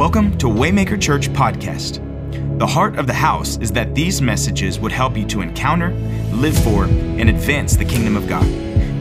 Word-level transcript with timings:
Welcome 0.00 0.38
to 0.38 0.46
Waymaker 0.46 0.98
Church 0.98 1.28
Podcast. 1.28 1.98
The 2.58 2.66
heart 2.66 2.98
of 2.98 3.06
the 3.06 3.12
house 3.12 3.58
is 3.58 3.70
that 3.72 3.94
these 3.94 4.22
messages 4.22 4.80
would 4.80 4.92
help 4.92 5.14
you 5.14 5.26
to 5.26 5.42
encounter, 5.42 5.90
live 6.32 6.56
for, 6.64 6.84
and 6.84 7.28
advance 7.28 7.76
the 7.76 7.84
kingdom 7.84 8.16
of 8.16 8.26
God. 8.26 8.46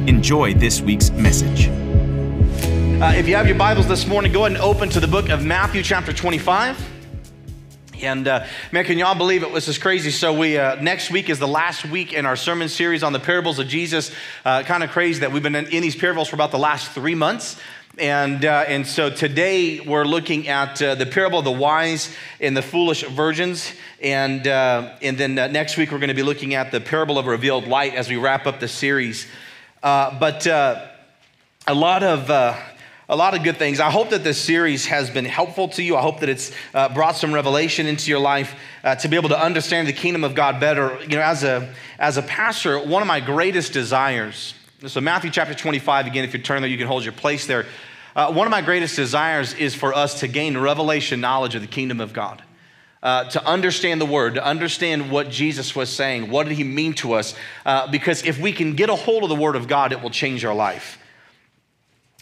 Enjoy 0.10 0.54
this 0.54 0.82
week's 0.82 1.10
message. 1.12 1.70
Uh, 3.02 3.14
if 3.16 3.30
you 3.30 3.36
have 3.38 3.48
your 3.48 3.58
Bibles 3.58 3.88
this 3.88 4.08
morning, 4.08 4.34
go 4.34 4.42
ahead 4.42 4.58
and 4.58 4.62
open 4.62 4.90
to 4.90 5.00
the 5.00 5.08
book 5.08 5.30
of 5.30 5.42
Matthew, 5.42 5.84
chapter 5.84 6.12
25. 6.12 6.78
And 8.02 8.28
uh, 8.28 8.46
man, 8.74 8.84
can 8.84 8.98
y'all 8.98 9.16
believe 9.16 9.44
it 9.44 9.52
was 9.52 9.66
this 9.66 9.78
crazy? 9.78 10.12
So 10.12 10.38
we 10.38 10.58
uh, 10.58 10.76
next 10.82 11.12
week 11.12 11.30
is 11.30 11.40
the 11.40 11.48
last 11.48 11.86
week 11.86 12.12
in 12.12 12.26
our 12.26 12.36
sermon 12.36 12.68
series 12.68 13.04
on 13.04 13.14
the 13.14 13.20
parables 13.20 13.58
of 13.60 13.68
Jesus. 13.68 14.12
Uh, 14.44 14.64
kind 14.64 14.84
of 14.84 14.90
crazy 14.90 15.22
that 15.22 15.32
we've 15.32 15.44
been 15.44 15.56
in, 15.56 15.68
in, 15.68 15.82
these 15.82 15.96
parables 15.96 16.28
for 16.28 16.36
about 16.36 16.52
the 16.52 16.60
last 16.60 16.92
three 16.92 17.16
months. 17.16 17.58
And, 18.00 18.46
uh, 18.46 18.64
and 18.66 18.88
so 18.88 19.10
today 19.10 19.82
we're 19.82 20.06
looking 20.06 20.48
at 20.48 20.82
uh, 20.82 20.96
the 20.96 21.06
parable 21.06 21.40
of 21.40 21.46
the 21.46 21.52
wise 21.52 22.16
and 22.40 22.56
the 22.56 22.62
foolish 22.62 23.04
virgins. 23.04 23.74
And, 24.02 24.48
uh, 24.48 24.94
and 25.02 25.18
then 25.18 25.38
uh, 25.38 25.48
next 25.48 25.76
week 25.76 25.92
we're 25.92 26.00
going 26.00 26.08
to 26.08 26.14
be 26.14 26.24
looking 26.24 26.56
at 26.56 26.72
the 26.72 26.80
parable 26.80 27.18
of 27.18 27.26
revealed 27.26 27.68
light 27.68 27.96
as 27.96 28.08
we 28.08 28.16
wrap 28.16 28.48
up 28.48 28.62
the 28.62 28.70
series. 28.70 29.28
Uh, 29.84 30.18
but 30.18 30.48
uh, 30.48 30.88
a 31.68 31.74
lot 31.74 32.04
of 32.04 32.30
a 32.30 33.16
lot 33.16 33.36
of 33.36 33.44
good 33.44 33.58
things. 33.58 33.80
I 33.80 33.90
hope 33.90 34.12
that 34.12 34.24
this 34.24 34.40
series 34.40 34.86
has 34.86 35.10
been 35.10 35.26
helpful 35.26 35.68
to 35.70 35.84
you. 35.84 35.98
I 35.98 36.02
hope 36.02 36.22
that 36.22 36.30
it's 36.30 36.54
brought 36.94 37.18
some 37.18 37.34
revelation 37.34 37.86
into 37.86 38.10
your 38.10 38.20
life 38.20 38.56
to 39.02 39.08
be 39.10 39.18
able 39.18 39.30
to 39.30 39.40
understand 39.40 39.88
the 39.88 39.94
kingdom 39.94 40.24
of 40.24 40.36
God 40.36 40.60
better. 40.60 40.98
You 41.02 41.18
know, 41.18 41.22
as 41.22 41.44
a 41.44 41.74
as 41.98 42.18
a 42.18 42.22
pastor, 42.22 42.80
one 42.80 43.02
of 43.02 43.08
my 43.08 43.20
greatest 43.20 43.74
desires. 43.74 44.54
So 44.88 45.02
Matthew 45.02 45.32
chapter 45.32 45.54
25 45.54 46.08
again. 46.08 46.24
If 46.24 46.34
you 46.34 46.40
turn 46.40 46.62
there, 46.62 46.70
you 46.70 46.78
can 46.78 46.88
hold 46.88 47.04
your 47.04 47.14
place 47.14 47.46
there. 47.46 47.66
Uh, 48.16 48.32
one 48.34 48.48
of 48.48 48.52
my 48.52 48.62
greatest 48.62 48.96
desires 48.96 49.54
is 49.54 49.76
for 49.76 49.94
us 49.94 50.20
to 50.22 50.28
gain 50.28 50.58
revelation 50.58 51.22
knowledge 51.22 51.56
of 51.56 51.62
the 51.62 51.68
kingdom 51.68 52.00
of 52.00 52.14
God. 52.14 52.44
Uh, 53.02 53.24
to 53.30 53.46
understand 53.46 54.02
the 54.02 54.06
word, 54.06 54.36
to 54.36 54.44
understand 54.44 55.10
what 55.10 55.30
Jesus 55.30 55.74
was 55.74 55.90
saying, 55.90 56.30
what 56.30 56.46
did 56.46 56.58
he 56.58 56.66
mean 56.66 56.94
to 56.94 57.14
us? 57.14 57.34
Uh, 57.66 57.90
because 57.90 58.26
if 58.26 58.38
we 58.40 58.52
can 58.52 58.76
get 58.76 58.90
a 58.90 58.96
hold 58.96 59.24
of 59.24 59.30
the 59.30 59.36
word 59.36 59.56
of 59.56 59.70
God, 59.70 59.94
it 59.94 60.02
will 60.02 60.10
change 60.10 60.44
our 60.44 60.54
life. 60.54 60.98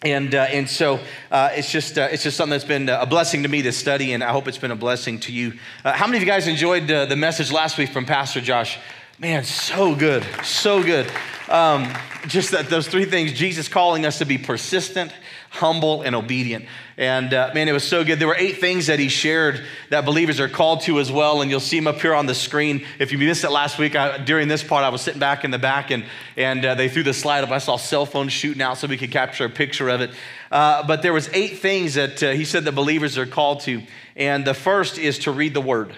And, 0.04 0.36
uh, 0.36 0.44
and 0.44 0.70
so 0.70 1.00
uh, 1.32 1.50
it's, 1.54 1.72
just, 1.72 1.98
uh, 1.98 2.10
it's 2.12 2.22
just 2.22 2.38
something 2.38 2.52
that's 2.52 2.64
been 2.64 2.90
a 2.90 3.08
blessing 3.08 3.42
to 3.42 3.50
me 3.50 3.64
to 3.64 3.72
study, 3.72 4.14
and 4.14 4.24
I 4.24 4.32
hope 4.32 4.48
it's 4.48 4.60
been 4.60 4.70
a 4.70 4.76
blessing 4.76 5.20
to 5.22 5.32
you. 5.32 5.54
Uh, 5.84 5.94
how 5.94 6.06
many 6.06 6.18
of 6.18 6.22
you 6.22 6.28
guys 6.28 6.48
enjoyed 6.48 6.88
the 6.88 7.16
message 7.16 7.52
last 7.52 7.80
week 7.80 7.90
from 7.90 8.06
Pastor 8.06 8.40
Josh? 8.40 8.78
Man, 9.18 9.44
so 9.44 9.96
good, 9.96 10.24
so 10.44 10.84
good. 10.84 11.12
Um, 11.50 11.92
just 12.28 12.52
that 12.52 12.70
those 12.70 12.88
three 12.88 13.06
things 13.06 13.34
Jesus 13.34 13.68
calling 13.68 14.06
us 14.06 14.20
to 14.20 14.26
be 14.26 14.38
persistent, 14.38 15.12
humble, 15.50 16.02
and 16.02 16.16
obedient. 16.16 16.66
And 16.98 17.34
uh, 17.34 17.52
man, 17.54 17.68
it 17.68 17.74
was 17.74 17.88
so 17.88 18.04
good. 18.04 18.20
There 18.20 18.28
were 18.28 18.36
eight 18.38 18.58
things 18.58 18.88
that 18.88 19.00
he 19.00 19.08
shared 19.08 19.64
that 19.90 20.04
believers 20.04 20.40
are 20.40 20.50
called 20.50 20.82
to 20.82 21.00
as 21.00 21.12
well. 21.12 21.42
And 21.42 21.52
you'll 21.52 21.60
see 21.60 21.78
them 21.78 21.88
up 21.88 22.02
here 22.02 22.14
on 22.14 22.26
the 22.26 22.34
screen. 22.34 22.86
If 23.00 23.12
you 23.12 23.18
missed 23.18 23.44
it 23.44 23.52
last 23.52 23.78
week, 23.78 23.96
I, 23.96 24.18
during 24.18 24.48
this 24.48 24.64
part, 24.64 24.84
I 24.84 24.90
was 24.90 25.02
sitting 25.02 25.20
back 25.20 25.44
in 25.44 25.52
the 25.52 25.60
back 25.60 25.92
and, 25.92 26.06
and 26.36 26.66
uh, 26.66 26.76
they 26.76 26.90
threw 26.90 27.04
the 27.04 27.14
slide 27.14 27.44
up. 27.44 27.52
I 27.52 27.60
saw 27.60 27.78
cell 27.78 28.06
phones 28.06 28.34
shooting 28.34 28.62
out 28.62 28.78
so 28.78 28.88
we 28.88 28.98
could 28.98 29.12
capture 29.12 29.46
a 29.46 29.50
picture 29.50 29.90
of 29.90 30.02
it. 30.02 30.12
Uh, 30.52 30.86
but 30.88 31.02
there 31.02 31.14
was 31.14 31.30
eight 31.34 31.60
things 31.60 31.94
that 31.94 32.24
uh, 32.24 32.32
he 32.32 32.46
said 32.46 32.66
that 32.66 32.74
believers 32.74 33.18
are 33.18 33.28
called 33.28 33.60
to. 33.62 33.84
And 34.16 34.44
the 34.44 34.56
first 34.56 34.98
is 34.98 35.20
to 35.20 35.32
read 35.32 35.54
the 35.54 35.62
word. 35.62 35.96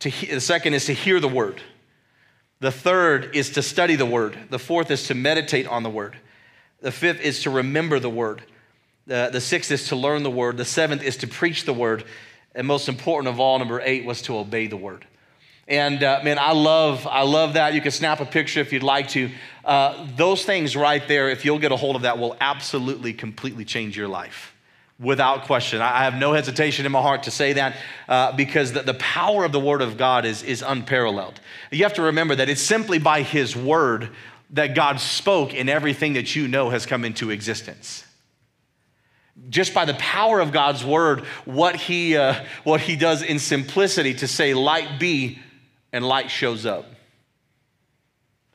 To 0.00 0.08
he- 0.08 0.26
the 0.26 0.40
second 0.40 0.74
is 0.74 0.86
to 0.86 0.92
hear 0.92 1.20
the 1.20 1.28
word. 1.28 1.62
The 2.58 2.72
third 2.72 3.34
is 3.34 3.50
to 3.50 3.62
study 3.62 3.96
the 3.96 4.06
word. 4.06 4.36
The 4.50 4.58
fourth 4.58 4.90
is 4.90 5.06
to 5.06 5.14
meditate 5.14 5.66
on 5.66 5.82
the 5.82 5.90
word. 5.90 6.16
The 6.80 6.92
fifth 6.92 7.20
is 7.20 7.42
to 7.42 7.50
remember 7.50 7.98
the 7.98 8.10
word. 8.10 8.42
The, 9.06 9.30
the 9.32 9.40
sixth 9.40 9.70
is 9.70 9.88
to 9.88 9.96
learn 9.96 10.22
the 10.22 10.30
word. 10.30 10.56
The 10.56 10.64
seventh 10.64 11.02
is 11.02 11.18
to 11.18 11.26
preach 11.26 11.64
the 11.64 11.72
word. 11.72 12.04
And 12.54 12.66
most 12.66 12.88
important 12.88 13.32
of 13.32 13.40
all, 13.40 13.58
number 13.58 13.80
eight 13.82 14.04
was 14.04 14.22
to 14.22 14.38
obey 14.38 14.66
the 14.66 14.76
word. 14.76 15.06
And 15.68 16.02
uh, 16.02 16.20
man, 16.24 16.38
I 16.38 16.52
love, 16.52 17.06
I 17.06 17.22
love 17.22 17.54
that. 17.54 17.74
You 17.74 17.80
can 17.80 17.92
snap 17.92 18.20
a 18.20 18.24
picture 18.24 18.60
if 18.60 18.72
you'd 18.72 18.82
like 18.82 19.08
to. 19.10 19.30
Uh, 19.64 20.06
those 20.16 20.44
things 20.44 20.74
right 20.74 21.06
there, 21.06 21.28
if 21.28 21.44
you'll 21.44 21.60
get 21.60 21.70
a 21.70 21.76
hold 21.76 21.96
of 21.96 22.02
that, 22.02 22.18
will 22.18 22.36
absolutely, 22.40 23.12
completely 23.12 23.64
change 23.64 23.96
your 23.96 24.08
life 24.08 24.52
without 24.98 25.44
question. 25.44 25.80
I 25.80 26.04
have 26.04 26.14
no 26.14 26.32
hesitation 26.32 26.86
in 26.86 26.92
my 26.92 27.00
heart 27.00 27.22
to 27.22 27.30
say 27.30 27.54
that 27.54 27.76
uh, 28.08 28.32
because 28.32 28.72
the, 28.72 28.82
the, 28.82 28.94
power 28.94 29.44
of 29.44 29.52
the 29.52 29.60
Word 29.60 29.80
of 29.80 29.96
God 29.96 30.24
is, 30.24 30.42
is 30.42 30.62
unparalleled. 30.62 31.40
You 31.70 31.84
have 31.84 31.94
to 31.94 32.02
remember 32.02 32.34
that 32.34 32.48
it's 32.48 32.60
simply 32.60 32.98
by 32.98 33.22
His 33.22 33.56
Word 33.56 34.10
that 34.52 34.74
God 34.74 35.00
spoke 35.00 35.54
and 35.54 35.70
everything 35.70 36.14
that 36.14 36.34
you 36.34 36.48
know 36.48 36.70
has 36.70 36.86
come 36.86 37.04
into 37.04 37.30
existence. 37.30 38.04
Just 39.48 39.72
by 39.72 39.84
the 39.84 39.94
power 39.94 40.40
of 40.40 40.52
God's 40.52 40.84
Word, 40.84 41.20
what 41.44 41.76
He, 41.76 42.16
uh, 42.16 42.34
what 42.64 42.80
he 42.80 42.96
does 42.96 43.22
in 43.22 43.38
simplicity 43.38 44.14
to 44.14 44.28
say, 44.28 44.54
light 44.54 44.98
be, 44.98 45.38
and 45.92 46.06
light 46.06 46.30
shows 46.30 46.66
up. 46.66 46.86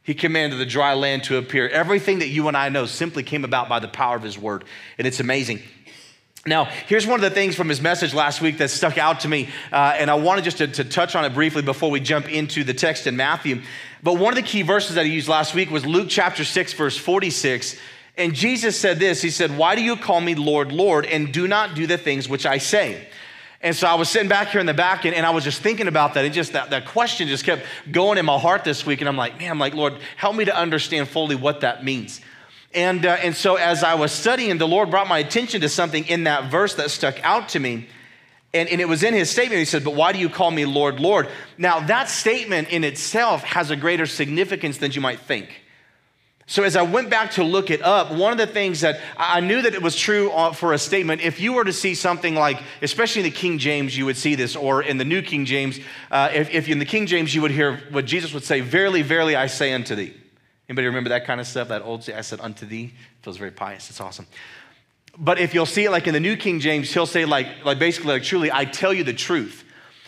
He 0.03 0.13
commanded 0.13 0.59
the 0.59 0.67
dry 0.67 0.93
land 0.93 1.23
to 1.25 1.37
appear. 1.37 1.67
Everything 1.67 2.19
that 2.19 2.27
you 2.27 2.47
and 2.47 2.55
I 2.55 2.69
know 2.69 2.85
simply 2.85 3.23
came 3.23 3.43
about 3.43 3.67
by 3.67 3.79
the 3.79 3.87
power 3.87 4.15
of 4.15 4.21
His 4.21 4.37
Word, 4.37 4.65
and 4.97 5.07
it's 5.07 5.19
amazing. 5.19 5.61
Now, 6.47 6.65
here's 6.65 7.07
one 7.07 7.15
of 7.15 7.23
the 7.23 7.31
things 7.31 7.55
from 7.55 7.69
his 7.69 7.81
message 7.81 8.13
last 8.13 8.39
week 8.39 8.59
that 8.59 8.69
stuck 8.69 8.99
out 8.99 9.21
to 9.21 9.27
me, 9.27 9.49
uh, 9.71 9.95
and 9.97 10.11
I 10.11 10.13
wanted 10.13 10.43
just 10.43 10.59
to, 10.59 10.67
to, 10.67 10.83
touch 10.83 11.15
on 11.15 11.25
it 11.25 11.33
briefly 11.33 11.63
before 11.63 11.89
we 11.89 11.99
jump 11.99 12.31
into 12.31 12.63
the 12.63 12.75
text 12.75 13.07
in 13.07 13.15
Matthew. 13.15 13.63
But 14.03 14.19
one 14.19 14.31
of 14.31 14.35
the 14.35 14.47
key 14.47 14.61
verses 14.61 14.93
that 14.93 15.07
he 15.07 15.11
used 15.11 15.27
last 15.27 15.55
week 15.55 15.71
was 15.71 15.87
Luke 15.87 16.05
chapter 16.07 16.43
6, 16.43 16.73
verse 16.73 16.95
46. 16.95 17.79
And 18.15 18.35
Jesus 18.35 18.79
said 18.79 18.99
this 18.99 19.23
He 19.23 19.31
said, 19.31 19.57
Why 19.57 19.73
do 19.73 19.81
you 19.81 19.95
call 19.95 20.21
me 20.21 20.35
Lord, 20.35 20.71
Lord, 20.71 21.07
and 21.07 21.33
do 21.33 21.47
not 21.47 21.73
do 21.73 21.87
the 21.87 21.97
things 21.97 22.29
which 22.29 22.45
I 22.45 22.59
say? 22.59 23.07
And 23.59 23.75
so 23.75 23.87
I 23.87 23.95
was 23.95 24.07
sitting 24.07 24.29
back 24.29 24.49
here 24.49 24.61
in 24.61 24.67
the 24.67 24.73
back 24.75 25.05
and, 25.05 25.15
and 25.15 25.25
I 25.25 25.31
was 25.31 25.43
just 25.43 25.63
thinking 25.63 25.87
about 25.87 26.13
that. 26.13 26.25
And 26.25 26.31
just 26.31 26.53
that, 26.53 26.69
that 26.69 26.85
question 26.85 27.27
just 27.27 27.43
kept 27.43 27.65
going 27.91 28.19
in 28.19 28.25
my 28.25 28.37
heart 28.37 28.63
this 28.63 28.85
week. 28.85 29.01
And 29.01 29.09
I'm 29.09 29.17
like, 29.17 29.39
man, 29.39 29.49
I'm 29.49 29.57
like, 29.57 29.73
Lord, 29.73 29.95
help 30.15 30.35
me 30.35 30.45
to 30.45 30.55
understand 30.55 31.09
fully 31.09 31.35
what 31.35 31.61
that 31.61 31.83
means. 31.83 32.21
And, 32.75 33.05
uh, 33.05 33.17
and 33.21 33.33
so 33.33 33.55
as 33.55 33.83
I 33.83 33.95
was 33.95 34.11
studying, 34.11 34.57
the 34.57 34.67
Lord 34.67 34.91
brought 34.91 35.07
my 35.07 35.19
attention 35.19 35.61
to 35.61 35.69
something 35.69 36.05
in 36.07 36.25
that 36.25 36.51
verse 36.51 36.75
that 36.75 36.91
stuck 36.91 37.23
out 37.23 37.49
to 37.49 37.59
me. 37.59 37.87
And, 38.53 38.67
and 38.67 38.81
it 38.81 38.87
was 38.87 39.01
in 39.01 39.13
his 39.13 39.29
statement. 39.29 39.59
He 39.59 39.65
said, 39.65 39.85
But 39.85 39.95
why 39.95 40.11
do 40.11 40.19
you 40.19 40.29
call 40.29 40.51
me 40.51 40.65
Lord, 40.65 40.99
Lord? 40.99 41.29
Now, 41.57 41.79
that 41.87 42.09
statement 42.09 42.69
in 42.69 42.83
itself 42.83 43.43
has 43.43 43.71
a 43.71 43.77
greater 43.77 44.05
significance 44.05 44.77
than 44.77 44.91
you 44.91 45.01
might 45.01 45.21
think. 45.21 45.61
So, 46.47 46.63
as 46.63 46.75
I 46.75 46.83
went 46.83 47.09
back 47.09 47.31
to 47.31 47.43
look 47.43 47.71
it 47.71 47.81
up, 47.81 48.11
one 48.11 48.31
of 48.31 48.37
the 48.37 48.45
things 48.45 48.81
that 48.81 48.99
I 49.17 49.39
knew 49.39 49.61
that 49.61 49.73
it 49.73 49.81
was 49.81 49.95
true 49.95 50.29
uh, 50.31 50.51
for 50.53 50.73
a 50.73 50.77
statement, 50.77 51.21
if 51.21 51.39
you 51.39 51.53
were 51.53 51.63
to 51.63 51.73
see 51.73 51.95
something 51.95 52.35
like, 52.35 52.61
especially 52.81 53.21
in 53.21 53.31
the 53.31 53.35
King 53.35 53.57
James, 53.57 53.97
you 53.97 54.05
would 54.05 54.17
see 54.17 54.35
this, 54.35 54.55
or 54.55 54.83
in 54.83 54.97
the 54.97 55.05
New 55.05 55.21
King 55.21 55.45
James, 55.45 55.79
uh, 56.11 56.29
if, 56.33 56.49
if 56.51 56.69
in 56.69 56.79
the 56.79 56.85
King 56.85 57.07
James, 57.07 57.33
you 57.33 57.41
would 57.41 57.51
hear 57.51 57.77
what 57.89 58.05
Jesus 58.05 58.33
would 58.33 58.43
say, 58.43 58.61
Verily, 58.61 59.01
verily, 59.01 59.35
I 59.35 59.47
say 59.47 59.73
unto 59.73 59.95
thee. 59.95 60.13
Anybody 60.69 60.87
remember 60.87 61.09
that 61.09 61.25
kind 61.25 61.41
of 61.41 61.47
stuff? 61.47 61.67
That 61.67 61.81
old, 61.81 62.09
I 62.09 62.21
said, 62.21 62.39
unto 62.39 62.65
thee. 62.65 62.93
Feels 63.21 63.37
very 63.37 63.51
pious. 63.51 63.89
It's 63.89 63.99
awesome. 64.01 64.25
But 65.17 65.39
if 65.39 65.53
you'll 65.53 65.65
see 65.65 65.85
it 65.85 65.91
like 65.91 66.07
in 66.07 66.13
the 66.13 66.19
New 66.19 66.37
King 66.37 66.59
James, 66.59 66.93
he'll 66.93 67.05
say, 67.05 67.25
like, 67.25 67.65
like 67.65 67.79
basically, 67.79 68.13
like, 68.13 68.23
truly, 68.23 68.51
I 68.51 68.65
tell 68.65 68.93
you 68.93 69.03
the 69.03 69.13
truth. 69.13 69.63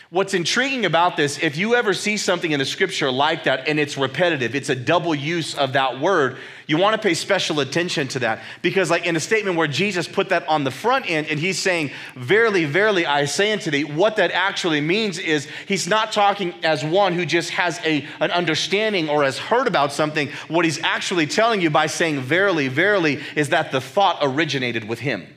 What's 0.09 0.34
intriguing 0.34 0.85
about 0.85 1.18
this, 1.18 1.38
if 1.40 1.57
you 1.57 1.75
ever 1.75 1.94
see 1.94 2.16
something 2.16 2.53
in 2.53 2.59
the 2.59 2.66
scripture 2.66 3.12
like 3.12 3.44
that 3.44 3.68
and 3.68 3.78
it's 3.78 3.97
repetitive, 3.97 4.56
it's 4.56 4.69
a 4.69 4.75
double 4.75 5.13
use 5.13 5.53
of 5.53 5.73
that 5.73 6.00
word, 6.00 6.38
you 6.66 6.78
want 6.78 6.95
to 6.95 7.06
pay 7.06 7.13
special 7.13 7.59
attention 7.59 8.07
to 8.09 8.19
that. 8.19 8.40
Because, 8.62 8.90
like 8.90 9.06
in 9.06 9.18
a 9.18 9.19
statement 9.19 9.57
where 9.57 9.68
Jesus 9.68 10.07
put 10.07 10.29
that 10.29 10.47
on 10.47 10.63
the 10.63 10.72
front 10.72 11.09
end 11.09 11.28
and 11.28 11.38
he's 11.38 11.59
saying, 11.59 11.91
Verily, 12.16 12.63
verily, 12.63 13.06
I 13.06 13.25
say 13.25 13.51
unto 13.51 13.69
thee, 13.69 13.84
what 13.84 14.16
that 14.16 14.31
actually 14.31 14.79
means 14.79 15.19
is 15.19 15.45
he's 15.68 15.90
not 15.90 16.13
talking 16.13 16.53
as 16.63 16.85
one 16.85 17.12
who 17.12 17.25
just 17.25 17.50
has 17.50 17.78
a, 17.84 18.07
an 18.22 18.31
understanding 18.31 19.09
or 19.09 19.25
has 19.25 19.38
heard 19.38 19.68
about 19.68 19.91
something. 19.91 20.29
What 20.47 20.63
he's 20.63 20.81
actually 20.84 21.28
telling 21.28 21.59
you 21.59 21.69
by 21.69 21.88
saying, 21.88 22.22
Verily, 22.22 22.69
verily, 22.69 23.19
is 23.35 23.50
that 23.50 23.74
the 23.74 23.81
thought 23.81 24.19
originated 24.22 24.88
with 24.88 25.00
him 25.00 25.28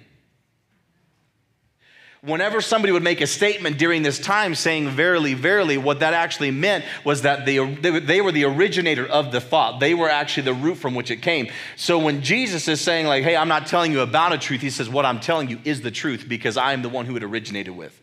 whenever 2.22 2.61
somebody 2.61 2.93
would 2.93 3.02
make 3.02 3.22
a 3.22 3.26
statement 3.26 3.78
during 3.78 4.02
this 4.02 4.19
time 4.19 4.55
saying 4.55 4.90
verily 4.90 5.32
verily 5.32 5.78
what 5.78 6.00
that 6.00 6.12
actually 6.12 6.50
meant 6.50 6.84
was 7.05 7.22
that 7.22 7.46
they, 7.46 7.58
they 8.00 8.20
were 8.20 8.32
the 8.32 8.44
originator 8.44 9.06
of 9.06 9.32
the 9.32 9.40
thought. 9.40 9.81
They 9.81 9.94
were 9.94 10.11
actually 10.11 10.43
the 10.43 10.55
root 10.55 10.76
from 10.76 10.94
which 10.94 11.11
it 11.11 11.22
came. 11.22 11.49
So 11.76 11.99
when 11.99 12.22
jesus 12.22 12.69
is 12.69 12.81
saying 12.81 13.06
like 13.06 13.25
hey 13.25 13.37
i'm 13.37 13.49
not 13.49 13.67
telling 13.67 13.93
you 13.93 14.00
about 14.00 14.32
a 14.32 14.38
truth 14.38 14.61
he 14.61 14.70
says 14.70 14.88
what 14.88 15.06
i'm 15.06 15.20
telling 15.20 15.49
you 15.49 15.58
is 15.64 15.81
the 15.81 15.90
truth 15.90 16.26
because 16.28 16.56
i'm 16.56 16.82
the 16.82 16.88
one 16.88 17.06
who 17.06 17.17
it 17.17 17.25
originated 17.25 17.75
with. 17.75 17.99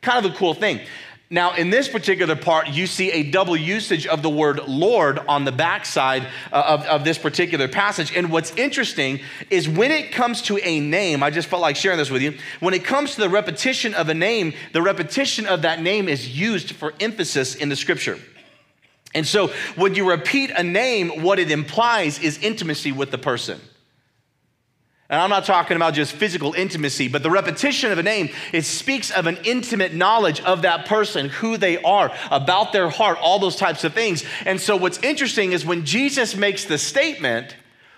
Kind 0.00 0.24
of 0.24 0.32
a 0.32 0.36
cool 0.36 0.54
thing 0.54 0.80
now, 1.28 1.56
in 1.56 1.70
this 1.70 1.88
particular 1.88 2.36
part, 2.36 2.68
you 2.68 2.86
see 2.86 3.10
a 3.10 3.24
double 3.24 3.56
usage 3.56 4.06
of 4.06 4.22
the 4.22 4.30
word 4.30 4.60
Lord 4.68 5.18
on 5.18 5.44
the 5.44 5.50
backside 5.50 6.28
uh, 6.52 6.62
of, 6.68 6.86
of 6.86 7.04
this 7.04 7.18
particular 7.18 7.66
passage. 7.66 8.16
And 8.16 8.30
what's 8.30 8.54
interesting 8.54 9.18
is 9.50 9.68
when 9.68 9.90
it 9.90 10.12
comes 10.12 10.40
to 10.42 10.58
a 10.62 10.78
name, 10.78 11.24
I 11.24 11.30
just 11.30 11.48
felt 11.48 11.62
like 11.62 11.74
sharing 11.74 11.98
this 11.98 12.10
with 12.10 12.22
you. 12.22 12.38
When 12.60 12.74
it 12.74 12.84
comes 12.84 13.16
to 13.16 13.20
the 13.20 13.28
repetition 13.28 13.92
of 13.94 14.08
a 14.08 14.14
name, 14.14 14.54
the 14.72 14.82
repetition 14.82 15.46
of 15.46 15.62
that 15.62 15.82
name 15.82 16.08
is 16.08 16.38
used 16.38 16.76
for 16.76 16.94
emphasis 17.00 17.56
in 17.56 17.70
the 17.70 17.76
scripture. 17.76 18.20
And 19.12 19.26
so 19.26 19.48
when 19.74 19.96
you 19.96 20.08
repeat 20.08 20.50
a 20.50 20.62
name, 20.62 21.24
what 21.24 21.40
it 21.40 21.50
implies 21.50 22.20
is 22.20 22.38
intimacy 22.38 22.92
with 22.92 23.10
the 23.10 23.18
person. 23.18 23.60
And 25.08 25.20
I'm 25.20 25.30
not 25.30 25.44
talking 25.44 25.76
about 25.76 25.94
just 25.94 26.12
physical 26.12 26.52
intimacy, 26.54 27.06
but 27.06 27.22
the 27.22 27.30
repetition 27.30 27.92
of 27.92 27.98
a 27.98 28.02
name, 28.02 28.28
it 28.52 28.64
speaks 28.64 29.12
of 29.12 29.26
an 29.26 29.38
intimate 29.44 29.94
knowledge 29.94 30.40
of 30.40 30.62
that 30.62 30.86
person, 30.86 31.28
who 31.28 31.56
they 31.56 31.80
are, 31.80 32.12
about 32.30 32.72
their 32.72 32.88
heart, 32.88 33.18
all 33.20 33.38
those 33.38 33.54
types 33.54 33.84
of 33.84 33.94
things. 33.94 34.24
And 34.44 34.60
so 34.60 34.76
what's 34.76 34.98
interesting 34.98 35.52
is 35.52 35.64
when 35.64 35.84
Jesus 35.84 36.34
makes 36.34 36.64
the 36.64 36.76
statement, 36.76 37.54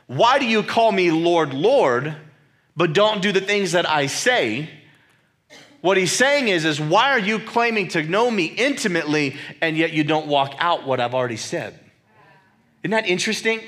Why 0.07 0.39
do 0.39 0.45
you 0.45 0.63
call 0.63 0.93
me 0.93 1.11
Lord, 1.11 1.55
Lord, 1.55 2.15
but 2.77 2.93
don't 2.93 3.23
do 3.23 3.33
the 3.33 3.41
things 3.41 3.73
that 3.73 3.89
I 3.89 4.07
say? 4.07 4.69
What 5.81 5.97
he's 5.97 6.13
saying 6.13 6.49
is, 6.49 6.65
is 6.65 6.81
why 6.81 7.13
are 7.13 7.19
you 7.19 7.39
claiming 7.39 7.89
to 7.89 8.03
know 8.03 8.31
me 8.31 8.47
intimately 8.47 9.37
and 9.63 9.77
yet 9.77 9.93
you 9.93 10.05
don't 10.05 10.27
walk 10.27 10.55
out 10.59 10.87
what 10.87 11.01
I've 11.01 11.15
already 11.15 11.37
said? 11.37 11.79
Isn't 12.83 12.91
that 12.91 13.07
interesting? 13.07 13.61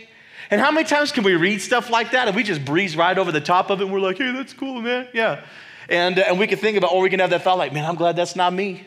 And 0.51 0.61
how 0.61 0.73
many 0.73 0.87
times 0.87 1.13
can 1.13 1.23
we 1.23 1.35
read 1.37 1.63
stuff 1.63 1.91
like 1.91 2.11
that 2.11 2.27
and 2.27 2.37
we 2.37 2.43
just 2.43 2.65
breeze 2.65 2.97
right 2.97 3.17
over 3.17 3.31
the 3.31 3.41
top 3.41 3.71
of 3.71 3.81
it 3.81 3.85
and 3.85 3.93
we're 3.93 4.01
like, 4.01 4.19
hey, 4.19 4.33
that's 4.33 4.53
cool, 4.53 4.81
man. 4.81 5.07
Yeah. 5.13 5.45
And, 5.89 6.19
uh, 6.19 6.25
and 6.27 6.39
we 6.39 6.49
can 6.49 6.59
think 6.59 6.77
about, 6.77 6.93
or 6.93 7.03
we 7.03 7.11
can 7.11 7.21
have 7.21 7.31
that 7.31 7.43
thought 7.43 7.59
like, 7.59 7.73
man, 7.73 7.85
I'm 7.85 7.95
glad 7.95 8.17
that's 8.17 8.35
not 8.35 8.53
me. 8.53 8.85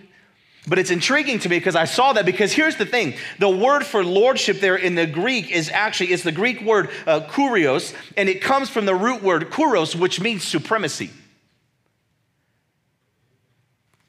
But 0.67 0.79
it's 0.79 0.91
intriguing 0.91 1.39
to 1.39 1.49
me 1.49 1.57
because 1.57 1.75
I 1.75 1.85
saw 1.85 2.13
that 2.13 2.25
because 2.25 2.53
here's 2.53 2.77
the 2.77 2.85
thing. 2.85 3.15
The 3.39 3.49
word 3.49 3.85
for 3.85 4.03
lordship 4.03 4.59
there 4.59 4.77
in 4.77 4.95
the 4.95 5.05
Greek 5.05 5.51
is 5.51 5.69
actually, 5.69 6.11
it's 6.13 6.23
the 6.23 6.31
Greek 6.31 6.61
word 6.61 6.89
uh, 7.05 7.21
kurios, 7.21 7.93
and 8.15 8.29
it 8.29 8.41
comes 8.41 8.69
from 8.69 8.85
the 8.85 8.95
root 8.95 9.21
word 9.21 9.49
kuros, 9.49 9.93
which 9.93 10.21
means 10.21 10.43
supremacy. 10.43 11.09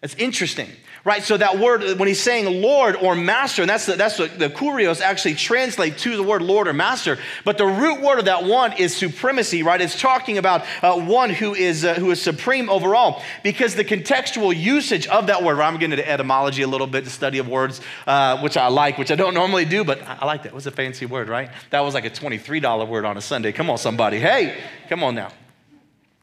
That's 0.01 0.15
interesting 0.15 0.69
right? 1.05 1.23
So 1.23 1.37
that 1.37 1.59
word, 1.59 1.99
when 1.99 2.09
he's 2.09 2.23
saying 2.23 2.63
Lord 2.63 2.97
or 2.97 3.15
Master, 3.15 3.63
and 3.63 3.69
that's 3.69 3.87
the, 3.87 3.95
that's 3.95 4.19
what 4.19 4.39
the 4.39 4.49
kurios 4.49 5.01
actually 5.01 5.35
translate 5.35 5.99
to 5.99 6.17
the 6.17 6.23
word 6.23 6.43
Lord 6.43 6.67
or 6.67 6.73
Master. 6.73 7.19
But 7.45 7.59
the 7.59 7.67
root 7.67 8.01
word 8.01 8.19
of 8.19 8.25
that 8.25 8.45
one 8.45 8.73
is 8.73 8.97
supremacy, 8.97 9.63
right? 9.63 9.81
It's 9.81 10.01
talking 10.01 10.39
about 10.39 10.65
uh, 10.83 10.99
one 10.99 11.31
who 11.31 11.55
is 11.55 11.85
uh, 11.85 11.95
who 11.95 12.11
is 12.11 12.21
supreme 12.21 12.71
overall. 12.71 13.23
Because 13.43 13.75
the 13.75 13.85
contextual 13.85 14.57
usage 14.57 15.07
of 15.07 15.27
that 15.27 15.43
word, 15.43 15.59
right? 15.59 15.69
I'm 15.69 15.75
getting 15.75 15.99
into 15.99 16.09
etymology 16.09 16.63
a 16.63 16.69
little 16.69 16.87
bit, 16.87 17.05
the 17.05 17.11
study 17.11 17.39
of 17.39 17.49
words, 17.49 17.81
uh, 18.07 18.41
which 18.41 18.57
I 18.57 18.69
like, 18.69 18.97
which 18.97 19.11
I 19.11 19.15
don't 19.15 19.35
normally 19.35 19.67
do, 19.67 19.85
but 19.85 20.03
I, 20.03 20.25
like 20.25 20.45
that. 20.45 20.49
It 20.49 20.55
was 20.55 20.67
a 20.67 20.71
fancy 20.71 21.07
word, 21.07 21.29
right? 21.29 21.51
That 21.71 21.81
was 21.81 21.95
like 21.95 22.05
a 22.05 22.11
$23 22.11 22.89
word 22.89 23.05
on 23.05 23.17
a 23.17 23.21
Sunday. 23.21 23.53
Come 23.53 23.69
on, 23.69 23.79
somebody. 23.79 24.19
Hey, 24.19 24.59
come 24.89 25.03
on 25.05 25.15
now. 25.15 25.31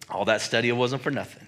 All 0.10 0.26
that 0.26 0.42
study 0.42 0.72
wasn't 0.72 1.02
for 1.02 1.12
nothing. 1.12 1.48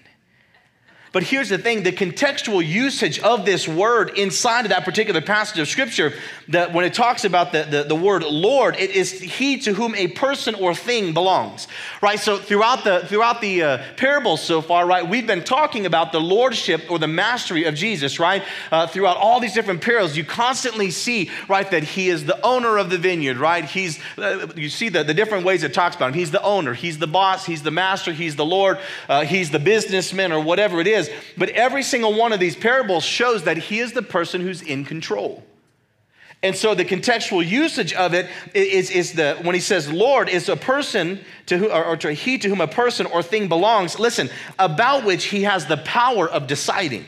But 1.14 1.22
here's 1.22 1.48
the 1.48 1.58
thing 1.58 1.84
the 1.84 1.92
contextual 1.92 2.66
usage 2.66 3.20
of 3.20 3.44
this 3.44 3.68
word 3.68 4.18
inside 4.18 4.64
of 4.64 4.70
that 4.70 4.84
particular 4.84 5.20
passage 5.20 5.60
of 5.60 5.68
scripture, 5.68 6.12
that 6.48 6.72
when 6.72 6.84
it 6.84 6.92
talks 6.92 7.24
about 7.24 7.52
the, 7.52 7.62
the, 7.62 7.84
the, 7.84 7.94
word 7.94 8.24
Lord, 8.24 8.74
it 8.76 8.90
is 8.90 9.12
he 9.12 9.58
to 9.58 9.72
whom 9.72 9.94
a 9.94 10.08
person 10.08 10.56
or 10.56 10.74
thing 10.74 11.14
belongs. 11.14 11.68
Right? 12.02 12.18
So 12.18 12.36
throughout 12.36 12.82
the 12.82 13.06
throughout 13.06 13.40
the 13.40 13.62
uh, 13.62 13.82
parables 13.96 14.42
so 14.42 14.60
far, 14.60 14.86
right, 14.86 15.08
we've 15.08 15.26
been 15.26 15.44
talking 15.44 15.86
about 15.86 16.10
the 16.10 16.20
lordship 16.20 16.90
or 16.90 16.98
the 16.98 17.06
mastery 17.06 17.62
of 17.66 17.76
Jesus, 17.76 18.18
right? 18.18 18.42
Uh, 18.72 18.88
throughout 18.88 19.16
all 19.16 19.38
these 19.38 19.54
different 19.54 19.82
parables, 19.82 20.16
you 20.16 20.24
constantly 20.24 20.90
see, 20.90 21.30
right, 21.48 21.70
that 21.70 21.84
he 21.84 22.08
is 22.08 22.24
the 22.24 22.44
owner 22.44 22.76
of 22.76 22.90
the 22.90 22.98
vineyard, 22.98 23.36
right? 23.36 23.64
He's 23.64 24.00
uh, 24.18 24.48
you 24.56 24.68
see 24.68 24.88
the, 24.88 25.04
the 25.04 25.14
different 25.14 25.44
ways 25.44 25.62
it 25.62 25.74
talks 25.74 25.94
about 25.94 26.08
him. 26.08 26.14
He's 26.14 26.32
the 26.32 26.42
owner, 26.42 26.74
he's 26.74 26.98
the 26.98 27.06
boss, 27.06 27.46
he's 27.46 27.62
the 27.62 27.70
master, 27.70 28.12
he's 28.12 28.34
the 28.34 28.44
Lord, 28.44 28.80
uh, 29.08 29.24
he's 29.24 29.52
the 29.52 29.60
businessman, 29.60 30.32
or 30.32 30.42
whatever 30.42 30.80
it 30.80 30.88
is 30.88 31.03
is. 31.08 31.14
But 31.36 31.50
every 31.50 31.82
single 31.82 32.14
one 32.14 32.32
of 32.32 32.40
these 32.40 32.56
parables 32.56 33.04
shows 33.04 33.44
that 33.44 33.56
he 33.56 33.80
is 33.80 33.92
the 33.92 34.02
person 34.02 34.40
who's 34.40 34.62
in 34.62 34.84
control. 34.84 35.42
And 36.44 36.54
so 36.54 36.74
the 36.74 36.84
contextual 36.84 37.44
usage 37.44 37.94
of 37.94 38.12
it 38.12 38.28
is, 38.52 38.90
is 38.90 39.14
the 39.14 39.38
when 39.42 39.54
he 39.54 39.62
says 39.62 39.90
Lord 39.90 40.28
is 40.28 40.50
a 40.50 40.56
person 40.56 41.20
to 41.46 41.56
who, 41.56 41.70
or, 41.70 41.84
or 41.84 41.96
to 41.96 42.12
he 42.12 42.36
to 42.36 42.48
whom 42.50 42.60
a 42.60 42.68
person 42.68 43.06
or 43.06 43.22
thing 43.22 43.48
belongs, 43.48 43.98
listen, 43.98 44.28
about 44.58 45.04
which 45.04 45.24
he 45.24 45.44
has 45.44 45.64
the 45.64 45.78
power 45.78 46.28
of 46.28 46.46
deciding. 46.46 47.06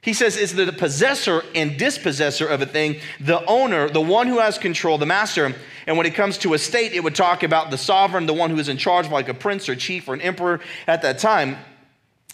He 0.00 0.14
says 0.14 0.36
is 0.38 0.54
the 0.54 0.72
possessor 0.72 1.42
and 1.54 1.76
dispossessor 1.76 2.46
of 2.46 2.62
a 2.62 2.66
thing, 2.66 3.00
the 3.20 3.44
owner, 3.44 3.90
the 3.90 4.00
one 4.00 4.28
who 4.28 4.38
has 4.38 4.56
control, 4.56 4.96
the 4.96 5.04
master. 5.04 5.52
And 5.86 5.96
when 5.98 6.06
it 6.06 6.14
comes 6.14 6.38
to 6.38 6.54
a 6.54 6.58
state, 6.58 6.92
it 6.92 7.04
would 7.04 7.14
talk 7.14 7.42
about 7.42 7.70
the 7.70 7.76
sovereign, 7.76 8.24
the 8.24 8.32
one 8.32 8.50
who 8.50 8.58
is 8.58 8.68
in 8.68 8.78
charge, 8.78 9.10
like 9.10 9.28
a 9.28 9.34
prince 9.34 9.68
or 9.68 9.74
chief 9.76 10.08
or 10.08 10.14
an 10.14 10.20
emperor 10.20 10.60
at 10.86 11.02
that 11.02 11.18
time. 11.18 11.58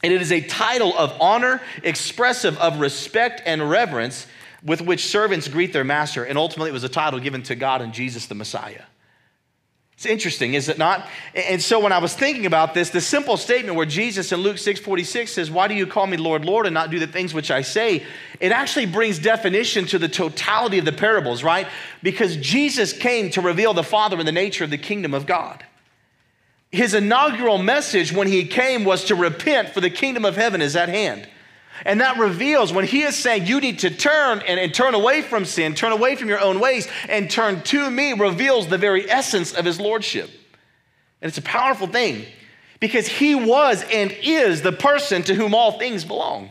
And 0.02 0.12
it 0.12 0.20
is 0.20 0.32
a 0.32 0.40
title 0.40 0.96
of 0.96 1.16
honor, 1.20 1.60
expressive 1.82 2.58
of 2.58 2.81
respect 2.81 3.43
and 3.46 3.70
reverence 3.70 4.26
with 4.64 4.81
which 4.81 5.06
servants 5.06 5.49
greet 5.49 5.72
their 5.72 5.84
master. 5.84 6.25
And 6.25 6.37
ultimately, 6.37 6.70
it 6.70 6.75
was 6.75 6.84
a 6.84 6.88
title 6.88 7.20
given 7.20 7.43
to 7.44 7.54
God 7.54 7.82
and 7.82 7.93
Jesus 7.93 8.26
the 8.26 8.34
Messiah. 8.34 8.82
It's 9.94 10.06
interesting, 10.06 10.54
is 10.54 10.69
it 10.69 10.78
not? 10.78 11.06
And 11.32 11.62
so 11.62 11.78
when 11.78 11.93
I 11.93 11.99
was 11.99 12.14
thinking 12.14 12.46
about 12.46 12.75
this, 12.75 12.90
the 12.90 13.00
simple 13.00 13.37
statement 13.37 13.76
where 13.76 13.87
Jesus 13.87 14.32
in 14.32 14.40
Luke 14.40 14.58
6 14.58 14.81
46 14.81 15.31
says, 15.31 15.49
Why 15.49 15.69
do 15.69 15.75
you 15.75 15.87
call 15.87 16.08
me 16.08 16.16
Lord, 16.16 16.44
Lord, 16.44 16.66
and 16.66 16.75
not 16.75 16.90
do 16.90 16.98
the 16.98 17.06
things 17.06 17.32
which 17.32 17.52
I 17.52 17.62
say? 17.62 18.05
It 18.40 18.50
actually 18.50 18.87
brings 18.87 19.20
definition 19.20 19.87
to 19.87 20.00
the 20.00 20.08
totality 20.08 20.78
of 20.78 20.84
the 20.84 20.93
parables, 20.93 21.44
right? 21.44 21.69
Because 22.02 22.37
Jesus 22.37 22.93
came 22.93 23.31
to 23.31 23.40
reveal 23.40 23.75
the 23.75 23.84
Father 23.84 24.19
and 24.19 24.26
the 24.26 24.32
nature 24.32 24.64
of 24.64 24.70
the 24.70 24.78
kingdom 24.78 25.14
of 25.14 25.26
God 25.26 25.64
his 26.72 26.94
inaugural 26.94 27.58
message 27.58 28.12
when 28.12 28.26
he 28.26 28.46
came 28.46 28.84
was 28.84 29.04
to 29.04 29.14
repent, 29.14 29.69
for 29.69 29.82
the 29.82 29.90
kingdom 29.90 30.24
of 30.24 30.36
heaven 30.36 30.62
is 30.62 30.74
at 30.74 30.88
hand. 30.88 31.28
And 31.84 32.00
that 32.00 32.19
reveals 32.19 32.72
when 32.72 32.86
he 32.86 33.02
is 33.02 33.14
saying 33.14 33.46
you 33.46 33.60
need 33.60 33.80
to 33.80 33.90
turn 33.90 34.40
and, 34.46 34.58
and, 34.58 34.72
turn 34.72 34.94
away 34.94 35.20
from 35.20 35.44
sin, 35.44 35.74
turn 35.74 35.92
away 35.92 36.16
from 36.16 36.28
your 36.28 36.40
own 36.40 36.60
ways, 36.60 36.88
and 37.08 37.30
turn 37.30 37.62
to 37.64 37.90
me, 37.90 38.12
reveals 38.12 38.69
the 38.69 38.78
very 38.78 39.10
essence 39.10 39.52
of 39.52 39.64
his 39.64 39.80
lordship. 39.80 40.30
And 41.20 41.28
it's 41.28 41.38
a 41.38 41.42
powerful 41.42 41.86
thing 41.86 42.24
because 42.80 43.06
he 43.06 43.34
was 43.34 43.84
and 43.92 44.10
is 44.22 44.62
the 44.62 44.72
person 44.72 45.22
to 45.24 45.34
whom 45.34 45.54
all 45.54 45.78
things 45.78 46.04
belong. 46.04 46.50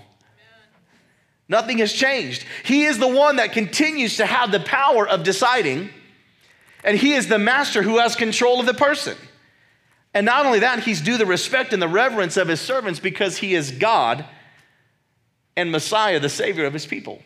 Nothing 1.50 1.80
has 1.80 1.92
changed. 1.92 2.46
He 2.64 2.86
is 2.86 2.98
the 2.98 3.08
one 3.08 3.38
that 3.38 3.54
continues 3.54 4.18
to 4.18 4.26
have 4.26 4.52
the 4.52 4.60
power 4.60 5.08
of 5.08 5.24
deciding, 5.24 5.90
and 6.84 6.98
he 6.98 7.14
is 7.14 7.28
the 7.28 7.40
master 7.40 7.82
who 7.82 7.98
has 7.98 8.16
control 8.16 8.60
of 8.60 8.66
the 8.66 8.74
person. 8.74 9.18
And 10.14 10.26
not 10.26 10.46
only 10.46 10.60
that, 10.60 10.84
he's 10.84 11.02
due 11.02 11.18
the 11.18 11.26
respect 11.26 11.74
and 11.74 11.82
the 11.82 11.88
reverence 11.88 12.38
of 12.38 12.48
his 12.48 12.60
servants 12.60 13.00
because 13.00 13.38
he 13.38 13.56
is 13.56 13.72
God 13.72 14.26
and 15.56 15.72
Messiah, 15.72 16.20
the 16.20 16.30
Savior 16.30 16.66
of 16.66 16.74
his 16.74 16.86
people. 16.86 17.22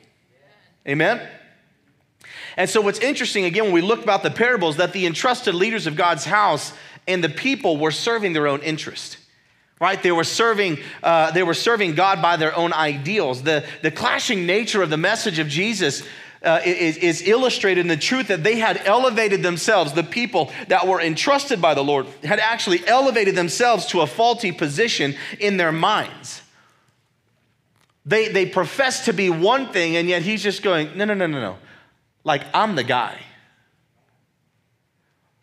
Amen? 0.87 1.27
And 2.57 2.69
so, 2.69 2.81
what's 2.81 2.99
interesting, 2.99 3.45
again, 3.45 3.65
when 3.65 3.73
we 3.73 3.81
look 3.81 4.03
about 4.03 4.23
the 4.23 4.31
parables, 4.31 4.77
that 4.77 4.93
the 4.93 5.05
entrusted 5.05 5.55
leaders 5.55 5.87
of 5.87 5.95
God's 5.95 6.25
house 6.25 6.73
and 7.07 7.23
the 7.23 7.29
people 7.29 7.77
were 7.77 7.91
serving 7.91 8.33
their 8.33 8.47
own 8.47 8.61
interest. 8.61 9.17
Right? 9.79 10.01
They 10.01 10.13
were 10.13 10.23
serving, 10.23 10.79
uh, 11.03 11.31
they 11.31 11.43
were 11.43 11.53
serving 11.53 11.95
God 11.95 12.21
by 12.21 12.37
their 12.37 12.56
own 12.56 12.71
ideals. 12.71 13.44
The, 13.44 13.65
the 13.81 13.92
clashing 13.92 14.45
nature 14.45 14.81
of 14.81 14.89
the 14.89 14.97
message 14.97 15.37
of 15.37 15.49
Jesus 15.49 16.04
uh, 16.45 16.61
is, 16.64 16.97
is 16.97 17.28
illustrated 17.28 17.81
in 17.81 17.87
the 17.87 17.97
truth 17.97 18.28
that 18.28 18.44
they 18.44 18.57
had 18.57 18.81
elevated 18.85 19.44
themselves, 19.44 19.94
the 19.94 20.04
people 20.04 20.52
that 20.68 20.87
were 20.87 21.02
entrusted 21.02 21.61
by 21.61 21.73
the 21.73 21.83
Lord 21.83 22.06
had 22.23 22.40
actually 22.40 22.85
elevated 22.87 23.35
themselves 23.35 23.87
to 23.87 24.02
a 24.02 24.07
faulty 24.07 24.52
position 24.52 25.16
in 25.40 25.57
their 25.57 25.71
minds. 25.71 26.42
They, 28.06 28.28
they 28.28 28.45
profess 28.45 29.06
to 29.06 29.14
be 29.14 29.30
one 29.30 29.73
thing, 29.73 29.95
and 29.95 30.07
yet 30.07 30.21
he's 30.21 30.44
just 30.44 30.61
going, 30.61 30.95
no, 30.95 31.06
no, 31.06 31.16
no, 31.16 31.25
no, 31.25 31.42
no. 31.42 31.57
Like, 32.23 32.44
I'm 32.54 32.75
the 32.75 32.83
guy 32.83 33.19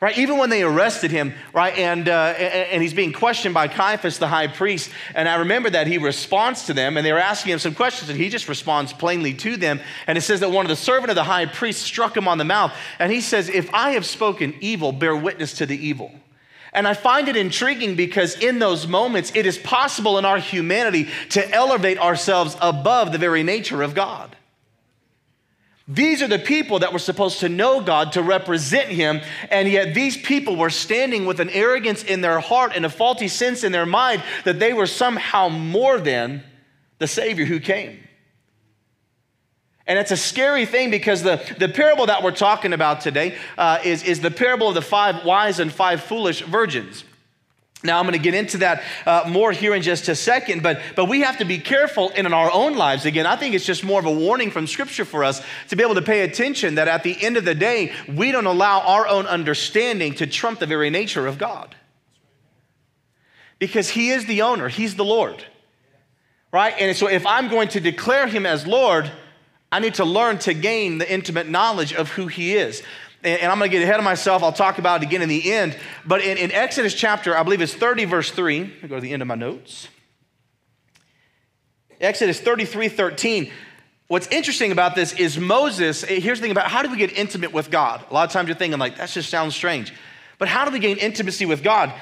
right? 0.03 0.19
Even 0.19 0.37
when 0.37 0.51
they 0.51 0.65
arrested 0.65 1.13
him, 1.13 1.33
right, 1.55 1.79
and, 1.79 2.09
uh, 2.09 2.35
and 2.35 2.83
he's 2.83 2.93
being 2.93 3.13
questioned 3.13 3.55
by 3.55 3.69
Caiaphas, 3.69 4.19
the 4.19 4.27
high 4.27 4.49
priest, 4.49 4.91
and 5.15 5.29
I 5.29 5.37
remember 5.37 5.71
that 5.71 5.87
he 5.87 5.97
responds 5.97 6.67
to 6.67 6.75
them, 6.75 6.97
and 6.97 7.07
they 7.07 7.13
were 7.13 7.21
asking 7.21 7.53
him 7.53 7.61
some 7.61 7.77
questions, 7.77 8.11
and 8.11 8.19
he 8.19 8.29
just 8.29 8.49
responds 8.49 8.93
plainly 8.93 9.33
to 9.35 9.57
them. 9.57 9.79
And 10.09 10.19
it 10.19 10.23
says 10.23 10.41
that 10.41 10.51
one 10.51 10.67
of 10.67 10.71
the 10.71 10.77
servant 10.77 11.11
of 11.11 11.15
the 11.15 11.23
high 11.23 11.47
priest 11.47 11.83
struck 11.83 12.17
him 12.17 12.27
on 12.27 12.39
the 12.39 12.45
mouth, 12.45 12.75
and 12.99 13.13
he 13.13 13.21
says, 13.21 13.49
"If 13.49 13.73
I 13.73 13.93
have 13.93 14.05
spoken 14.05 14.57
evil, 14.61 14.91
bear 14.91 15.15
witness 15.15 15.55
to 15.55 15.67
the 15.67 15.87
evil." 15.87 16.13
And 16.73 16.89
I 16.89 16.95
find 16.95 17.29
it 17.29 17.37
intriguing 17.37 17.95
because 17.95 18.35
in 18.35 18.59
those 18.59 18.89
moments, 18.89 19.31
it 19.37 19.47
is 19.47 19.57
possible 19.57 20.19
in 20.19 20.25
our 20.25 20.39
humanity 20.39 21.11
to 21.31 21.49
elevate 21.51 21.99
ourselves 21.99 22.57
above 22.61 23.13
the 23.13 23.19
very 23.19 23.45
nature 23.45 23.83
of 23.83 23.95
God. 23.95 24.35
These 25.89 26.23
are 26.23 26.29
the 26.29 26.39
people 26.39 26.79
that 26.79 26.93
were 26.93 26.99
supposed 26.99 27.41
to 27.41 27.49
know 27.49 27.81
God, 27.81 28.13
to 28.13 28.23
represent 28.23 28.89
Him, 28.89 29.21
and 29.51 29.69
yet 29.69 29.95
these 29.95 30.17
people 30.17 30.57
were 30.57 30.71
standing 30.71 31.27
with 31.27 31.41
an 31.41 31.51
arrogance 31.51 32.05
in 32.05 32.21
their 32.21 32.39
heart 32.39 32.73
and 32.75 32.87
a 32.87 32.91
faulty 32.91 33.29
sense 33.29 33.65
in 33.65 33.73
their 33.73 33.87
mind 33.87 34.23
that 34.45 34.59
they 34.61 34.73
were 34.73 34.87
somehow 34.87 35.49
more 35.49 35.99
than 35.99 36.45
the 36.99 37.09
Savior 37.09 37.45
who 37.45 37.59
came. 37.59 37.99
And 39.87 39.99
it's 39.99 40.13
a 40.13 40.17
scary 40.17 40.65
thing 40.65 40.91
because 40.91 41.25
the, 41.25 41.43
the 41.59 41.69
parable 41.69 42.07
that 42.07 42.23
we're 42.23 42.31
talking 42.31 42.73
about 42.73 43.01
today 43.01 43.37
uh, 43.59 43.81
is, 43.85 44.05
is 44.05 44.21
the 44.21 44.31
parable 44.31 44.69
of 44.69 44.75
the 44.75 44.83
five 44.83 45.25
wise 45.25 45.59
and 45.59 45.73
five 45.73 46.01
foolish 46.03 46.43
virgins. 46.43 47.05
Now, 47.85 47.99
I'm 47.99 48.05
going 48.05 48.13
to 48.13 48.23
get 48.23 48.35
into 48.35 48.59
that 48.59 48.83
uh, 49.05 49.25
more 49.29 49.51
here 49.51 49.75
in 49.75 49.83
just 49.83 50.09
a 50.09 50.15
second, 50.15 50.63
but, 50.63 50.81
but 50.95 51.07
we 51.07 51.23
have 51.23 51.39
to 51.39 51.45
be 51.45 51.59
careful 51.59 52.11
in 52.11 52.33
our 52.33 52.51
own 52.53 52.77
lives. 52.77 53.07
Again, 53.07 53.27
I 53.27 53.35
think 53.35 53.57
it's 53.57 53.67
just 53.67 53.83
more 53.83 53.99
of 53.99 54.07
a 54.07 54.13
warning 54.13 54.53
from 54.53 54.69
Scripture 54.69 55.05
for 55.05 55.25
us 55.25 55.43
to 55.69 55.75
be 55.75 55.83
able 55.83 55.97
to 55.97 56.03
pay 56.03 56.21
attention 56.21 56.77
that 56.77 56.87
at 56.87 57.03
the 57.03 57.21
end 57.21 57.37
of 57.37 57.45
the 57.45 57.57
day, 57.57 57.93
we 58.07 58.31
don't 58.31 58.47
allow 58.47 58.81
our 58.83 59.09
own 59.09 59.27
understanding 59.27 60.15
to 60.15 60.29
trump 60.29 60.61
the 60.61 60.67
very 60.67 60.91
nature 60.91 61.27
of 61.27 61.39
God. 61.39 61.75
because 63.63 63.91
he 63.91 64.11
is 64.11 64.27
the 64.27 64.43
owner, 64.43 64.69
he's 64.69 64.97
the 64.97 65.05
Lord. 65.05 65.45
Right? 66.51 66.75
And 66.81 66.97
so 66.97 67.07
if 67.07 67.25
I'm 67.25 67.49
going 67.49 67.69
to 67.69 67.81
declare 67.81 68.27
him 68.27 68.45
as 68.45 68.67
Lord, 68.67 69.09
I 69.71 69.79
need 69.79 69.95
to 69.95 70.05
learn 70.05 70.39
to 70.39 70.53
gain 70.53 70.99
the 70.99 71.11
intimate 71.11 71.49
knowledge 71.49 71.93
of 71.93 72.11
who 72.11 72.27
he 72.27 72.57
is. 72.57 72.83
And, 73.25 73.51
I'm 73.51 73.59
going 73.59 73.71
to 73.71 73.77
get 73.77 73.83
ahead 73.83 73.99
of 73.99 74.05
myself. 74.05 74.43
I'll 74.43 74.53
talk 74.53 74.79
about 74.79 75.03
it 75.03 75.07
again 75.07 75.23
in 75.23 75.29
the 75.29 75.53
end. 75.53 75.77
But 76.05 76.23
in, 76.23 76.37
in 76.39 76.51
Exodus 76.51 76.95
chapter, 76.95 77.37
I 77.37 77.43
believe 77.43 77.61
it's 77.61 77.75
30, 77.75 78.05
verse 78.07 78.31
3. 78.31 78.73
I 78.83 78.87
go 78.87 78.97
to 78.97 79.01
the 79.01 79.13
end 79.13 79.23
of 79.23 79.29
my 79.29 79.35
notes. 79.35 79.89
Exodus 82.01 82.41
33, 82.41 82.89
13. 82.89 83.53
What's 84.09 84.27
interesting 84.27 84.73
about 84.73 84.95
this 84.95 85.13
is 85.15 85.39
Moses, 85.39 86.03
eh, 86.03 86.19
here's 86.19 86.39
the 86.39 86.43
thing 86.43 86.51
about 86.51 86.69
how 86.69 86.83
do 86.83 86.91
we 86.91 86.97
get 86.97 87.17
intimate 87.17 87.53
with 87.53 87.71
God? 87.71 88.05
A 88.11 88.13
lot 88.13 88.27
of 88.27 88.33
times 88.33 88.49
you're 88.49 88.57
thinking, 88.57 88.79
like, 88.79 88.97
that 88.97 89.09
just 89.09 89.31
sounds 89.31 89.55
strange. 89.55 89.95
But 90.39 90.49
how 90.49 90.65
do 90.65 90.73
we 90.73 90.81
gain 90.81 90.99
intimacy 90.99 91.47
with 91.47 91.63
God? 91.63 91.95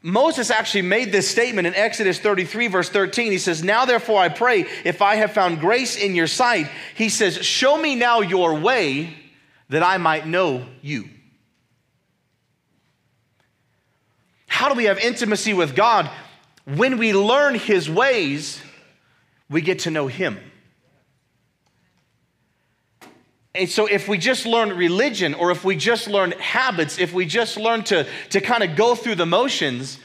Moses 0.00 0.52
actually 0.52 0.82
made 0.82 1.10
this 1.10 1.28
statement 1.28 1.66
in 1.66 1.74
Exodus 1.74 2.20
33, 2.20 2.68
verse 2.68 2.88
13. 2.88 3.32
He 3.32 3.38
says, 3.38 3.64
Now 3.64 3.84
therefore 3.84 4.20
I 4.20 4.28
pray, 4.28 4.64
if 4.84 5.02
I 5.02 5.16
have 5.16 5.32
found 5.32 5.58
grace 5.58 5.96
in 5.96 6.14
your 6.14 6.28
sight, 6.28 6.70
he 6.94 7.08
says, 7.08 7.44
Show 7.44 7.76
me 7.76 7.96
now 7.96 8.20
your 8.20 8.54
way 8.54 9.17
that 9.68 9.82
I 9.82 9.98
might 9.98 10.26
know 10.26 10.64
you. 10.82 11.08
How 14.46 14.68
do 14.68 14.74
we 14.74 14.84
have 14.84 14.98
intimacy 14.98 15.54
with 15.54 15.76
God? 15.76 16.10
When 16.64 16.98
we 16.98 17.12
learn 17.12 17.54
his 17.54 17.88
ways, 17.88 18.60
we 19.48 19.60
get 19.62 19.80
to 19.80 19.90
know 19.90 20.06
him. 20.08 20.38
And 23.54 23.68
so, 23.68 23.86
if 23.86 24.08
we 24.08 24.18
just 24.18 24.46
learn 24.46 24.76
religion 24.76 25.34
or 25.34 25.50
if 25.50 25.64
we 25.64 25.76
just 25.76 26.06
learn 26.06 26.32
habits, 26.32 26.98
if 26.98 27.12
we 27.12 27.24
just 27.26 27.56
learn 27.56 27.82
to, 27.84 28.06
to 28.30 28.40
kind 28.40 28.62
of 28.62 28.76
go 28.76 28.94
through 28.94 29.16
the 29.16 29.26
motions 29.26 29.98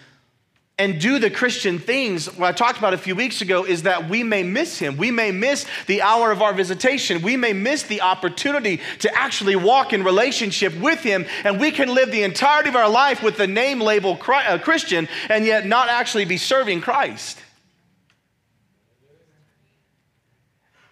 and 0.83 0.99
do 0.99 1.17
the 1.17 1.29
Christian 1.29 1.79
things, 1.79 2.25
what 2.37 2.49
I 2.49 2.51
talked 2.51 2.77
about 2.77 2.93
a 2.93 2.97
few 2.97 3.15
weeks 3.15 3.41
ago 3.41 3.63
is 3.63 3.83
that 3.83 4.09
we 4.09 4.21
may 4.21 4.43
miss 4.43 4.77
him. 4.77 4.97
We 4.97 5.11
may 5.11 5.31
miss 5.31 5.65
the 5.87 6.01
hour 6.01 6.29
of 6.29 6.41
our 6.41 6.53
visitation. 6.53 7.21
We 7.21 7.37
may 7.37 7.53
miss 7.53 7.83
the 7.83 8.01
opportunity 8.01 8.81
to 8.99 9.17
actually 9.17 9.55
walk 9.55 9.93
in 9.93 10.03
relationship 10.03 10.75
with 10.75 10.99
him. 10.99 11.25
And 11.45 11.57
we 11.57 11.71
can 11.71 11.87
live 11.87 12.11
the 12.11 12.23
entirety 12.23 12.67
of 12.67 12.75
our 12.75 12.89
life 12.89 13.23
with 13.23 13.37
the 13.37 13.47
name 13.47 13.79
label 13.79 14.19
uh, 14.27 14.57
Christian 14.57 15.07
and 15.29 15.45
yet 15.45 15.65
not 15.65 15.87
actually 15.87 16.25
be 16.25 16.35
serving 16.35 16.81
Christ. 16.81 17.39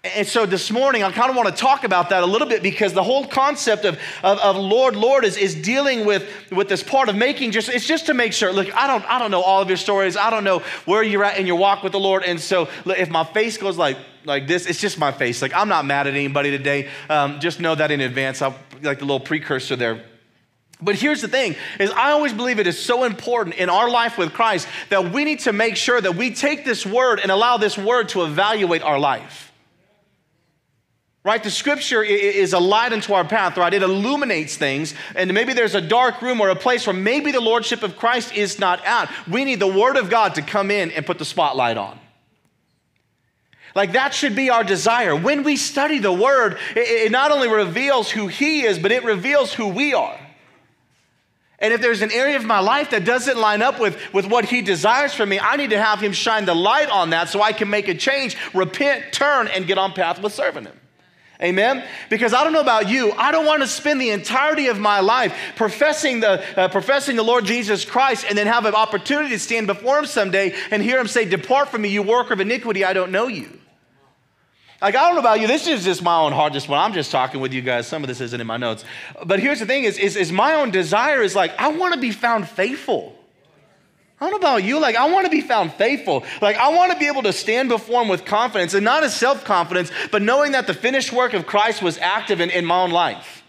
And 0.03 0.25
so 0.25 0.47
this 0.47 0.71
morning, 0.71 1.03
I 1.03 1.11
kind 1.11 1.29
of 1.29 1.35
want 1.35 1.49
to 1.49 1.53
talk 1.53 1.83
about 1.83 2.09
that 2.09 2.23
a 2.23 2.25
little 2.25 2.47
bit 2.47 2.63
because 2.63 2.91
the 2.93 3.03
whole 3.03 3.27
concept 3.27 3.85
of, 3.85 3.99
of, 4.23 4.39
of, 4.39 4.55
Lord, 4.55 4.95
Lord 4.95 5.23
is, 5.23 5.37
is 5.37 5.53
dealing 5.53 6.07
with, 6.07 6.27
with 6.51 6.67
this 6.67 6.81
part 6.81 7.07
of 7.07 7.15
making 7.15 7.51
just, 7.51 7.69
it's 7.69 7.85
just 7.85 8.07
to 8.07 8.15
make 8.15 8.33
sure. 8.33 8.51
Look, 8.51 8.75
I 8.75 8.87
don't, 8.87 9.05
I 9.05 9.19
don't 9.19 9.29
know 9.29 9.43
all 9.43 9.61
of 9.61 9.67
your 9.67 9.77
stories. 9.77 10.17
I 10.17 10.31
don't 10.31 10.43
know 10.43 10.63
where 10.85 11.03
you're 11.03 11.23
at 11.23 11.37
in 11.37 11.45
your 11.45 11.57
walk 11.57 11.83
with 11.83 11.91
the 11.91 11.99
Lord. 11.99 12.23
And 12.23 12.39
so 12.39 12.67
look, 12.83 12.97
if 12.97 13.11
my 13.11 13.23
face 13.23 13.59
goes 13.59 13.77
like, 13.77 13.95
like 14.25 14.47
this, 14.47 14.65
it's 14.65 14.81
just 14.81 14.97
my 14.97 15.11
face. 15.11 15.39
Like 15.39 15.53
I'm 15.53 15.69
not 15.69 15.85
mad 15.85 16.07
at 16.07 16.15
anybody 16.15 16.49
today. 16.49 16.89
Um, 17.07 17.39
just 17.39 17.59
know 17.59 17.75
that 17.75 17.91
in 17.91 18.01
advance. 18.01 18.41
I'll 18.41 18.55
like 18.81 18.97
the 18.97 19.05
little 19.05 19.19
precursor 19.19 19.75
there. 19.75 20.03
But 20.81 20.95
here's 20.95 21.21
the 21.21 21.27
thing 21.27 21.55
is 21.79 21.91
I 21.91 22.09
always 22.09 22.33
believe 22.33 22.57
it 22.57 22.65
is 22.65 22.79
so 22.79 23.03
important 23.03 23.55
in 23.57 23.69
our 23.69 23.87
life 23.87 24.17
with 24.17 24.33
Christ 24.33 24.67
that 24.89 25.11
we 25.11 25.25
need 25.25 25.41
to 25.41 25.53
make 25.53 25.75
sure 25.75 26.01
that 26.01 26.15
we 26.15 26.33
take 26.33 26.65
this 26.65 26.87
word 26.87 27.19
and 27.19 27.31
allow 27.31 27.57
this 27.57 27.77
word 27.77 28.09
to 28.09 28.23
evaluate 28.23 28.81
our 28.81 28.97
life. 28.97 29.50
Right? 31.23 31.43
The 31.43 31.51
scripture 31.51 32.01
is 32.01 32.53
a 32.53 32.59
light 32.59 32.93
into 32.93 33.13
our 33.13 33.23
path, 33.23 33.55
right? 33.55 33.71
It 33.71 33.83
illuminates 33.83 34.57
things. 34.57 34.95
And 35.15 35.31
maybe 35.33 35.53
there's 35.53 35.75
a 35.75 35.81
dark 35.81 36.21
room 36.23 36.41
or 36.41 36.49
a 36.49 36.55
place 36.55 36.87
where 36.87 36.95
maybe 36.95 37.31
the 37.31 37.39
lordship 37.39 37.83
of 37.83 37.95
Christ 37.95 38.33
is 38.33 38.57
not 38.57 38.83
out. 38.85 39.07
We 39.27 39.45
need 39.45 39.59
the 39.59 39.67
word 39.67 39.97
of 39.97 40.09
God 40.09 40.35
to 40.35 40.41
come 40.41 40.71
in 40.71 40.89
and 40.91 41.05
put 41.05 41.19
the 41.19 41.25
spotlight 41.25 41.77
on. 41.77 41.99
Like 43.75 43.93
that 43.93 44.15
should 44.15 44.35
be 44.35 44.49
our 44.49 44.63
desire. 44.63 45.15
When 45.15 45.43
we 45.43 45.57
study 45.57 45.99
the 45.99 46.11
word, 46.11 46.57
it 46.75 47.11
not 47.11 47.31
only 47.31 47.47
reveals 47.47 48.09
who 48.09 48.27
he 48.27 48.63
is, 48.63 48.79
but 48.79 48.91
it 48.91 49.03
reveals 49.03 49.53
who 49.53 49.67
we 49.67 49.93
are. 49.93 50.19
And 51.59 51.71
if 51.71 51.79
there's 51.79 52.01
an 52.01 52.11
area 52.11 52.35
of 52.35 52.43
my 52.43 52.59
life 52.59 52.89
that 52.89 53.05
doesn't 53.05 53.37
line 53.37 53.61
up 53.61 53.79
with, 53.79 53.95
with 54.11 54.25
what 54.25 54.45
he 54.45 54.63
desires 54.63 55.13
for 55.13 55.25
me, 55.27 55.39
I 55.39 55.55
need 55.57 55.69
to 55.69 55.81
have 55.81 56.01
him 56.01 56.11
shine 56.11 56.45
the 56.45 56.55
light 56.55 56.89
on 56.89 57.11
that 57.11 57.29
so 57.29 57.43
I 57.43 57.53
can 57.53 57.69
make 57.69 57.87
a 57.87 57.93
change, 57.93 58.35
repent, 58.55 59.13
turn, 59.13 59.47
and 59.47 59.67
get 59.67 59.77
on 59.77 59.93
path 59.93 60.19
with 60.19 60.33
serving 60.33 60.65
him. 60.65 60.75
Amen? 61.43 61.83
Because 62.09 62.35
I 62.35 62.43
don't 62.43 62.53
know 62.53 62.61
about 62.61 62.87
you, 62.87 63.11
I 63.13 63.31
don't 63.31 63.47
want 63.47 63.63
to 63.63 63.67
spend 63.67 63.99
the 63.99 64.11
entirety 64.11 64.67
of 64.67 64.79
my 64.79 64.99
life 64.99 65.35
professing 65.55 66.19
the, 66.19 66.43
uh, 66.59 66.67
professing 66.67 67.15
the 67.15 67.23
Lord 67.23 67.45
Jesus 67.45 67.83
Christ 67.83 68.25
and 68.29 68.37
then 68.37 68.45
have 68.45 68.65
an 68.65 68.75
opportunity 68.75 69.29
to 69.29 69.39
stand 69.39 69.65
before 69.65 69.97
Him 69.97 70.05
someday 70.05 70.53
and 70.69 70.83
hear 70.83 70.99
Him 70.99 71.07
say, 71.07 71.25
Depart 71.25 71.69
from 71.69 71.81
me, 71.81 71.89
you 71.89 72.03
worker 72.03 72.33
of 72.33 72.39
iniquity, 72.39 72.85
I 72.85 72.93
don't 72.93 73.11
know 73.11 73.27
you. 73.27 73.59
Like, 74.81 74.95
I 74.95 75.01
don't 75.01 75.13
know 75.13 75.19
about 75.19 75.39
you, 75.39 75.47
this 75.47 75.67
is 75.67 75.83
just 75.83 76.03
my 76.03 76.19
own 76.19 76.31
heart, 76.31 76.53
just 76.53 76.67
when 76.67 76.79
I'm 76.79 76.93
just 76.93 77.11
talking 77.11 77.39
with 77.39 77.53
you 77.53 77.61
guys. 77.61 77.87
Some 77.87 78.03
of 78.03 78.07
this 78.07 78.21
isn't 78.21 78.39
in 78.39 78.47
my 78.47 78.57
notes. 78.57 78.83
But 79.25 79.39
here's 79.39 79.59
the 79.59 79.65
thing 79.65 79.83
is, 79.83 79.97
is, 79.97 80.15
is 80.15 80.31
my 80.31 80.55
own 80.55 80.69
desire 80.69 81.21
is 81.21 81.35
like, 81.35 81.59
I 81.59 81.69
want 81.69 81.95
to 81.95 81.99
be 81.99 82.11
found 82.11 82.47
faithful. 82.47 83.15
I 84.21 84.29
don't 84.29 84.39
know 84.39 84.49
about 84.49 84.63
you. 84.63 84.79
Like, 84.79 84.95
I 84.95 85.11
want 85.11 85.25
to 85.25 85.31
be 85.31 85.41
found 85.41 85.73
faithful. 85.73 86.23
Like, 86.43 86.55
I 86.55 86.69
want 86.69 86.91
to 86.91 86.99
be 86.99 87.07
able 87.07 87.23
to 87.23 87.33
stand 87.33 87.69
before 87.69 88.03
Him 88.03 88.07
with 88.07 88.23
confidence 88.23 88.75
and 88.75 88.85
not 88.85 89.03
as 89.03 89.15
self 89.15 89.43
confidence, 89.43 89.91
but 90.11 90.21
knowing 90.21 90.51
that 90.51 90.67
the 90.67 90.75
finished 90.75 91.11
work 91.11 91.33
of 91.33 91.47
Christ 91.47 91.81
was 91.81 91.97
active 91.97 92.39
in, 92.39 92.51
in 92.51 92.63
my 92.63 92.83
own 92.83 92.91
life. 92.91 93.40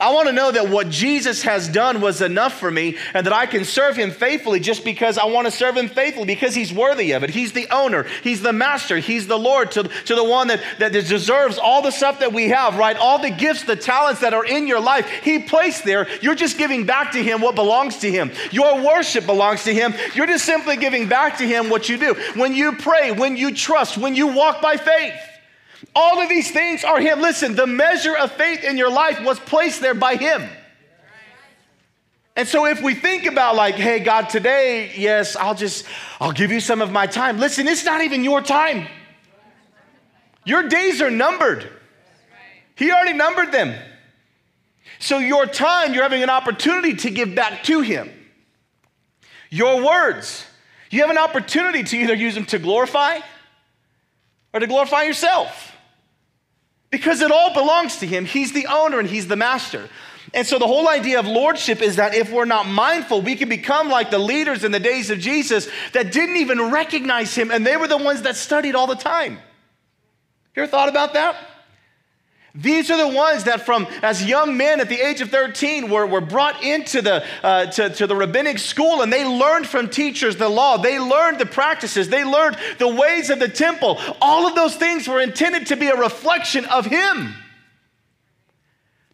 I 0.00 0.12
want 0.12 0.28
to 0.28 0.32
know 0.32 0.52
that 0.52 0.68
what 0.68 0.90
Jesus 0.90 1.42
has 1.42 1.68
done 1.68 2.00
was 2.00 2.20
enough 2.20 2.58
for 2.58 2.70
me 2.70 2.96
and 3.14 3.26
that 3.26 3.32
I 3.32 3.46
can 3.46 3.64
serve 3.64 3.96
him 3.96 4.10
faithfully 4.10 4.60
just 4.60 4.84
because 4.84 5.18
I 5.18 5.24
want 5.24 5.46
to 5.46 5.50
serve 5.50 5.76
him 5.76 5.88
faithfully 5.88 6.26
because 6.26 6.54
he's 6.54 6.72
worthy 6.72 7.12
of 7.12 7.24
it. 7.24 7.30
He's 7.30 7.52
the 7.52 7.66
owner, 7.70 8.06
he's 8.22 8.40
the 8.40 8.52
master, 8.52 8.98
he's 8.98 9.26
the 9.26 9.38
Lord 9.38 9.72
to, 9.72 9.84
to 9.84 10.14
the 10.14 10.24
one 10.24 10.48
that, 10.48 10.62
that 10.78 10.92
deserves 10.92 11.58
all 11.58 11.82
the 11.82 11.90
stuff 11.90 12.20
that 12.20 12.32
we 12.32 12.48
have, 12.48 12.76
right? 12.76 12.96
All 12.96 13.20
the 13.20 13.30
gifts, 13.30 13.64
the 13.64 13.76
talents 13.76 14.20
that 14.20 14.34
are 14.34 14.44
in 14.44 14.66
your 14.66 14.80
life, 14.80 15.08
he 15.22 15.40
placed 15.40 15.84
there. 15.84 16.06
You're 16.20 16.34
just 16.34 16.58
giving 16.58 16.86
back 16.86 17.12
to 17.12 17.22
him 17.22 17.40
what 17.40 17.54
belongs 17.54 17.98
to 17.98 18.10
him. 18.10 18.30
Your 18.52 18.80
worship 18.82 19.26
belongs 19.26 19.64
to 19.64 19.74
him. 19.74 19.94
You're 20.14 20.26
just 20.26 20.44
simply 20.44 20.76
giving 20.76 21.08
back 21.08 21.38
to 21.38 21.46
him 21.46 21.70
what 21.70 21.88
you 21.88 21.96
do. 21.96 22.14
When 22.34 22.54
you 22.54 22.76
pray, 22.76 23.10
when 23.10 23.36
you 23.36 23.54
trust, 23.54 23.98
when 23.98 24.14
you 24.14 24.28
walk 24.28 24.62
by 24.62 24.76
faith. 24.76 25.27
All 25.94 26.20
of 26.20 26.28
these 26.28 26.50
things 26.50 26.84
are 26.84 27.00
Him. 27.00 27.20
Listen, 27.20 27.54
the 27.54 27.66
measure 27.66 28.16
of 28.16 28.32
faith 28.32 28.64
in 28.64 28.76
your 28.76 28.90
life 28.90 29.20
was 29.24 29.38
placed 29.38 29.80
there 29.80 29.94
by 29.94 30.16
Him. 30.16 30.48
And 32.36 32.46
so 32.46 32.66
if 32.66 32.80
we 32.80 32.94
think 32.94 33.26
about 33.26 33.56
like, 33.56 33.74
hey, 33.74 33.98
God, 33.98 34.28
today, 34.28 34.92
yes, 34.96 35.34
I'll 35.34 35.56
just, 35.56 35.84
I'll 36.20 36.32
give 36.32 36.52
you 36.52 36.60
some 36.60 36.80
of 36.80 36.92
my 36.92 37.06
time. 37.06 37.38
Listen, 37.38 37.66
it's 37.66 37.84
not 37.84 38.00
even 38.00 38.22
your 38.22 38.40
time. 38.40 38.86
Your 40.44 40.68
days 40.68 41.02
are 41.02 41.10
numbered. 41.10 41.68
He 42.76 42.92
already 42.92 43.12
numbered 43.12 43.50
them. 43.50 43.74
So 45.00 45.18
your 45.18 45.46
time, 45.46 45.94
you're 45.94 46.04
having 46.04 46.22
an 46.22 46.30
opportunity 46.30 46.94
to 46.94 47.10
give 47.10 47.34
back 47.34 47.64
to 47.64 47.80
Him. 47.80 48.08
Your 49.50 49.84
words, 49.84 50.44
you 50.90 51.00
have 51.00 51.10
an 51.10 51.18
opportunity 51.18 51.82
to 51.82 51.96
either 51.96 52.14
use 52.14 52.34
them 52.34 52.44
to 52.46 52.58
glorify 52.58 53.18
or 54.52 54.60
to 54.60 54.66
glorify 54.66 55.02
yourself. 55.02 55.76
Because 56.90 57.20
it 57.20 57.30
all 57.30 57.52
belongs 57.52 57.96
to 57.98 58.06
him. 58.06 58.24
He's 58.24 58.52
the 58.52 58.66
owner 58.66 58.98
and 58.98 59.08
he's 59.08 59.28
the 59.28 59.36
master. 59.36 59.88
And 60.34 60.46
so 60.46 60.58
the 60.58 60.66
whole 60.66 60.88
idea 60.88 61.18
of 61.20 61.26
lordship 61.26 61.80
is 61.80 61.96
that 61.96 62.14
if 62.14 62.30
we're 62.30 62.44
not 62.44 62.66
mindful, 62.66 63.22
we 63.22 63.36
can 63.36 63.48
become 63.48 63.88
like 63.88 64.10
the 64.10 64.18
leaders 64.18 64.64
in 64.64 64.72
the 64.72 64.80
days 64.80 65.10
of 65.10 65.18
Jesus 65.18 65.68
that 65.92 66.12
didn't 66.12 66.36
even 66.36 66.70
recognize 66.70 67.34
him, 67.34 67.50
and 67.50 67.66
they 67.66 67.76
were 67.76 67.88
the 67.88 67.96
ones 67.96 68.22
that 68.22 68.36
studied 68.36 68.74
all 68.74 68.86
the 68.86 68.94
time. 68.94 69.38
You 70.54 70.62
ever 70.62 70.70
thought 70.70 70.88
about 70.88 71.14
that? 71.14 71.36
These 72.60 72.90
are 72.90 72.96
the 72.96 73.16
ones 73.16 73.44
that, 73.44 73.64
from 73.64 73.86
as 74.02 74.24
young 74.24 74.56
men 74.56 74.80
at 74.80 74.88
the 74.88 75.00
age 75.00 75.20
of 75.20 75.30
13, 75.30 75.90
were, 75.90 76.06
were 76.06 76.20
brought 76.20 76.60
into 76.64 77.00
the, 77.00 77.24
uh, 77.44 77.66
to, 77.66 77.90
to 77.90 78.06
the 78.08 78.16
rabbinic 78.16 78.58
school 78.58 79.02
and 79.02 79.12
they 79.12 79.24
learned 79.24 79.68
from 79.68 79.88
teachers 79.88 80.36
the 80.36 80.48
law. 80.48 80.76
They 80.76 80.98
learned 80.98 81.38
the 81.38 81.46
practices. 81.46 82.08
They 82.08 82.24
learned 82.24 82.56
the 82.78 82.88
ways 82.88 83.30
of 83.30 83.38
the 83.38 83.48
temple. 83.48 84.00
All 84.20 84.48
of 84.48 84.56
those 84.56 84.74
things 84.74 85.06
were 85.06 85.20
intended 85.20 85.68
to 85.68 85.76
be 85.76 85.86
a 85.86 85.96
reflection 85.96 86.64
of 86.64 86.84
Him. 86.84 87.34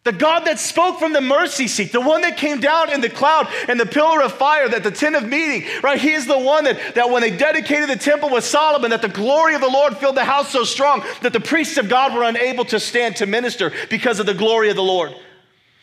The 0.05 0.11
God 0.11 0.45
that 0.45 0.59
spoke 0.59 0.99
from 0.99 1.13
the 1.13 1.19
mercy 1.19 1.67
seat, 1.67 1.91
the 1.91 1.99
one 1.99 2.21
that 2.21 2.37
came 2.37 2.59
down 2.59 2.91
in 2.91 3.01
the 3.01 3.09
cloud 3.09 3.47
and 3.67 3.79
the 3.79 3.87
pillar 3.87 4.21
of 4.21 4.33
fire, 4.33 4.69
that 4.69 4.83
the 4.83 4.91
tent 4.91 5.15
of 5.15 5.27
meeting, 5.27 5.67
right? 5.81 5.99
He 5.99 6.11
is 6.11 6.27
the 6.27 6.37
one 6.37 6.65
that, 6.65 6.93
that 6.93 7.09
when 7.09 7.23
they 7.23 7.35
dedicated 7.35 7.89
the 7.89 7.95
temple 7.95 8.29
with 8.29 8.43
Solomon, 8.43 8.91
that 8.91 9.01
the 9.01 9.09
glory 9.09 9.55
of 9.55 9.61
the 9.61 9.67
Lord 9.67 9.97
filled 9.97 10.15
the 10.15 10.23
house 10.23 10.51
so 10.51 10.63
strong 10.63 11.03
that 11.23 11.33
the 11.33 11.39
priests 11.39 11.79
of 11.79 11.89
God 11.89 12.13
were 12.13 12.21
unable 12.21 12.65
to 12.65 12.79
stand 12.79 13.15
to 13.15 13.25
minister 13.25 13.73
because 13.89 14.19
of 14.19 14.27
the 14.27 14.35
glory 14.35 14.69
of 14.69 14.75
the 14.75 14.83
Lord. 14.83 15.15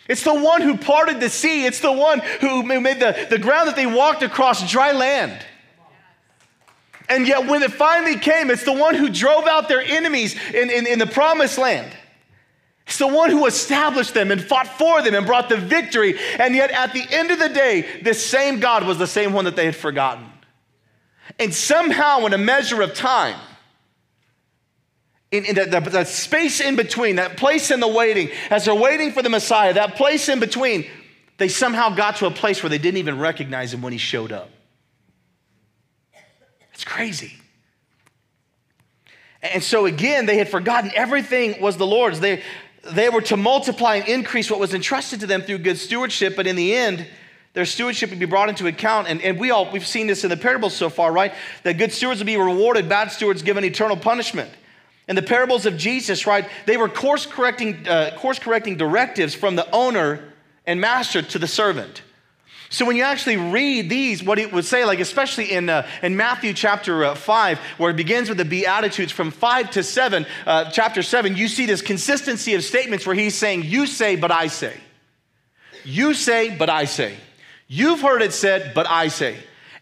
It's 0.07 0.23
the 0.23 0.35
one 0.35 0.63
who 0.63 0.77
parted 0.77 1.19
the 1.19 1.29
sea. 1.29 1.67
It's 1.67 1.81
the 1.81 1.91
one 1.91 2.21
who 2.41 2.63
made 2.63 3.01
the, 3.01 3.27
the 3.29 3.39
ground 3.41 3.69
that 3.69 3.77
they 3.77 3.87
walked 3.87 4.23
across 4.23 4.71
dry 4.71 4.93
land. 4.93 5.45
And 7.09 7.27
yet, 7.27 7.49
when 7.49 7.65
it 7.65 7.73
finally 7.73 8.17
came, 8.17 8.51
it's 8.53 8.65
the 8.65 8.73
one 8.73 8.95
who 8.95 9.09
drove 9.09 9.49
out 9.49 9.69
their 9.69 9.83
enemies 9.83 10.37
in, 10.55 10.71
in, 10.71 10.87
in 10.87 11.01
the 11.01 11.09
promised 11.09 11.59
land. 11.59 11.93
It's 12.93 12.99
the 12.99 13.07
one 13.07 13.31
who 13.31 13.47
established 13.47 14.13
them 14.13 14.31
and 14.31 14.45
fought 14.45 14.69
for 14.69 15.01
them 15.01 15.15
and 15.15 15.25
brought 15.25 15.49
the 15.49 15.57
victory. 15.57 16.15
And 16.39 16.55
yet, 16.55 16.71
at 16.73 16.93
the 16.93 17.03
end 17.11 17.31
of 17.31 17.39
the 17.39 17.49
day, 17.49 17.87
this 18.03 18.23
same 18.23 18.61
God 18.61 18.85
was 18.85 18.99
the 18.99 19.07
same 19.07 19.33
one 19.33 19.47
that 19.47 19.57
they 19.57 19.65
had 19.65 19.75
forgotten. 19.75 20.27
And 21.39 21.55
somehow, 21.55 22.27
in 22.27 22.35
a 22.35 22.39
measure 22.39 22.83
of 22.83 22.93
time, 22.93 23.39
in, 25.31 25.47
in 25.47 25.55
the, 25.55 25.65
the, 25.65 25.81
the 25.81 26.05
space 26.05 26.61
in 26.61 26.77
between, 26.77 27.17
that 27.17 27.39
place 27.39 27.71
in 27.71 27.81
the 27.81 27.89
waiting, 27.89 28.29
as 28.51 28.67
they're 28.67 28.75
waiting 28.75 29.11
for 29.11 29.23
the 29.23 29.31
Messiah, 29.31 29.73
that 29.73 29.95
place 29.95 30.29
in 30.29 30.39
between, 30.39 30.87
they 31.39 31.49
somehow 31.49 31.95
got 31.95 32.17
to 32.17 32.27
a 32.27 32.31
place 32.31 32.63
where 32.63 32.69
they 32.69 32.77
didn't 32.77 32.99
even 32.99 33.19
recognize 33.19 33.73
him 33.73 33.81
when 33.81 33.95
he 33.95 33.99
showed 33.99 34.33
up. 34.33 34.51
It's 36.75 36.85
crazy. 36.85 37.39
And 39.41 39.63
so 39.63 39.87
again, 39.87 40.27
they 40.27 40.37
had 40.37 40.51
forgotten 40.51 40.93
everything 40.95 41.59
was 41.63 41.79
the 41.79 41.87
Lord's. 41.87 42.21
They, 42.21 42.43
they 42.91 43.09
were 43.09 43.23
to 43.23 43.37
multiply 43.37 43.97
and 43.97 44.09
increase 44.09 44.51
what 44.51 44.59
was 44.59 44.75
entrusted 44.75 45.21
to 45.21 45.27
them 45.27 45.43
through 45.43 45.59
good 45.59 45.79
stewardship, 45.79 46.35
but 46.37 46.47
in 46.47 46.57
the 46.57 46.75
end, 46.75 47.07
their 47.55 47.65
stewardship 47.65 48.11
would 48.11 48.19
be 48.19 48.27
brought 48.27 48.49
into 48.49 48.67
account. 48.67 49.09
And, 49.09 49.21
and 49.23 49.39
we 49.39 49.51
all, 49.51 49.71
we've 49.71 49.87
seen 49.87 50.07
this 50.07 50.25
in 50.25 50.31
the 50.31 50.37
parables 50.37 50.75
so 50.75 50.89
far, 50.89 51.13
right? 51.13 51.33
That 51.65 51.75
good 51.75 51.93
stewards 51.93 52.21
would 52.21 52.27
be 52.27 52.37
rewarded, 52.37 52.89
bad 52.89 53.13
stewards 53.13 53.43
given 53.43 53.65
eternal 53.65 53.97
punishment. 53.97 54.51
In 55.09 55.17
the 55.17 55.23
parables 55.23 55.67
of 55.67 55.77
Jesus, 55.77 56.27
right, 56.27 56.49
they 56.67 56.77
were 56.77 56.89
course 56.89 57.27
correcting, 57.27 57.87
uh, 57.87 58.17
course 58.19 58.39
correcting 58.39 58.77
directives 58.77 59.35
from 59.35 59.57
the 59.57 59.71
owner 59.71 60.33
and 60.67 60.81
master 60.81 61.23
to 61.23 61.39
the 61.39 61.49
servant. 61.49 62.03
So 62.73 62.87
when 62.87 62.97
you 62.97 63.03
actually 63.03 63.37
read 63.37 63.91
these, 63.91 64.25
what 64.25 64.39
it 64.39 64.51
would 64.51 64.65
say, 64.65 64.87
like 64.87 64.99
especially 64.99 65.53
in, 65.53 65.69
uh, 65.69 65.87
in 66.01 66.17
Matthew 66.17 66.55
chapter 66.55 67.05
uh, 67.05 67.15
5, 67.15 67.59
where 67.77 67.91
it 67.91 67.97
begins 67.97 68.31
with 68.31 68.39
the 68.39 68.47
Beatitudes 68.47 69.13
from 69.13 69.31
5 69.31 69.73
to 69.73 69.83
7, 69.83 70.25
uh, 70.47 70.71
chapter 70.71 71.03
7, 71.03 71.37
you 71.37 71.49
see 71.49 71.67
this 71.67 71.83
consistency 71.83 72.55
of 72.55 72.65
statements 72.65 73.07
where 73.07 73.15
he's 73.15 73.35
saying, 73.35 73.65
You 73.65 73.87
say, 73.87 74.17
but 74.17 74.33
I 74.33 74.47
say. 74.47 74.75
You 75.85 76.15
say, 76.15 76.57
but 76.57 76.71
I 76.71 76.87
say. 76.87 77.15
You've 77.69 78.01
heard 78.01 78.23
it 78.23 78.33
said, 78.33 78.73
but 78.75 78.89
I 78.89 79.09
say. 79.09 79.37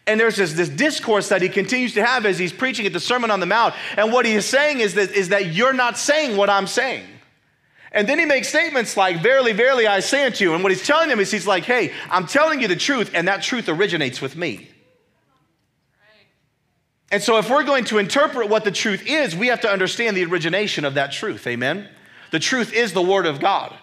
And 0.05 0.19
there's 0.19 0.35
this, 0.35 0.51
this 0.51 0.67
discourse 0.67 1.29
that 1.29 1.41
he 1.41 1.47
continues 1.47 1.93
to 1.93 2.05
have 2.05 2.25
as 2.25 2.37
he's 2.37 2.51
preaching 2.51 2.85
at 2.85 2.91
the 2.91 2.99
Sermon 2.99 3.31
on 3.31 3.39
the 3.39 3.45
Mount. 3.45 3.73
And 3.95 4.11
what 4.11 4.25
he 4.25 4.33
is 4.33 4.45
saying 4.45 4.81
is 4.81 4.95
that, 4.95 5.11
is 5.11 5.29
that 5.29 5.53
you're 5.53 5.73
not 5.73 5.97
saying 5.97 6.35
what 6.35 6.49
I'm 6.49 6.67
saying. 6.67 7.05
And 7.91 8.07
then 8.07 8.19
he 8.19 8.25
makes 8.25 8.47
statements 8.47 8.95
like, 8.95 9.21
Verily, 9.21 9.51
verily, 9.51 9.85
I 9.85 9.99
say 9.99 10.25
unto 10.25 10.43
you. 10.43 10.53
And 10.53 10.63
what 10.63 10.71
he's 10.71 10.85
telling 10.85 11.09
them 11.09 11.19
is, 11.19 11.31
he's 11.31 11.47
like, 11.47 11.65
Hey, 11.65 11.93
I'm 12.09 12.25
telling 12.25 12.61
you 12.61 12.67
the 12.67 12.75
truth, 12.75 13.11
and 13.13 13.27
that 13.27 13.41
truth 13.43 13.67
originates 13.67 14.21
with 14.21 14.35
me. 14.35 14.69
And 17.11 17.21
so, 17.21 17.37
if 17.37 17.49
we're 17.49 17.63
going 17.63 17.83
to 17.85 17.97
interpret 17.97 18.47
what 18.47 18.63
the 18.63 18.71
truth 18.71 19.05
is, 19.05 19.35
we 19.35 19.47
have 19.47 19.61
to 19.61 19.69
understand 19.69 20.15
the 20.15 20.23
origination 20.23 20.85
of 20.85 20.93
that 20.93 21.11
truth. 21.11 21.45
Amen? 21.45 21.89
The 22.31 22.39
truth 22.39 22.71
is 22.71 22.93
the 22.93 23.01
Word 23.01 23.25
of 23.25 23.41
God. 23.41 23.75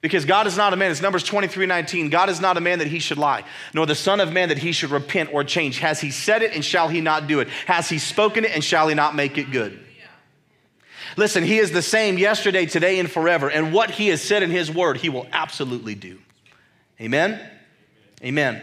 Because 0.00 0.24
God 0.24 0.46
is 0.46 0.56
not 0.56 0.72
a 0.72 0.76
man. 0.76 0.90
It's 0.90 1.02
Numbers 1.02 1.22
23 1.22 1.66
19. 1.66 2.10
God 2.10 2.28
is 2.28 2.40
not 2.40 2.56
a 2.56 2.60
man 2.60 2.80
that 2.80 2.88
he 2.88 2.98
should 2.98 3.18
lie, 3.18 3.44
nor 3.74 3.86
the 3.86 3.94
Son 3.94 4.18
of 4.18 4.32
Man 4.32 4.48
that 4.48 4.58
he 4.58 4.72
should 4.72 4.90
repent 4.90 5.32
or 5.32 5.44
change. 5.44 5.78
Has 5.78 6.00
he 6.00 6.10
said 6.10 6.42
it 6.42 6.54
and 6.54 6.64
shall 6.64 6.88
he 6.88 7.00
not 7.00 7.28
do 7.28 7.38
it? 7.40 7.48
Has 7.66 7.88
he 7.88 7.98
spoken 7.98 8.44
it 8.44 8.50
and 8.52 8.64
shall 8.64 8.88
he 8.88 8.94
not 8.94 9.14
make 9.14 9.38
it 9.38 9.52
good? 9.52 9.78
Listen, 11.16 11.44
He 11.44 11.58
is 11.58 11.70
the 11.70 11.82
same 11.82 12.18
yesterday, 12.18 12.66
today, 12.66 12.98
and 12.98 13.10
forever. 13.10 13.50
And 13.50 13.72
what 13.72 13.90
He 13.90 14.08
has 14.08 14.22
said 14.22 14.42
in 14.42 14.50
His 14.50 14.70
word, 14.70 14.96
He 14.96 15.08
will 15.08 15.26
absolutely 15.32 15.94
do. 15.94 16.18
Amen? 17.00 17.40
Amen. 18.22 18.62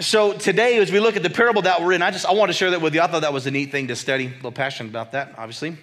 So 0.00 0.32
today, 0.32 0.78
as 0.78 0.90
we 0.90 0.98
look 0.98 1.16
at 1.16 1.22
the 1.22 1.30
parable 1.30 1.62
that 1.62 1.82
we're 1.82 1.92
in, 1.92 2.02
I 2.02 2.10
just 2.10 2.24
I 2.24 2.32
want 2.32 2.48
to 2.48 2.54
share 2.54 2.70
that 2.70 2.80
with 2.80 2.94
you. 2.94 3.02
I 3.02 3.06
thought 3.06 3.20
that 3.20 3.32
was 3.32 3.46
a 3.46 3.50
neat 3.50 3.70
thing 3.70 3.88
to 3.88 3.96
study. 3.96 4.26
A 4.26 4.30
little 4.30 4.52
passionate 4.52 4.88
about 4.88 5.12
that, 5.12 5.34
obviously. 5.36 5.76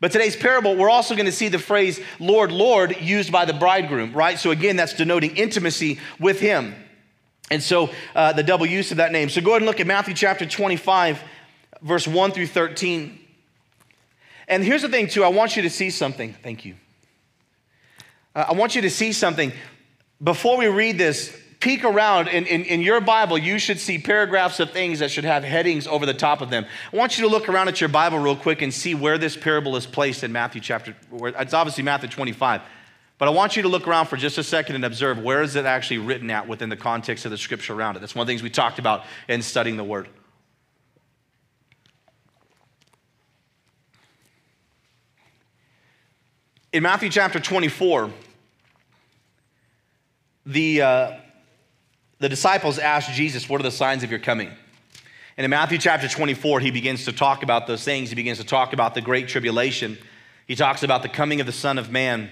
But 0.00 0.12
today's 0.12 0.36
parable, 0.36 0.76
we're 0.76 0.90
also 0.90 1.14
going 1.14 1.26
to 1.26 1.32
see 1.32 1.48
the 1.48 1.58
phrase 1.58 1.98
Lord, 2.18 2.52
Lord 2.52 3.00
used 3.00 3.32
by 3.32 3.46
the 3.46 3.54
bridegroom, 3.54 4.12
right? 4.12 4.38
So 4.38 4.50
again, 4.50 4.76
that's 4.76 4.92
denoting 4.92 5.36
intimacy 5.36 5.98
with 6.20 6.40
him. 6.40 6.74
And 7.50 7.62
so 7.62 7.90
uh, 8.14 8.34
the 8.34 8.42
double 8.42 8.66
use 8.66 8.90
of 8.90 8.98
that 8.98 9.12
name. 9.12 9.30
So 9.30 9.40
go 9.40 9.52
ahead 9.52 9.62
and 9.62 9.66
look 9.66 9.80
at 9.80 9.86
Matthew 9.86 10.12
chapter 10.12 10.44
25, 10.44 11.22
verse 11.80 12.06
1 12.06 12.32
through 12.32 12.48
13. 12.48 13.18
And 14.48 14.62
here's 14.62 14.82
the 14.82 14.88
thing, 14.88 15.08
too 15.08 15.24
I 15.24 15.28
want 15.28 15.56
you 15.56 15.62
to 15.62 15.70
see 15.70 15.90
something. 15.90 16.34
Thank 16.42 16.64
you. 16.64 16.74
Uh, 18.34 18.46
I 18.48 18.52
want 18.52 18.74
you 18.74 18.82
to 18.82 18.90
see 18.90 19.12
something. 19.12 19.52
Before 20.22 20.56
we 20.56 20.66
read 20.66 20.98
this, 20.98 21.36
peek 21.64 21.82
around. 21.82 22.28
In, 22.28 22.44
in, 22.46 22.62
in, 22.64 22.82
your 22.82 23.00
Bible, 23.00 23.38
you 23.38 23.58
should 23.58 23.80
see 23.80 23.98
paragraphs 23.98 24.60
of 24.60 24.70
things 24.70 24.98
that 24.98 25.10
should 25.10 25.24
have 25.24 25.42
headings 25.42 25.86
over 25.86 26.04
the 26.04 26.12
top 26.12 26.42
of 26.42 26.50
them. 26.50 26.66
I 26.92 26.96
want 26.96 27.16
you 27.16 27.24
to 27.24 27.30
look 27.30 27.48
around 27.48 27.68
at 27.68 27.80
your 27.80 27.88
Bible 27.88 28.18
real 28.18 28.36
quick 28.36 28.60
and 28.60 28.72
see 28.72 28.94
where 28.94 29.16
this 29.16 29.34
parable 29.34 29.74
is 29.76 29.86
placed 29.86 30.22
in 30.22 30.30
Matthew 30.30 30.60
chapter, 30.60 30.94
it's 31.10 31.54
obviously 31.54 31.82
Matthew 31.82 32.10
25. 32.10 32.60
But 33.16 33.28
I 33.28 33.30
want 33.30 33.56
you 33.56 33.62
to 33.62 33.68
look 33.68 33.88
around 33.88 34.06
for 34.06 34.18
just 34.18 34.36
a 34.36 34.42
second 34.42 34.74
and 34.74 34.84
observe 34.84 35.18
where 35.18 35.40
is 35.40 35.56
it 35.56 35.64
actually 35.64 35.98
written 35.98 36.30
at 36.30 36.46
within 36.46 36.68
the 36.68 36.76
context 36.76 37.24
of 37.24 37.30
the 37.30 37.38
scripture 37.38 37.72
around 37.72 37.96
it. 37.96 38.00
That's 38.00 38.14
one 38.14 38.22
of 38.22 38.26
the 38.26 38.32
things 38.32 38.42
we 38.42 38.50
talked 38.50 38.78
about 38.78 39.04
in 39.26 39.40
studying 39.40 39.78
the 39.78 39.84
word. 39.84 40.08
In 46.74 46.82
Matthew 46.82 47.08
chapter 47.08 47.38
24, 47.38 48.10
the, 50.44 50.82
uh, 50.82 51.12
the 52.18 52.28
disciples 52.28 52.80
asked 52.80 53.12
Jesus, 53.12 53.48
What 53.48 53.60
are 53.60 53.62
the 53.62 53.70
signs 53.70 54.02
of 54.02 54.10
your 54.10 54.18
coming? 54.18 54.50
And 55.36 55.44
in 55.44 55.50
Matthew 55.52 55.78
chapter 55.78 56.08
24, 56.08 56.58
he 56.58 56.72
begins 56.72 57.04
to 57.04 57.12
talk 57.12 57.44
about 57.44 57.68
those 57.68 57.84
things. 57.84 58.08
He 58.08 58.16
begins 58.16 58.38
to 58.38 58.44
talk 58.44 58.72
about 58.72 58.96
the 58.96 59.00
great 59.00 59.28
tribulation. 59.28 59.96
He 60.48 60.56
talks 60.56 60.82
about 60.82 61.02
the 61.02 61.08
coming 61.08 61.38
of 61.38 61.46
the 61.46 61.52
Son 61.52 61.78
of 61.78 61.92
Man. 61.92 62.28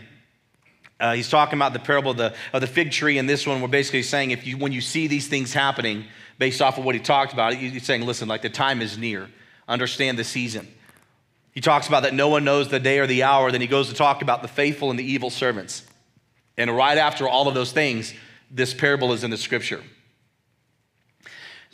Uh, 0.99 1.13
he's 1.13 1.31
talking 1.31 1.57
about 1.57 1.73
the 1.73 1.79
parable 1.79 2.11
of 2.11 2.17
the, 2.17 2.35
of 2.53 2.63
the 2.63 2.67
fig 2.67 2.91
tree. 2.91 3.19
And 3.19 3.29
this 3.29 3.47
one, 3.47 3.63
we're 3.63 3.69
basically 3.69 4.03
saying 4.03 4.33
if 4.33 4.45
you, 4.45 4.59
when 4.59 4.73
you 4.73 4.81
see 4.81 5.07
these 5.07 5.29
things 5.29 5.53
happening, 5.53 6.07
based 6.41 6.61
off 6.61 6.79
of 6.79 6.85
what 6.85 6.97
he 6.97 7.01
talked 7.01 7.33
about, 7.33 7.55
he's 7.55 7.85
saying, 7.85 8.05
listen, 8.05 8.27
like 8.27 8.43
the 8.43 8.51
time 8.51 8.83
is 8.83 8.99
near. 8.99 9.31
Understand 9.69 10.19
the 10.19 10.25
season. 10.25 10.67
He 11.53 11.61
talks 11.61 11.87
about 11.87 12.03
that 12.03 12.15
no 12.15 12.29
one 12.29 12.45
knows 12.45 12.69
the 12.69 12.81
day 12.81 12.99
or 12.99 13.07
the 13.07 13.23
hour. 13.23 13.53
Then 13.53 13.61
he 13.61 13.67
goes 13.67 13.89
to 13.89 13.95
talk 13.95 14.23
about 14.23 14.43
the 14.43 14.49
faithful 14.49 14.91
and 14.91 14.99
the 14.99 15.05
evil 15.05 15.31
servants. 15.31 15.85
And 16.57 16.75
right 16.75 16.99
after 16.99 17.29
all 17.29 17.47
of 17.47 17.55
those 17.55 17.73
things, 17.73 18.13
this 18.51 18.75
parable 18.75 19.13
is 19.13 19.23
in 19.23 19.31
the 19.31 19.37
scripture. 19.37 19.83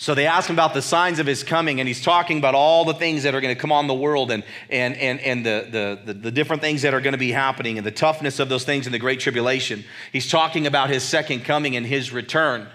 So 0.00 0.14
they 0.14 0.26
ask 0.26 0.48
him 0.48 0.54
about 0.54 0.74
the 0.74 0.82
signs 0.82 1.18
of 1.18 1.26
his 1.26 1.42
coming, 1.42 1.80
and 1.80 1.88
he's 1.88 2.02
talking 2.02 2.38
about 2.38 2.54
all 2.54 2.84
the 2.84 2.94
things 2.94 3.24
that 3.24 3.34
are 3.34 3.40
going 3.40 3.54
to 3.54 3.60
come 3.60 3.72
on 3.72 3.88
the 3.88 3.94
world 3.94 4.30
and, 4.30 4.44
and, 4.70 4.96
and, 4.96 5.18
and 5.20 5.44
the, 5.44 5.98
the, 6.06 6.12
the, 6.12 6.30
different 6.30 6.62
things 6.62 6.82
that 6.82 6.94
are 6.94 7.00
going 7.00 7.14
to 7.14 7.18
be 7.18 7.32
happening 7.32 7.78
and 7.78 7.86
the 7.86 7.90
toughness 7.90 8.38
of 8.38 8.48
those 8.48 8.62
things 8.64 8.86
in 8.86 8.92
the 8.92 9.00
Great 9.00 9.18
Tribulation. 9.18 9.84
He's 10.12 10.30
talking 10.30 10.68
about 10.68 10.88
his 10.88 11.02
second 11.02 11.44
coming 11.44 11.74
and 11.74 11.84
his 11.84 12.12
return. 12.12 12.68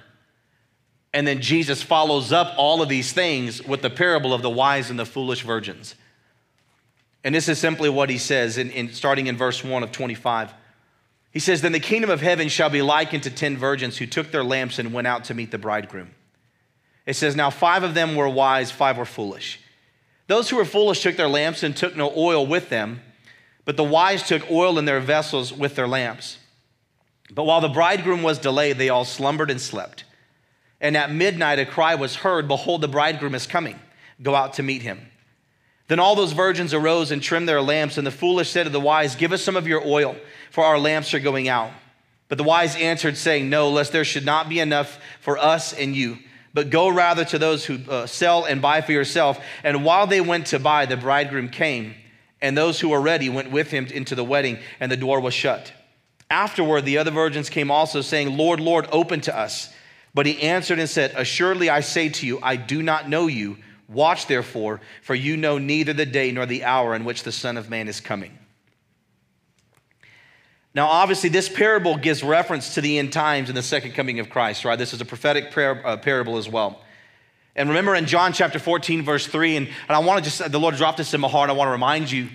And 1.14 1.26
then 1.26 1.40
Jesus 1.40 1.82
follows 1.82 2.34
up 2.34 2.56
all 2.58 2.82
of 2.82 2.90
these 2.90 3.14
things 3.14 3.64
with 3.64 3.82
the 3.82 3.90
parable 3.90 4.34
of 4.34 4.42
the 4.42 4.50
wise 4.50 4.90
and 4.90 5.00
the 5.00 5.06
foolish 5.06 5.44
virgins. 5.44 5.96
And 7.24 7.34
this 7.34 7.48
is 7.48 7.58
simply 7.58 7.90
what 7.90 8.10
he 8.10 8.18
says, 8.18 8.58
in, 8.58 8.70
in, 8.72 8.92
starting 8.94 9.28
in 9.28 9.38
verse 9.38 9.64
1 9.64 9.84
of 9.84 9.92
25. 9.92 10.54
He 11.32 11.40
says, 11.40 11.62
Then 11.62 11.72
the 11.72 11.80
kingdom 11.80 12.10
of 12.10 12.22
heaven 12.22 12.50
shall 12.50 12.70
be 12.70 12.82
likened 12.82 13.24
to 13.24 13.30
ten 13.30 13.58
virgins 13.58 13.98
who 13.98 14.06
took 14.06 14.32
their 14.32 14.44
lamps 14.44 14.78
and 14.78 14.94
went 14.94 15.08
out 15.08 15.26
to 15.26 15.34
meet 15.34 15.52
the 15.52 15.58
bridegroom. 15.58 16.12
It 17.06 17.16
says, 17.16 17.36
Now 17.36 17.50
five 17.50 17.84
of 17.84 17.94
them 17.94 18.16
were 18.16 18.30
wise, 18.30 18.72
five 18.72 18.98
were 18.98 19.06
foolish. 19.06 19.60
Those 20.28 20.50
who 20.50 20.58
were 20.58 20.66
foolish 20.66 21.02
took 21.02 21.18
their 21.18 21.28
lamps 21.28 21.64
and 21.64 21.76
took 21.76 21.96
no 21.96 22.14
oil 22.16 22.46
with 22.46 22.70
them, 22.70 23.02
but 23.66 23.78
the 23.78 23.84
wise 23.84 24.24
took 24.24 24.50
oil 24.52 24.78
in 24.78 24.86
their 24.86 25.00
vessels 25.00 25.52
with 25.52 25.76
their 25.76 25.88
lamps. 25.88 26.38
But 27.34 27.46
while 27.46 27.62
the 27.62 27.70
bridegroom 27.70 28.22
was 28.22 28.38
delayed, 28.38 28.78
they 28.78 28.90
all 28.90 29.06
slumbered 29.06 29.50
and 29.50 29.60
slept. 29.60 30.04
And 30.80 30.96
at 30.96 31.12
midnight 31.12 31.60
a 31.60 31.66
cry 31.66 31.96
was 31.96 32.18
heard 32.18 32.48
Behold, 32.48 32.82
the 32.82 32.88
bridegroom 32.88 33.36
is 33.36 33.48
coming. 33.48 33.80
Go 34.22 34.36
out 34.36 34.54
to 34.54 34.64
meet 34.64 34.82
him. 34.82 35.00
Then 35.88 36.00
all 36.00 36.16
those 36.16 36.32
virgins 36.32 36.74
arose 36.74 37.12
and 37.12 37.22
trimmed 37.22 37.48
their 37.48 37.62
lamps, 37.62 37.98
and 37.98 38.08
the 38.08 38.12
foolish 38.12 38.50
said 38.50 38.64
to 38.64 38.70
the 38.70 38.80
wise, 38.80 39.16
Give 39.16 39.34
us 39.34 39.44
some 39.44 39.58
of 39.58 39.68
your 39.68 39.86
oil, 39.86 40.16
for 40.52 40.64
our 40.64 40.80
lamps 40.80 41.14
are 41.14 41.20
going 41.20 41.50
out. 41.50 41.72
But 42.30 42.38
the 42.38 42.44
wise 42.44 42.76
answered, 42.76 43.18
saying, 43.18 43.50
No, 43.50 43.70
lest 43.70 43.92
there 43.92 44.06
should 44.06 44.26
not 44.26 44.50
be 44.50 44.60
enough 44.60 44.98
for 45.20 45.38
us 45.38 45.74
and 45.74 45.96
you. 45.96 46.18
But 46.54 46.70
go 46.70 46.88
rather 46.88 47.26
to 47.26 47.40
those 47.40 47.66
who 47.66 47.80
uh, 47.90 48.06
sell 48.06 48.46
and 48.46 48.62
buy 48.62 48.82
for 48.82 48.92
yourself. 48.92 49.44
And 49.64 49.84
while 49.84 50.08
they 50.08 50.22
went 50.22 50.48
to 50.48 50.60
buy, 50.60 50.86
the 50.86 50.98
bridegroom 50.98 51.50
came, 51.50 51.96
and 52.42 52.58
those 52.58 52.80
who 52.80 52.90
were 52.90 53.02
ready 53.02 53.30
went 53.30 53.52
with 53.52 53.72
him 53.72 53.88
into 53.88 54.16
the 54.16 54.24
wedding, 54.24 54.60
and 54.80 54.92
the 54.92 54.98
door 54.98 55.20
was 55.20 55.34
shut. 55.34 55.74
Afterward, 56.30 56.86
the 56.86 56.98
other 56.98 57.12
virgins 57.12 57.50
came 57.50 57.70
also, 57.70 58.02
saying, 58.02 58.38
Lord, 58.38 58.60
Lord, 58.60 58.88
open 58.92 59.22
to 59.22 59.38
us. 59.38 59.72
But 60.14 60.26
he 60.26 60.42
answered 60.42 60.80
and 60.80 60.90
said, 60.90 61.14
Assuredly 61.16 61.70
I 61.70 61.82
say 61.82 62.10
to 62.10 62.28
you, 62.28 62.40
I 62.42 62.56
do 62.56 62.82
not 62.84 63.10
know 63.10 63.28
you. 63.28 63.58
Watch 63.94 64.28
therefore, 64.28 64.82
for 65.02 65.16
you 65.16 65.38
know 65.38 65.58
neither 65.58 65.94
the 65.94 66.06
day 66.06 66.32
nor 66.32 66.46
the 66.46 66.64
hour 66.64 66.96
in 66.96 67.06
which 67.06 67.24
the 67.24 67.32
Son 67.32 67.58
of 67.58 67.70
Man 67.70 67.88
is 67.88 68.02
coming. 68.02 68.38
Now, 70.76 70.88
obviously, 70.88 71.30
this 71.30 71.48
parable 71.48 71.98
gives 71.98 72.24
reference 72.24 72.74
to 72.74 72.82
the 72.82 72.98
end 72.98 73.14
times 73.14 73.50
and 73.50 73.58
the 73.58 73.64
second 73.64 73.92
coming 73.92 74.20
of 74.20 74.30
Christ, 74.30 74.66
right? 74.66 74.78
This 74.78 74.94
is 74.94 75.02
a 75.02 75.06
prophetic 75.06 75.56
uh, 75.56 75.98
parable 75.98 76.38
as 76.38 76.50
well. 76.50 76.82
And 77.56 77.70
remember 77.70 77.94
in 77.94 78.08
John 78.08 78.34
chapter 78.34 78.58
14, 78.58 79.04
verse 79.04 79.28
3, 79.28 79.58
and, 79.58 79.68
and 79.68 79.96
I 79.96 80.00
want 80.00 80.24
to 80.24 80.30
just, 80.30 80.52
the 80.52 80.60
Lord 80.60 80.76
dropped 80.76 80.98
this 80.98 81.14
in 81.14 81.22
my 81.22 81.28
heart. 81.28 81.52
I 81.52 81.54
want 81.54 81.68
to 81.68 81.72
remind 81.74 82.10
you 82.10 82.30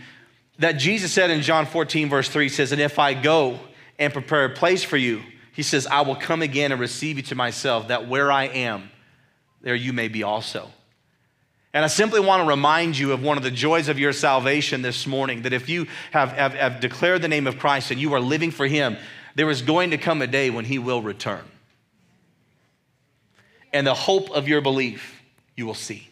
that 0.60 0.72
Jesus 0.72 1.12
said 1.12 1.30
in 1.30 1.42
John 1.42 1.66
14, 1.66 2.08
verse 2.08 2.28
3, 2.28 2.44
he 2.44 2.48
says, 2.48 2.70
And 2.70 2.80
if 2.80 3.00
I 3.00 3.14
go 3.14 3.58
and 3.98 4.12
prepare 4.12 4.44
a 4.44 4.50
place 4.50 4.84
for 4.84 4.96
you, 4.96 5.22
he 5.52 5.64
says, 5.64 5.88
I 5.88 6.02
will 6.02 6.14
come 6.14 6.40
again 6.40 6.70
and 6.70 6.80
receive 6.80 7.16
you 7.16 7.24
to 7.24 7.34
myself, 7.34 7.88
that 7.88 8.06
where 8.06 8.30
I 8.30 8.44
am, 8.44 8.90
there 9.60 9.74
you 9.74 9.92
may 9.92 10.06
be 10.06 10.22
also. 10.22 10.70
And 11.74 11.84
I 11.84 11.88
simply 11.88 12.20
want 12.20 12.42
to 12.42 12.48
remind 12.48 12.96
you 12.96 13.12
of 13.12 13.22
one 13.22 13.36
of 13.36 13.42
the 13.42 13.50
joys 13.50 13.88
of 13.88 13.98
your 13.98 14.12
salvation 14.12 14.80
this 14.82 15.06
morning 15.06 15.42
that 15.42 15.52
if 15.52 15.68
you 15.68 15.86
have, 16.12 16.32
have, 16.32 16.54
have, 16.54 16.80
declared 16.80 17.20
the 17.20 17.28
name 17.28 17.46
of 17.46 17.58
Christ 17.58 17.90
and 17.90 18.00
you 18.00 18.14
are 18.14 18.20
living 18.20 18.50
for 18.50 18.66
Him, 18.66 18.96
there 19.34 19.50
is 19.50 19.60
going 19.60 19.90
to 19.90 19.98
come 19.98 20.22
a 20.22 20.26
day 20.26 20.48
when 20.48 20.64
He 20.64 20.78
will 20.78 21.02
return. 21.02 21.44
And 23.72 23.86
the 23.86 23.94
hope 23.94 24.30
of 24.30 24.48
your 24.48 24.62
belief 24.62 25.22
you 25.56 25.66
will 25.66 25.74
see. 25.74 26.08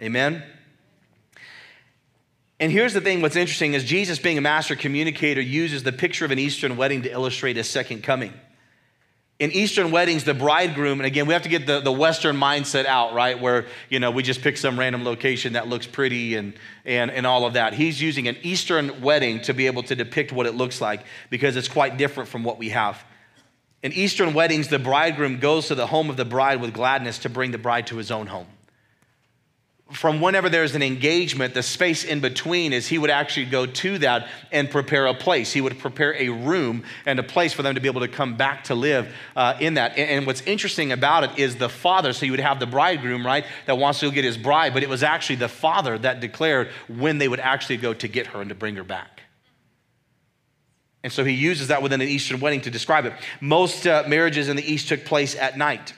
Amen? 0.00 0.44
And 2.60 2.70
here's 2.70 2.94
the 2.94 3.00
thing 3.00 3.22
what's 3.22 3.36
interesting 3.36 3.74
is 3.74 3.82
Jesus, 3.82 4.18
being 4.20 4.38
a 4.38 4.42
master 4.42 4.76
communicator, 4.76 5.40
uses 5.40 5.82
the 5.82 5.92
picture 5.92 6.24
of 6.24 6.30
an 6.30 6.38
Eastern 6.38 6.76
wedding 6.76 7.02
to 7.02 7.10
illustrate 7.10 7.56
his 7.56 7.68
second 7.68 8.04
coming 8.04 8.32
in 9.38 9.52
Eastern 9.52 9.90
weddings, 9.90 10.24
the 10.24 10.32
bridegroom, 10.32 10.98
and 10.98 11.06
again, 11.06 11.26
we 11.26 11.34
have 11.34 11.42
to 11.42 11.50
get 11.50 11.66
the, 11.66 11.80
the 11.80 11.92
Western 11.92 12.36
mindset 12.36 12.86
out, 12.86 13.12
right? 13.12 13.38
Where, 13.38 13.66
you 13.90 14.00
know, 14.00 14.10
we 14.10 14.22
just 14.22 14.40
pick 14.40 14.56
some 14.56 14.78
random 14.78 15.04
location 15.04 15.52
that 15.52 15.68
looks 15.68 15.86
pretty 15.86 16.36
and, 16.36 16.54
and, 16.86 17.10
and 17.10 17.26
all 17.26 17.44
of 17.44 17.52
that. 17.52 17.74
He's 17.74 18.00
using 18.00 18.28
an 18.28 18.38
Eastern 18.42 19.02
wedding 19.02 19.42
to 19.42 19.52
be 19.52 19.66
able 19.66 19.82
to 19.84 19.94
depict 19.94 20.32
what 20.32 20.46
it 20.46 20.54
looks 20.54 20.80
like 20.80 21.04
because 21.28 21.56
it's 21.56 21.68
quite 21.68 21.98
different 21.98 22.30
from 22.30 22.44
what 22.44 22.58
we 22.58 22.70
have. 22.70 23.04
In 23.82 23.92
Eastern 23.92 24.32
weddings, 24.32 24.68
the 24.68 24.78
bridegroom 24.78 25.38
goes 25.38 25.68
to 25.68 25.74
the 25.74 25.86
home 25.86 26.08
of 26.08 26.16
the 26.16 26.24
bride 26.24 26.62
with 26.62 26.72
gladness 26.72 27.18
to 27.18 27.28
bring 27.28 27.50
the 27.50 27.58
bride 27.58 27.88
to 27.88 27.96
his 27.96 28.10
own 28.10 28.28
home 28.28 28.46
from 29.92 30.20
whenever 30.20 30.48
there's 30.48 30.74
an 30.74 30.82
engagement, 30.82 31.54
the 31.54 31.62
space 31.62 32.02
in 32.02 32.20
between 32.20 32.72
is 32.72 32.88
he 32.88 32.98
would 32.98 33.10
actually 33.10 33.46
go 33.46 33.66
to 33.66 33.98
that 33.98 34.28
and 34.50 34.68
prepare 34.68 35.06
a 35.06 35.14
place. 35.14 35.52
He 35.52 35.60
would 35.60 35.78
prepare 35.78 36.12
a 36.16 36.28
room 36.28 36.82
and 37.06 37.20
a 37.20 37.22
place 37.22 37.52
for 37.52 37.62
them 37.62 37.76
to 37.76 37.80
be 37.80 37.88
able 37.88 38.00
to 38.00 38.08
come 38.08 38.36
back 38.36 38.64
to 38.64 38.74
live 38.74 39.14
uh, 39.36 39.54
in 39.60 39.74
that. 39.74 39.92
And, 39.92 40.10
and, 40.10 40.26
what's 40.26 40.42
interesting 40.42 40.90
about 40.90 41.22
it 41.22 41.38
is 41.38 41.54
the 41.54 41.68
father, 41.68 42.12
so 42.12 42.26
you 42.26 42.32
would 42.32 42.40
have 42.40 42.58
the 42.58 42.66
bridegroom, 42.66 43.24
right, 43.24 43.44
that 43.66 43.78
wants 43.78 44.00
to 44.00 44.10
get 44.10 44.24
his 44.24 44.36
bride, 44.36 44.74
but 44.74 44.82
it 44.82 44.88
was 44.88 45.04
actually 45.04 45.36
the 45.36 45.48
father 45.48 45.96
that 45.98 46.18
declared 46.18 46.68
when 46.88 47.18
they 47.18 47.28
would 47.28 47.40
actually 47.40 47.76
go 47.76 47.94
to 47.94 48.08
get 48.08 48.26
her 48.28 48.40
and 48.40 48.48
to 48.48 48.56
bring 48.56 48.74
her 48.74 48.84
back. 48.84 49.22
And 51.04 51.12
so 51.12 51.22
he 51.22 51.34
uses 51.34 51.68
that 51.68 51.80
within 51.80 52.00
an 52.00 52.08
Eastern 52.08 52.40
wedding 52.40 52.62
to 52.62 52.70
describe 52.72 53.06
it. 53.06 53.12
Most 53.40 53.86
uh, 53.86 54.02
marriages 54.08 54.48
in 54.48 54.56
the 54.56 54.72
East 54.72 54.88
took 54.88 55.04
place 55.04 55.36
at 55.36 55.56
night. 55.56 55.94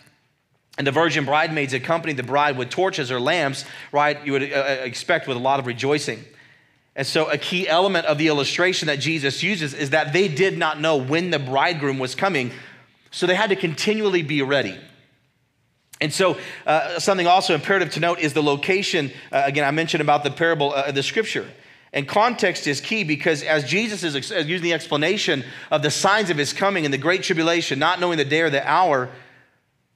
And 0.78 0.86
the 0.86 0.92
virgin 0.92 1.24
bridesmaids 1.24 1.74
accompanied 1.74 2.16
the 2.16 2.22
bride 2.22 2.56
with 2.56 2.70
torches 2.70 3.10
or 3.10 3.20
lamps, 3.20 3.64
right? 3.90 4.24
You 4.24 4.32
would 4.32 4.44
uh, 4.44 4.56
uh, 4.56 4.76
expect 4.84 5.26
with 5.26 5.36
a 5.36 5.40
lot 5.40 5.58
of 5.58 5.66
rejoicing. 5.66 6.24
And 6.94 7.06
so, 7.06 7.28
a 7.28 7.36
key 7.36 7.68
element 7.68 8.06
of 8.06 8.16
the 8.16 8.28
illustration 8.28 8.86
that 8.86 9.00
Jesus 9.00 9.42
uses 9.42 9.74
is 9.74 9.90
that 9.90 10.12
they 10.12 10.28
did 10.28 10.56
not 10.56 10.80
know 10.80 10.96
when 10.96 11.30
the 11.30 11.38
bridegroom 11.38 11.98
was 11.98 12.14
coming, 12.14 12.52
so 13.10 13.26
they 13.26 13.34
had 13.34 13.50
to 13.50 13.56
continually 13.56 14.22
be 14.22 14.40
ready. 14.42 14.78
And 16.00 16.12
so, 16.12 16.38
uh, 16.64 17.00
something 17.00 17.26
also 17.26 17.54
imperative 17.54 17.92
to 17.94 18.00
note 18.00 18.20
is 18.20 18.32
the 18.32 18.42
location. 18.42 19.10
Uh, 19.32 19.42
again, 19.44 19.64
I 19.64 19.72
mentioned 19.72 20.00
about 20.00 20.22
the 20.22 20.30
parable 20.30 20.72
uh, 20.72 20.92
the 20.92 21.02
scripture. 21.02 21.48
And 21.92 22.06
context 22.06 22.66
is 22.66 22.80
key 22.80 23.02
because 23.02 23.42
as 23.42 23.64
Jesus 23.64 24.04
is 24.04 24.14
ex- 24.14 24.30
using 24.30 24.62
the 24.62 24.74
explanation 24.74 25.42
of 25.70 25.82
the 25.82 25.90
signs 25.90 26.30
of 26.30 26.36
his 26.36 26.52
coming 26.52 26.84
and 26.84 26.92
the 26.92 26.98
great 26.98 27.22
tribulation, 27.22 27.78
not 27.78 27.98
knowing 27.98 28.18
the 28.18 28.24
day 28.24 28.42
or 28.42 28.50
the 28.50 28.68
hour, 28.68 29.08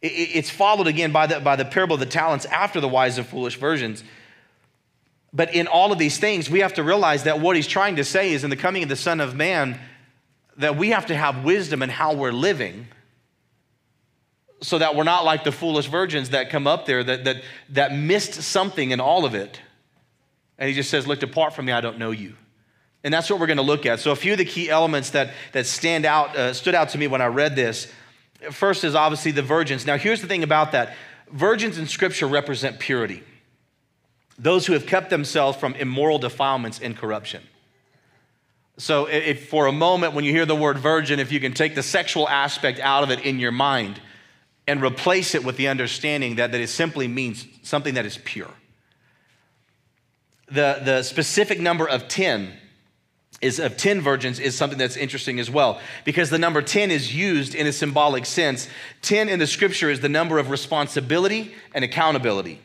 it's 0.03 0.51
followed 0.51 0.89
again 0.89 1.13
by 1.13 1.29
the, 1.29 1.41
by 1.41 1.55
the 1.57 1.65
parable 1.65 1.95
of 1.95 2.01
the 2.01 2.07
talents 2.07 2.45
after 2.47 2.81
the 2.81 2.89
wise 2.89 3.19
and 3.19 3.27
foolish 3.27 3.57
virgins. 3.57 4.03
But 5.33 5.55
in 5.55 5.69
all 5.69 5.93
of 5.93 5.99
these 5.99 6.19
things, 6.19 6.51
we 6.51 6.61
have 6.61 6.75
to 6.75 6.83
realize 6.83 7.23
that 7.25 7.41
what 7.41 7.57
he's 7.57 7.69
trying 7.69 7.97
to 7.97 8.05
say 8.05 8.33
is 8.33 8.45
in 8.45 8.51
the 8.51 8.57
coming 8.57 8.83
of 8.83 8.89
the 8.89 8.97
Son 8.97 9.21
of 9.21 9.35
Man, 9.35 9.79
that 10.59 10.77
we 10.77 10.91
have 10.91 11.07
to 11.07 11.17
have 11.17 11.45
wisdom 11.45 11.83
in 11.83 11.89
how 11.89 12.15
we're 12.15 12.33
living 12.33 12.89
so 14.61 14.79
that 14.79 14.95
we're 14.95 15.05
not 15.05 15.25
like 15.25 15.45
the 15.45 15.53
foolish 15.53 15.87
virgins 15.87 16.31
that 16.31 16.51
come 16.51 16.67
up 16.67 16.87
there 16.87 17.03
that, 17.03 17.25
that, 17.25 17.43
that 17.71 17.95
missed 17.95 18.35
something 18.43 18.91
in 18.91 19.01
all 19.01 19.25
of 19.25 19.35
it. 19.35 19.61
And 20.59 20.69
he 20.69 20.75
just 20.75 20.91
says, 20.91 21.07
Look, 21.07 21.21
depart 21.21 21.55
from 21.55 21.65
me, 21.65 21.73
I 21.73 21.81
don't 21.81 21.99
know 21.99 22.11
you. 22.11 22.35
And 23.05 23.13
that's 23.13 23.29
what 23.31 23.41
we're 23.41 23.47
going 23.47 23.57
to 23.57 23.63
look 23.63 23.87
at. 23.87 23.99
So, 23.99 24.13
a 24.13 24.17
few 24.17 24.33
of 24.33 24.39
the 24.39 24.45
key 24.45 24.71
elements 24.71 25.11
that, 25.11 25.33
that 25.53 25.67
stand 25.67 26.05
out, 26.05 26.37
uh, 26.37 26.55
stood 26.55 26.75
out 26.75 26.91
to 26.91 26.99
me 26.99 27.09
when 27.09 27.21
I 27.21 27.27
read 27.27 27.57
this 27.57 27.91
First 28.51 28.85
is 28.85 28.95
obviously 28.95 29.33
the 29.33 29.43
virgins. 29.43 29.87
Now, 29.87 29.97
here's 29.97 30.21
the 30.21 30.27
thing 30.27 30.43
about 30.43 30.73
that 30.73 30.95
virgins 31.31 31.79
in 31.79 31.87
Scripture 31.87 32.27
represent 32.27 32.79
purity, 32.79 33.23
those 34.39 34.67
who 34.67 34.73
have 34.73 34.87
kept 34.87 35.11
themselves 35.11 35.59
from 35.59 35.75
immoral 35.75 36.19
defilements 36.19 36.81
and 36.81 36.97
corruption. 36.97 37.43
So, 38.79 39.07
if 39.07 39.49
for 39.49 39.67
a 39.67 39.73
moment, 39.73 40.15
when 40.15 40.25
you 40.25 40.33
hear 40.33 40.47
the 40.47 40.57
word 40.57 40.79
virgin, 40.79 41.21
if 41.21 41.31
you 41.31 41.41
can 41.41 41.53
take 41.53 41.75
the 41.75 41.83
sexual 41.83 42.29
aspect 42.29 42.81
out 42.81 43.03
of 43.03 43.11
it 43.11 43.21
in 43.21 43.39
your 43.39 43.53
mind 43.53 44.01
and 44.67 44.83
replace 44.83 45.35
it 45.35 45.45
with 45.45 45.57
the 45.57 45.69
understanding 45.69 46.37
that, 46.37 46.53
that 46.53 46.61
it 46.61 46.69
simply 46.69 47.09
means 47.09 47.47
something 47.63 47.95
that 47.95 48.07
is 48.07 48.19
pure. 48.19 48.51
The, 50.47 50.81
the 50.85 51.03
specific 51.03 51.61
number 51.61 51.89
of 51.89 52.09
10 52.09 52.53
is 53.43 53.59
of 53.59 53.77
10 53.77 54.01
virgins 54.01 54.39
is 54.39 54.57
something 54.57 54.79
that's 54.79 54.97
interesting 54.97 55.41
as 55.41 55.51
well. 55.51 55.81
Because 56.05 56.31
the 56.31 56.39
number 56.39 56.63
10 56.63 56.91
is 56.93 57.15
used 57.15 57.55
in 57.55 57.67
a 57.67 57.73
symbolic 57.73 58.25
sense. 58.25 58.69
10 59.03 59.29
in 59.29 59.41
the 59.41 59.47
scripture 59.47 59.91
is 59.91 60.01
the 60.01 60.09
number 60.09 60.39
of 60.39 60.49
responsibility 60.49 61.53
and 61.75 61.85
accountability. 61.85 62.61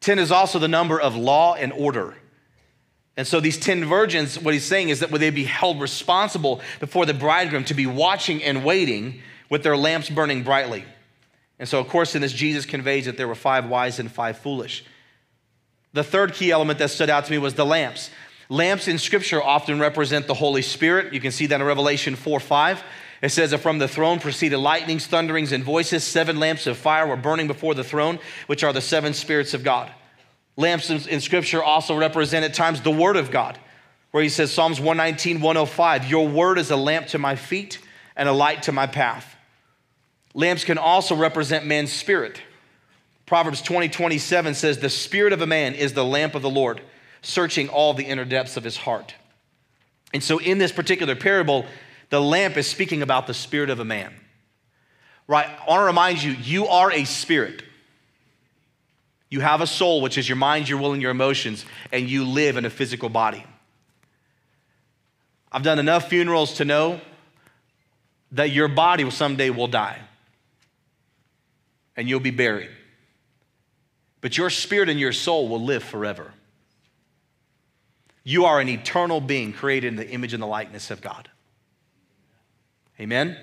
10 0.00 0.18
is 0.18 0.32
also 0.32 0.58
the 0.58 0.66
number 0.66 0.98
of 0.98 1.14
law 1.14 1.54
and 1.54 1.72
order. 1.74 2.16
And 3.16 3.26
so 3.26 3.38
these 3.38 3.58
10 3.58 3.84
virgins 3.84 4.38
what 4.38 4.54
he's 4.54 4.64
saying 4.64 4.88
is 4.88 5.00
that 5.00 5.10
would 5.10 5.20
they 5.20 5.30
be 5.30 5.44
held 5.44 5.80
responsible 5.80 6.62
before 6.80 7.04
the 7.04 7.14
bridegroom 7.14 7.64
to 7.64 7.74
be 7.74 7.86
watching 7.86 8.42
and 8.42 8.64
waiting 8.64 9.20
with 9.50 9.62
their 9.62 9.76
lamps 9.76 10.08
burning 10.08 10.42
brightly? 10.42 10.84
And 11.58 11.68
so 11.68 11.78
of 11.78 11.88
course 11.88 12.14
in 12.14 12.22
this 12.22 12.32
jesus 12.32 12.64
conveys 12.64 13.04
that 13.04 13.18
there 13.18 13.28
were 13.28 13.34
five 13.34 13.68
wise 13.68 13.98
and 13.98 14.10
five 14.10 14.38
foolish. 14.38 14.84
The 15.92 16.02
third 16.02 16.32
key 16.32 16.50
element 16.50 16.78
that 16.78 16.90
stood 16.90 17.10
out 17.10 17.26
to 17.26 17.30
me 17.30 17.36
was 17.36 17.52
the 17.52 17.66
lamps 17.66 18.08
Lamps 18.52 18.86
in 18.86 18.98
Scripture 18.98 19.42
often 19.42 19.80
represent 19.80 20.26
the 20.26 20.34
Holy 20.34 20.60
Spirit. 20.60 21.14
You 21.14 21.20
can 21.22 21.32
see 21.32 21.46
that 21.46 21.58
in 21.58 21.66
Revelation 21.66 22.16
4 22.16 22.38
5. 22.38 22.84
It 23.22 23.30
says 23.30 23.52
that 23.52 23.58
from 23.58 23.78
the 23.78 23.88
throne 23.88 24.20
proceeded 24.20 24.58
lightnings, 24.58 25.06
thunderings, 25.06 25.52
and 25.52 25.64
voices. 25.64 26.04
Seven 26.04 26.38
lamps 26.38 26.66
of 26.66 26.76
fire 26.76 27.06
were 27.06 27.16
burning 27.16 27.46
before 27.46 27.74
the 27.74 27.82
throne, 27.82 28.18
which 28.48 28.62
are 28.62 28.74
the 28.74 28.82
seven 28.82 29.14
spirits 29.14 29.54
of 29.54 29.64
God. 29.64 29.90
Lamps 30.58 30.90
in, 30.90 31.22
Scripture 31.22 31.62
also 31.62 31.96
represent 31.96 32.44
at 32.44 32.52
times 32.52 32.82
the 32.82 32.90
Word 32.90 33.16
of 33.16 33.30
God, 33.30 33.58
where 34.10 34.22
he 34.22 34.28
says, 34.28 34.52
Psalms 34.52 34.78
119, 34.78 35.40
105, 35.40 36.10
Your 36.10 36.28
word 36.28 36.58
is 36.58 36.70
a 36.70 36.76
lamp 36.76 37.06
to 37.06 37.18
my 37.18 37.36
feet 37.36 37.78
and 38.16 38.28
a 38.28 38.32
light 38.32 38.64
to 38.64 38.72
my 38.72 38.86
path. 38.86 39.34
Lamps 40.34 40.64
can 40.64 40.76
also 40.76 41.16
represent 41.16 41.64
man's 41.64 41.90
spirit. 41.90 42.42
Proverbs 43.24 43.62
20, 43.62 43.88
27 43.88 44.52
says, 44.52 44.76
The 44.76 44.90
spirit 44.90 45.32
of 45.32 45.40
a 45.40 45.46
man 45.46 45.74
is 45.74 45.94
the 45.94 46.04
lamp 46.04 46.34
of 46.34 46.42
the 46.42 46.50
Lord 46.50 46.82
searching 47.22 47.68
all 47.68 47.94
the 47.94 48.04
inner 48.04 48.24
depths 48.24 48.56
of 48.56 48.64
his 48.64 48.76
heart. 48.76 49.14
And 50.12 50.22
so, 50.22 50.38
in 50.38 50.58
this 50.58 50.72
particular 50.72 51.16
parable, 51.16 51.64
the 52.10 52.20
lamp 52.20 52.56
is 52.56 52.66
speaking 52.66 53.00
about 53.02 53.26
the 53.26 53.34
spirit 53.34 53.70
of 53.70 53.80
a 53.80 53.84
man. 53.84 54.12
Right? 55.26 55.46
I 55.46 55.70
want 55.70 55.80
to 55.80 55.86
remind 55.86 56.22
you, 56.22 56.32
you 56.32 56.66
are 56.66 56.92
a 56.92 57.04
spirit. 57.04 57.62
You 59.30 59.40
have 59.40 59.62
a 59.62 59.66
soul, 59.66 60.02
which 60.02 60.18
is 60.18 60.28
your 60.28 60.36
mind, 60.36 60.68
your 60.68 60.78
will, 60.78 60.92
and 60.92 61.00
your 61.00 61.10
emotions, 61.10 61.64
and 61.90 62.10
you 62.10 62.24
live 62.24 62.58
in 62.58 62.66
a 62.66 62.70
physical 62.70 63.08
body. 63.08 63.46
I've 65.50 65.62
done 65.62 65.78
enough 65.78 66.08
funerals 66.08 66.54
to 66.54 66.64
know 66.64 67.00
that 68.32 68.50
your 68.50 68.68
body 68.68 69.10
someday 69.10 69.50
will 69.50 69.68
die 69.68 69.98
and 71.96 72.08
you'll 72.08 72.20
be 72.20 72.30
buried. 72.30 72.70
But 74.20 74.38
your 74.38 74.50
spirit 74.50 74.88
and 74.88 74.98
your 74.98 75.12
soul 75.12 75.48
will 75.48 75.62
live 75.62 75.82
forever. 75.82 76.32
You 78.24 78.44
are 78.44 78.60
an 78.60 78.68
eternal 78.68 79.20
being 79.20 79.52
created 79.52 79.88
in 79.88 79.96
the 79.96 80.08
image 80.08 80.32
and 80.32 80.42
the 80.42 80.46
likeness 80.46 80.90
of 80.90 81.00
God. 81.00 81.28
Amen? 83.00 83.36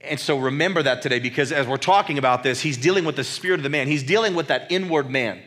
And 0.00 0.20
so 0.20 0.38
remember 0.38 0.82
that 0.82 1.02
today 1.02 1.18
because 1.18 1.50
as 1.50 1.66
we're 1.66 1.78
talking 1.78 2.18
about 2.18 2.42
this, 2.42 2.60
he's 2.60 2.76
dealing 2.76 3.04
with 3.04 3.16
the 3.16 3.24
spirit 3.24 3.58
of 3.58 3.64
the 3.64 3.70
man. 3.70 3.88
He's 3.88 4.04
dealing 4.04 4.34
with 4.34 4.48
that 4.48 4.70
inward 4.70 5.10
man. 5.10 5.42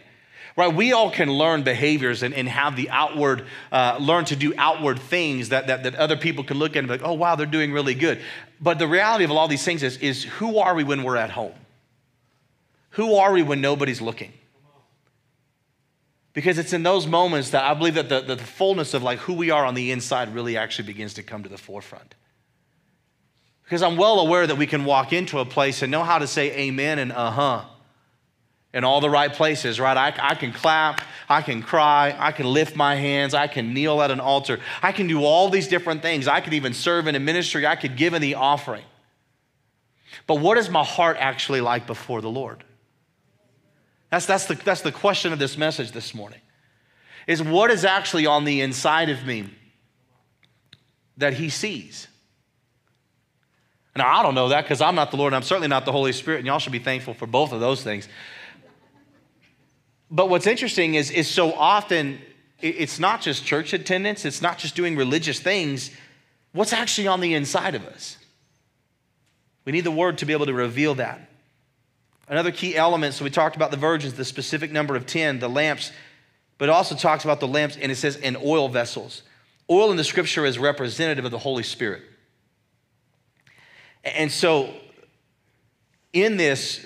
Right? 0.58 0.74
We 0.74 0.92
all 0.92 1.12
can 1.12 1.32
learn 1.32 1.64
behaviors 1.64 2.22
and, 2.22 2.34
and 2.34 2.50
have 2.50 2.76
the 2.76 2.90
outward, 2.90 3.46
uh, 3.72 3.98
learn 4.02 4.26
to 4.26 4.36
do 4.36 4.54
outward 4.58 5.00
things 5.00 5.50
that, 5.50 5.68
that, 5.68 5.84
that 5.84 5.96
other 5.96 6.18
people 6.18 6.44
can 6.44 6.58
look 6.58 6.72
at 6.72 6.80
and 6.80 6.88
be 6.88 6.96
like, 6.96 7.04
oh, 7.04 7.14
wow, 7.14 7.36
they're 7.36 7.46
doing 7.46 7.72
really 7.72 7.94
good. 7.94 8.20
But 8.60 8.80
the 8.80 8.88
reality 8.88 9.24
of 9.24 9.32
all 9.32 9.48
these 9.48 9.64
things 9.64 9.84
is, 9.84 9.96
is 9.98 10.26
who 10.26 10.58
are 10.58 10.76
we 10.76 10.84
when 10.84 11.04
we're 11.04 11.16
at 11.16 11.30
home? 11.30 11.54
Who 12.92 13.16
are 13.16 13.32
we 13.32 13.44
when 13.44 13.62
nobody's 13.62 14.02
looking? 14.02 14.34
Because 16.34 16.58
it's 16.58 16.74
in 16.74 16.84
those 16.84 17.08
moments 17.08 17.50
that 17.52 17.64
I 17.64 17.74
believe 17.74 17.96
that 17.96 18.10
the, 18.10 18.22
the, 18.22 18.36
the 18.36 18.44
fullness 18.44 18.94
of 18.94 19.04
like 19.04 19.20
who 19.20 19.34
we 19.34 19.50
are 19.50 19.66
on 19.66 19.74
the 19.74 19.92
inside 19.92 20.34
really 20.34 20.58
actually 20.58 20.86
begins 20.86 21.16
to 21.16 21.24
come 21.24 21.44
to 21.44 21.50
the 21.50 21.58
forefront. 21.58 22.16
Because 23.64 23.82
I'm 23.82 23.98
well 23.98 24.20
aware 24.20 24.48
that 24.48 24.56
we 24.56 24.68
can 24.68 24.86
walk 24.86 25.14
into 25.14 25.40
a 25.40 25.46
place 25.46 25.82
and 25.82 25.92
know 25.92 26.04
how 26.04 26.20
to 26.20 26.28
say 26.28 26.52
amen 26.52 27.00
and 27.00 27.12
uh 27.12 27.32
huh 27.32 27.66
in 28.74 28.84
all 28.84 29.02
the 29.02 29.10
right 29.10 29.34
places, 29.34 29.80
right? 29.80 29.98
I, 29.98 30.14
I, 30.20 30.36
can 30.36 30.54
clap, 30.54 31.02
I 31.28 31.42
can 31.42 31.64
cry, 31.64 32.16
I 32.18 32.32
can 32.32 32.46
lift 32.46 32.76
my 32.76 32.96
hands, 32.96 33.34
I 33.34 33.48
can 33.48 33.74
kneel 33.74 34.02
at 34.02 34.12
an 34.12 34.20
altar, 34.20 34.60
I 34.82 34.92
can 34.92 35.08
do 35.08 35.24
all 35.24 35.50
these 35.50 35.68
different 35.68 36.02
things. 36.02 36.28
I 36.28 36.40
could 36.42 36.54
even 36.54 36.74
serve 36.74 37.08
in 37.08 37.16
a 37.16 37.20
ministry, 37.20 37.66
I 37.66 37.76
could 37.76 37.98
give 37.98 38.14
in 38.14 38.22
the 38.22 38.36
offering. 38.36 38.84
But 40.28 40.36
what 40.36 40.58
is 40.58 40.70
my 40.70 40.84
heart 40.84 41.18
actually 41.20 41.62
like 41.62 41.88
before 41.88 42.22
the 42.22 42.30
Lord? 42.30 42.64
That's, 44.12 44.26
that's, 44.26 44.46
the, 44.46 44.56
that's 44.56 44.82
the 44.82 44.92
question 44.92 45.34
of 45.34 45.40
this 45.40 45.58
message 45.58 45.92
this 45.92 46.14
morning. 46.14 46.40
Is 47.28 47.44
what 47.44 47.70
is 47.70 47.86
actually 47.86 48.26
on 48.26 48.44
the 48.44 48.62
inside 48.62 49.10
of 49.10 49.26
me 49.26 49.50
that 51.18 51.34
He 51.34 51.50
sees? 51.50 52.08
Now, 53.96 54.20
I 54.20 54.24
don't 54.24 54.36
know 54.36 54.50
that 54.50 54.64
because 54.64 54.82
I'm 54.82 54.96
not 54.96 55.12
the 55.12 55.18
Lord 55.18 55.34
and 55.34 55.36
I'm 55.36 55.44
certainly 55.44 55.68
not 55.68 55.86
the 55.86 55.92
Holy 55.92 56.14
Spirit, 56.14 56.40
and 56.40 56.48
y'all 56.48 56.60
should 56.60 56.72
be 56.72 56.80
thankful 56.80 57.14
for 57.14 57.28
both 57.28 57.52
of 57.52 57.60
those 57.60 57.84
things. 57.84 58.08
But 60.10 60.30
what's 60.30 60.48
interesting 60.48 60.96
is, 60.96 61.12
is 61.12 61.28
so 61.28 61.54
often 61.54 62.20
it's 62.62 63.00
not 63.00 63.22
just 63.22 63.46
church 63.46 63.74
attendance, 63.74 64.26
it's 64.26 64.42
not 64.42 64.58
just 64.58 64.76
doing 64.76 64.96
religious 64.96 65.40
things. 65.40 65.92
What's 66.52 66.74
actually 66.74 67.08
on 67.08 67.20
the 67.20 67.34
inside 67.34 67.76
of 67.76 67.86
us? 67.86 68.18
We 69.66 69.72
need 69.72 69.84
the 69.84 69.92
word 69.92 70.18
to 70.20 70.26
be 70.26 70.34
able 70.34 70.48
to 70.48 70.54
reveal 70.54 70.96
that. 70.96 71.29
Another 72.30 72.52
key 72.52 72.78
element, 72.78 73.16
so 73.16 73.24
we 73.24 73.32
talked 73.32 73.56
about 73.56 73.72
the 73.72 73.78
virgins, 73.78 74.14
the 74.14 74.24
specific 74.24 74.72
number 74.72 74.96
of 74.96 75.08
10, 75.08 75.40
the 75.40 75.50
lamps, 75.50 75.92
but 76.60 76.70
it 76.70 76.72
also 76.72 76.96
talks 76.96 77.24
about 77.24 77.40
the 77.40 77.48
lamps, 77.48 77.76
and 77.76 77.92
it 77.92 77.96
says 77.96 78.16
in 78.16 78.38
oil 78.38 78.70
vessels. 78.70 79.24
Oil 79.70 79.90
in 79.90 79.98
the 79.98 80.04
scripture 80.04 80.46
is 80.46 80.60
representative 80.60 81.26
of 81.26 81.32
the 81.32 81.40
Holy 81.40 81.64
Spirit. 81.64 82.04
And 84.04 84.32
so 84.32 84.74
in 86.14 86.38
this, 86.38 86.86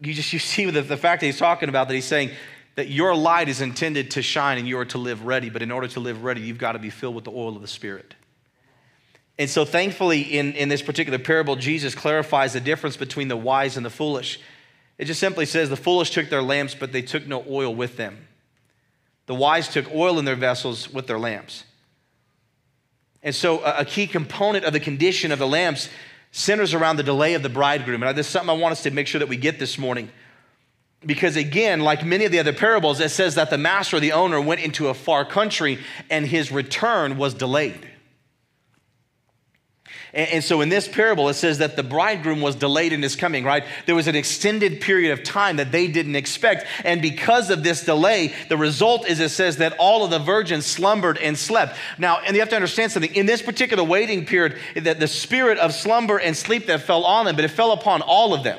you 0.00 0.14
just 0.14 0.32
you 0.32 0.38
see 0.38 0.70
the, 0.70 0.82
the 0.82 0.96
fact 0.96 1.20
that 1.20 1.26
he's 1.26 1.38
talking 1.38 1.68
about 1.68 1.88
that 1.88 1.94
he's 1.94 2.04
saying 2.04 2.30
that 2.76 2.88
your 2.88 3.14
light 3.14 3.48
is 3.48 3.60
intended 3.60 4.12
to 4.12 4.22
shine 4.22 4.56
and 4.56 4.66
you 4.66 4.78
are 4.78 4.84
to 4.86 4.98
live 4.98 5.24
ready, 5.24 5.50
but 5.50 5.62
in 5.62 5.70
order 5.70 5.88
to 5.88 6.00
live 6.00 6.22
ready, 6.22 6.40
you've 6.40 6.58
got 6.58 6.72
to 6.72 6.78
be 6.78 6.90
filled 6.90 7.14
with 7.14 7.24
the 7.24 7.32
oil 7.32 7.56
of 7.56 7.60
the 7.60 7.68
Spirit. 7.68 8.14
And 9.38 9.50
so, 9.50 9.64
thankfully, 9.64 10.20
in, 10.20 10.52
in 10.52 10.68
this 10.68 10.82
particular 10.82 11.18
parable, 11.18 11.56
Jesus 11.56 11.94
clarifies 11.94 12.52
the 12.52 12.60
difference 12.60 12.96
between 12.96 13.28
the 13.28 13.36
wise 13.36 13.76
and 13.76 13.84
the 13.84 13.90
foolish. 13.90 14.38
It 15.00 15.06
just 15.06 15.18
simply 15.18 15.46
says 15.46 15.70
the 15.70 15.76
foolish 15.76 16.10
took 16.10 16.28
their 16.28 16.42
lamps, 16.42 16.74
but 16.74 16.92
they 16.92 17.00
took 17.00 17.26
no 17.26 17.42
oil 17.48 17.74
with 17.74 17.96
them. 17.96 18.28
The 19.24 19.34
wise 19.34 19.66
took 19.66 19.90
oil 19.94 20.18
in 20.18 20.26
their 20.26 20.36
vessels 20.36 20.92
with 20.92 21.06
their 21.06 21.18
lamps. 21.18 21.64
And 23.22 23.34
so, 23.34 23.60
a, 23.60 23.86
key 23.86 24.06
component 24.06 24.66
of 24.66 24.74
the 24.74 24.80
condition 24.80 25.32
of 25.32 25.38
the 25.38 25.46
lamps 25.46 25.88
centers 26.32 26.74
around 26.74 26.96
the 26.96 27.02
delay 27.02 27.32
of 27.32 27.42
the 27.42 27.48
bridegroom. 27.48 28.02
And 28.02 28.16
this 28.16 28.26
is 28.26 28.32
something 28.32 28.50
I 28.50 28.60
want 28.60 28.72
us 28.72 28.82
to 28.82 28.90
make 28.90 29.06
sure 29.06 29.20
that 29.20 29.28
we 29.28 29.38
get 29.38 29.58
this 29.58 29.78
morning. 29.78 30.10
Because 31.06 31.34
again, 31.34 31.80
like 31.80 32.04
many 32.04 32.26
of 32.26 32.32
the 32.32 32.38
other 32.38 32.52
parables, 32.52 33.00
it 33.00 33.08
says 33.08 33.36
that 33.36 33.48
the 33.48 33.56
master 33.56 34.00
the 34.00 34.12
owner 34.12 34.38
went 34.38 34.60
into 34.60 34.88
a 34.88 34.94
far 34.94 35.24
country 35.24 35.78
and 36.10 36.26
his 36.26 36.52
return 36.52 37.16
was 37.16 37.32
delayed. 37.32 37.88
And, 40.12 40.42
so 40.42 40.60
in 40.60 40.68
this 40.68 40.88
parable, 40.88 41.28
it 41.28 41.34
says 41.34 41.58
that 41.58 41.76
the 41.76 41.84
bridegroom 41.84 42.40
was 42.40 42.56
delayed 42.56 42.92
in 42.92 43.00
his 43.00 43.14
coming, 43.14 43.44
right? 43.44 43.64
There 43.86 43.94
was 43.94 44.08
an 44.08 44.16
extended 44.16 44.80
period 44.80 45.12
of 45.12 45.22
time 45.22 45.56
that 45.56 45.70
they 45.70 45.86
didn't 45.86 46.16
expect. 46.16 46.66
And 46.84 47.00
because 47.00 47.50
of 47.50 47.62
this 47.62 47.84
delay, 47.84 48.34
the 48.48 48.56
result 48.56 49.08
is 49.08 49.20
it 49.20 49.28
says 49.28 49.58
that 49.58 49.76
all 49.78 50.04
of 50.04 50.10
the 50.10 50.18
virgins 50.18 50.66
slumbered 50.66 51.16
and 51.18 51.38
slept. 51.38 51.76
Now, 51.96 52.18
and 52.18 52.34
you 52.34 52.40
have 52.40 52.48
to 52.48 52.56
understand 52.56 52.90
something. 52.90 53.14
In 53.14 53.26
this 53.26 53.40
particular 53.40 53.84
waiting 53.84 54.26
period, 54.26 54.58
that 54.74 54.98
the 54.98 55.06
spirit 55.06 55.58
of 55.58 55.72
slumber 55.72 56.18
and 56.18 56.36
sleep 56.36 56.66
that 56.66 56.82
fell 56.82 57.04
on 57.04 57.26
them, 57.26 57.36
but 57.36 57.44
it 57.44 57.48
fell 57.52 57.70
upon 57.70 58.02
all 58.02 58.34
of 58.34 58.42
them. 58.42 58.58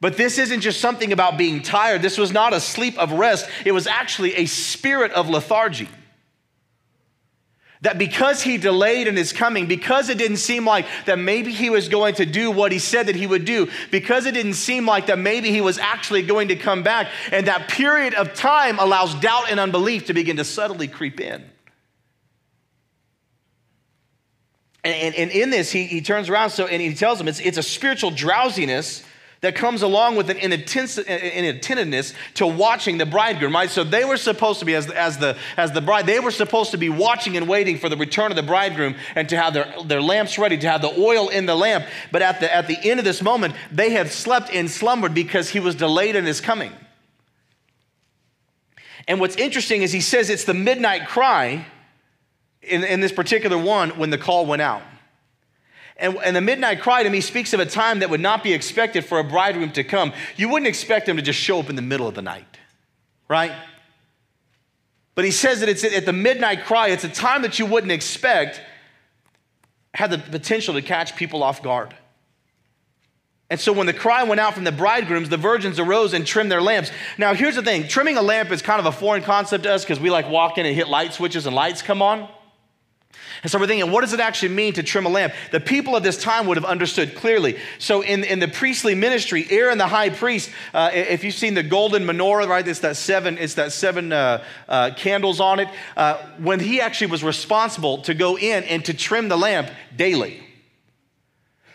But 0.00 0.18
this 0.18 0.36
isn't 0.36 0.60
just 0.60 0.80
something 0.80 1.12
about 1.14 1.38
being 1.38 1.62
tired. 1.62 2.02
This 2.02 2.18
was 2.18 2.32
not 2.32 2.52
a 2.52 2.60
sleep 2.60 2.98
of 2.98 3.12
rest. 3.12 3.48
It 3.64 3.72
was 3.72 3.86
actually 3.86 4.34
a 4.34 4.44
spirit 4.44 5.12
of 5.12 5.30
lethargy 5.30 5.88
that 7.84 7.98
because 7.98 8.42
he 8.42 8.56
delayed 8.56 9.06
in 9.06 9.16
his 9.16 9.32
coming, 9.32 9.66
because 9.66 10.08
it 10.08 10.18
didn't 10.18 10.38
seem 10.38 10.66
like 10.66 10.86
that 11.04 11.18
maybe 11.18 11.52
he 11.52 11.70
was 11.70 11.88
going 11.88 12.14
to 12.14 12.26
do 12.26 12.50
what 12.50 12.72
he 12.72 12.78
said 12.78 13.06
that 13.06 13.14
he 13.14 13.26
would 13.26 13.44
do, 13.44 13.70
because 13.90 14.26
it 14.26 14.32
didn't 14.32 14.54
seem 14.54 14.86
like 14.86 15.06
that 15.06 15.18
maybe 15.18 15.50
he 15.50 15.60
was 15.60 15.78
actually 15.78 16.22
going 16.22 16.48
to 16.48 16.56
come 16.56 16.82
back, 16.82 17.08
and 17.30 17.46
that 17.46 17.68
period 17.68 18.14
of 18.14 18.34
time 18.34 18.78
allows 18.78 19.14
doubt 19.16 19.50
and 19.50 19.60
unbelief 19.60 20.06
to 20.06 20.14
begin 20.14 20.38
to 20.38 20.44
subtly 20.44 20.88
creep 20.88 21.20
in. 21.20 21.44
And, 24.82 24.94
and, 24.94 25.14
and 25.14 25.30
in 25.30 25.50
this, 25.50 25.70
he, 25.70 25.84
he 25.84 26.00
turns 26.00 26.28
around 26.28 26.50
so, 26.50 26.66
and 26.66 26.82
he 26.82 26.94
tells 26.94 27.18
them 27.18 27.28
it's, 27.28 27.40
it's 27.40 27.58
a 27.58 27.62
spiritual 27.62 28.10
drowsiness 28.10 29.02
that 29.44 29.54
comes 29.54 29.82
along 29.82 30.16
with 30.16 30.30
an 30.30 30.38
inattentiveness 30.38 32.14
to 32.32 32.46
watching 32.46 32.96
the 32.96 33.04
bridegroom, 33.04 33.52
right? 33.52 33.68
So 33.68 33.84
they 33.84 34.02
were 34.02 34.16
supposed 34.16 34.58
to 34.60 34.64
be, 34.64 34.74
as, 34.74 34.90
as, 34.90 35.18
the, 35.18 35.36
as 35.58 35.70
the 35.70 35.82
bride, 35.82 36.06
they 36.06 36.18
were 36.18 36.30
supposed 36.30 36.70
to 36.70 36.78
be 36.78 36.88
watching 36.88 37.36
and 37.36 37.46
waiting 37.46 37.76
for 37.76 37.90
the 37.90 37.96
return 37.98 38.32
of 38.32 38.36
the 38.36 38.42
bridegroom 38.42 38.94
and 39.14 39.28
to 39.28 39.36
have 39.36 39.52
their, 39.52 39.70
their 39.84 40.00
lamps 40.00 40.38
ready, 40.38 40.56
to 40.56 40.70
have 40.70 40.80
the 40.80 40.98
oil 40.98 41.28
in 41.28 41.44
the 41.44 41.54
lamp. 41.54 41.84
But 42.10 42.22
at 42.22 42.40
the, 42.40 42.54
at 42.54 42.68
the 42.68 42.78
end 42.88 43.00
of 43.00 43.04
this 43.04 43.20
moment, 43.20 43.54
they 43.70 43.90
had 43.90 44.08
slept 44.10 44.50
and 44.50 44.70
slumbered 44.70 45.12
because 45.12 45.50
he 45.50 45.60
was 45.60 45.74
delayed 45.74 46.16
in 46.16 46.24
his 46.24 46.40
coming. 46.40 46.72
And 49.06 49.20
what's 49.20 49.36
interesting 49.36 49.82
is 49.82 49.92
he 49.92 50.00
says 50.00 50.30
it's 50.30 50.44
the 50.44 50.54
midnight 50.54 51.06
cry 51.06 51.66
in, 52.62 52.82
in 52.82 53.02
this 53.02 53.12
particular 53.12 53.58
one 53.58 53.90
when 53.98 54.08
the 54.08 54.16
call 54.16 54.46
went 54.46 54.62
out. 54.62 54.80
And, 55.96 56.16
and 56.24 56.34
the 56.34 56.40
midnight 56.40 56.80
cry 56.80 57.02
to 57.02 57.10
me 57.10 57.20
speaks 57.20 57.52
of 57.52 57.60
a 57.60 57.66
time 57.66 58.00
that 58.00 58.10
would 58.10 58.20
not 58.20 58.42
be 58.42 58.52
expected 58.52 59.04
for 59.04 59.20
a 59.20 59.24
bridegroom 59.24 59.70
to 59.72 59.84
come. 59.84 60.12
You 60.36 60.48
wouldn't 60.48 60.66
expect 60.66 61.08
him 61.08 61.16
to 61.16 61.22
just 61.22 61.38
show 61.38 61.60
up 61.60 61.70
in 61.70 61.76
the 61.76 61.82
middle 61.82 62.08
of 62.08 62.14
the 62.14 62.22
night, 62.22 62.46
right? 63.28 63.52
But 65.14 65.24
he 65.24 65.30
says 65.30 65.60
that 65.60 65.68
it's 65.68 65.84
at 65.84 66.06
the 66.06 66.12
midnight 66.12 66.64
cry, 66.64 66.88
it's 66.88 67.04
a 67.04 67.08
time 67.08 67.42
that 67.42 67.58
you 67.58 67.66
wouldn't 67.66 67.92
expect, 67.92 68.60
had 69.94 70.10
the 70.10 70.18
potential 70.18 70.74
to 70.74 70.82
catch 70.82 71.14
people 71.14 71.44
off 71.44 71.62
guard. 71.62 71.94
And 73.50 73.60
so 73.60 73.72
when 73.72 73.86
the 73.86 73.92
cry 73.92 74.24
went 74.24 74.40
out 74.40 74.54
from 74.54 74.64
the 74.64 74.72
bridegrooms, 74.72 75.28
the 75.28 75.36
virgins 75.36 75.78
arose 75.78 76.12
and 76.14 76.26
trimmed 76.26 76.50
their 76.50 76.62
lamps. 76.62 76.90
Now, 77.18 77.34
here's 77.34 77.54
the 77.54 77.62
thing 77.62 77.86
trimming 77.86 78.16
a 78.16 78.22
lamp 78.22 78.50
is 78.50 78.62
kind 78.62 78.80
of 78.80 78.86
a 78.86 78.92
foreign 78.92 79.22
concept 79.22 79.64
to 79.64 79.72
us 79.72 79.84
because 79.84 80.00
we 80.00 80.10
like 80.10 80.28
walk 80.28 80.58
in 80.58 80.66
and 80.66 80.74
hit 80.74 80.88
light 80.88 81.12
switches 81.12 81.46
and 81.46 81.54
lights 81.54 81.82
come 81.82 82.02
on. 82.02 82.28
And 83.44 83.50
so 83.50 83.58
we're 83.58 83.66
thinking, 83.66 83.92
what 83.92 84.00
does 84.00 84.14
it 84.14 84.20
actually 84.20 84.54
mean 84.54 84.72
to 84.72 84.82
trim 84.82 85.04
a 85.04 85.10
lamp? 85.10 85.34
The 85.50 85.60
people 85.60 85.94
of 85.94 86.02
this 86.02 86.16
time 86.16 86.46
would 86.46 86.56
have 86.56 86.64
understood 86.64 87.14
clearly. 87.14 87.58
So 87.78 88.00
in, 88.00 88.24
in 88.24 88.38
the 88.38 88.48
priestly 88.48 88.94
ministry, 88.94 89.46
Aaron 89.50 89.76
the 89.76 89.86
high 89.86 90.08
priest, 90.08 90.50
uh, 90.72 90.90
if 90.94 91.22
you've 91.22 91.34
seen 91.34 91.52
the 91.52 91.62
golden 91.62 92.04
menorah, 92.04 92.48
right, 92.48 92.66
it's 92.66 92.80
that 92.80 92.96
seven, 92.96 93.36
it's 93.36 93.54
that 93.54 93.72
seven 93.72 94.14
uh, 94.14 94.42
uh, 94.66 94.92
candles 94.96 95.40
on 95.40 95.60
it. 95.60 95.68
Uh, 95.94 96.16
when 96.38 96.58
he 96.58 96.80
actually 96.80 97.08
was 97.08 97.22
responsible 97.22 97.98
to 97.98 98.14
go 98.14 98.38
in 98.38 98.64
and 98.64 98.82
to 98.86 98.94
trim 98.94 99.28
the 99.28 99.36
lamp 99.36 99.68
daily. 99.94 100.40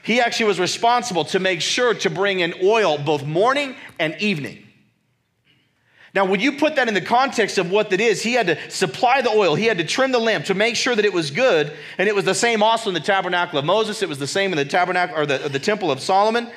He 0.01 0.21
actually 0.21 0.47
was 0.47 0.60
responsible 0.60 1.25
to 1.25 1.39
make 1.39 1.62
sure 1.62 1.93
to 1.93 2.10
bring 2.10 2.39
in 2.39 2.55
oil 2.63 2.97
both 2.97 3.23
morning 3.23 3.75
and 3.99 4.15
evening. 4.19 4.68
Now, 6.15 6.26
when 6.26 6.39
you 6.39 6.54
put 6.54 6.76
that 6.76 6.88
in 6.88 6.93
the 6.93 7.02
context 7.02 7.58
of 7.58 7.69
what 7.69 7.91
that 7.91 8.02
is, 8.02 8.22
he 8.24 8.34
had 8.34 8.48
to 8.48 8.69
supply 8.69 9.22
the 9.22 9.30
oil, 9.30 9.56
he 9.56 9.65
had 9.65 9.78
to 9.78 9.84
trim 9.84 10.12
the 10.12 10.19
lamp 10.19 10.45
to 10.45 10.56
make 10.56 10.76
sure 10.76 10.95
that 10.95 11.06
it 11.06 11.13
was 11.13 11.30
good. 11.30 11.72
And 11.98 12.10
it 12.10 12.15
was 12.15 12.26
the 12.26 12.34
same 12.34 12.63
also 12.63 12.89
in 12.89 12.95
the 12.95 13.00
tabernacle 13.00 13.60
of 13.60 13.65
Moses, 13.65 14.02
it 14.02 14.10
was 14.10 14.17
the 14.17 14.28
same 14.28 14.52
in 14.52 14.58
the 14.58 14.65
tabernacle 14.65 15.15
or 15.17 15.26
the, 15.26 15.50
the 15.50 15.60
temple 15.60 15.91
of 15.91 16.00
Solomon. 16.00 16.50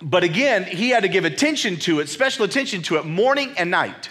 But 0.00 0.24
again, 0.24 0.64
he 0.64 0.90
had 0.90 1.04
to 1.04 1.08
give 1.08 1.24
attention 1.24 1.76
to 1.80 2.00
it, 2.00 2.08
special 2.08 2.44
attention 2.44 2.82
to 2.82 2.96
it, 2.96 3.06
morning 3.06 3.54
and 3.56 3.70
night. 3.70 4.10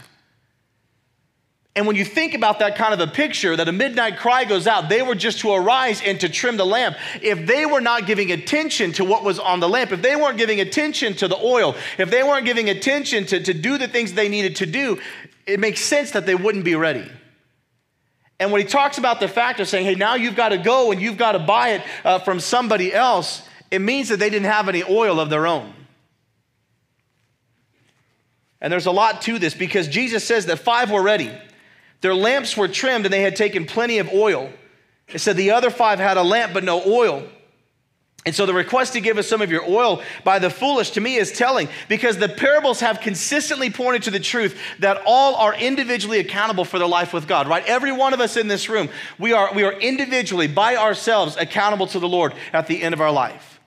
And 1.74 1.88
when 1.88 1.96
you 1.96 2.04
think 2.04 2.34
about 2.34 2.60
that 2.60 2.76
kind 2.76 2.94
of 2.94 3.00
a 3.00 3.10
picture, 3.10 3.56
that 3.56 3.70
a 3.70 3.72
midnight 3.72 4.18
cry 4.18 4.44
goes 4.44 4.68
out, 4.68 4.90
they 4.90 5.02
were 5.02 5.16
just 5.16 5.40
to 5.40 5.54
arise 5.54 6.02
and 6.02 6.20
to 6.20 6.28
trim 6.28 6.58
the 6.58 6.66
lamp. 6.66 6.98
If 7.22 7.48
they 7.48 7.66
were 7.66 7.80
not 7.80 8.06
giving 8.06 8.32
attention 8.32 8.92
to 8.94 9.06
what 9.06 9.24
was 9.24 9.40
on 9.40 9.62
the 9.62 9.70
lamp, 9.70 9.94
if 9.94 10.02
they 10.02 10.18
weren't 10.18 10.38
giving 10.38 10.60
attention 10.60 11.14
to 11.16 11.30
the 11.30 11.38
oil, 11.38 11.76
if 11.98 12.12
they 12.12 12.24
weren't 12.24 12.46
giving 12.46 12.70
attention 12.70 13.26
to, 13.28 13.42
to 13.42 13.54
do 13.54 13.78
the 13.78 13.88
things 13.88 14.12
they 14.12 14.28
needed 14.28 14.58
to 14.58 14.66
do, 14.66 15.00
it 15.46 15.62
makes 15.62 15.80
sense 15.80 16.12
that 16.12 16.26
they 16.26 16.36
wouldn't 16.36 16.66
be 16.66 16.76
ready. 16.76 17.10
And 18.38 18.52
when 18.52 18.60
he 18.60 18.68
talks 18.68 18.98
about 18.98 19.22
the 19.22 19.30
fact 19.30 19.62
of 19.62 19.70
saying, 19.70 19.86
hey, 19.86 19.96
now 19.96 20.16
you've 20.16 20.36
got 20.36 20.50
to 20.50 20.58
go 20.58 20.92
and 20.92 21.02
you've 21.02 21.18
got 21.18 21.34
to 21.34 21.40
buy 21.40 21.70
it 21.70 21.84
uh, 22.04 22.20
from 22.20 22.42
somebody 22.42 22.94
else, 22.94 23.48
it 23.70 23.80
means 23.80 24.10
that 24.10 24.18
they 24.18 24.30
didn't 24.30 24.52
have 24.52 24.68
any 24.68 24.84
oil 24.84 25.22
of 25.22 25.30
their 25.30 25.48
own. 25.48 25.74
And 28.60 28.74
there's 28.74 28.88
a 28.88 28.92
lot 28.92 29.22
to 29.24 29.40
this 29.40 29.54
because 29.54 29.88
Jesus 29.88 30.26
says 30.26 30.48
that 30.48 30.60
five 30.60 30.92
were 30.92 31.02
ready. 31.02 31.32
Their 32.02 32.16
lamps 32.16 32.58
were 32.58 32.68
trimmed 32.68 33.06
and 33.06 33.14
they 33.14 33.22
had 33.22 33.36
taken 33.36 33.66
plenty 33.66 34.00
of 34.00 34.12
oil. 34.12 34.52
It 35.08 35.20
said 35.20 35.38
the 35.38 35.52
other 35.52 35.70
five 35.70 36.00
had 36.00 36.18
a 36.18 36.24
lamp 36.24 36.54
but 36.54 36.64
no 36.64 36.84
oil. 36.86 37.28
And 38.24 38.36
so 38.36 38.46
the 38.46 38.54
request 38.54 38.94
to 38.94 39.02
give 39.02 39.18
us 39.18 39.28
some 39.28 39.42
of 39.42 39.50
your 39.50 39.68
oil 39.68 40.04
by 40.24 40.38
the 40.38 40.52
foolish 40.52 40.92
to 40.92 41.02
me 41.02 41.16
is 41.16 41.32
telling 41.32 41.68
because 41.90 42.18
the 42.18 42.30
parables 42.30 42.80
have 42.82 43.00
consistently 43.00 43.72
pointed 43.72 44.04
to 44.04 44.12
the 44.12 44.20
truth 44.20 44.60
that 44.78 45.02
all 45.08 45.36
are 45.36 45.56
individually 45.56 46.20
accountable 46.20 46.64
for 46.64 46.78
their 46.78 46.88
life 46.88 47.14
with 47.14 47.28
God, 47.28 47.48
right? 47.48 47.66
Every 47.66 47.92
one 47.92 48.14
of 48.14 48.20
us 48.20 48.38
in 48.38 48.48
this 48.48 48.70
room, 48.70 48.90
we 49.18 49.34
are, 49.34 49.52
we 49.56 49.64
are 49.64 49.74
individually 49.74 50.48
by 50.48 50.76
ourselves 50.76 51.36
accountable 51.36 51.88
to 51.88 52.00
the 52.00 52.08
Lord 52.08 52.36
at 52.54 52.68
the 52.68 52.84
end 52.84 52.94
of 52.94 53.02
our 53.02 53.12
life. 53.12 53.60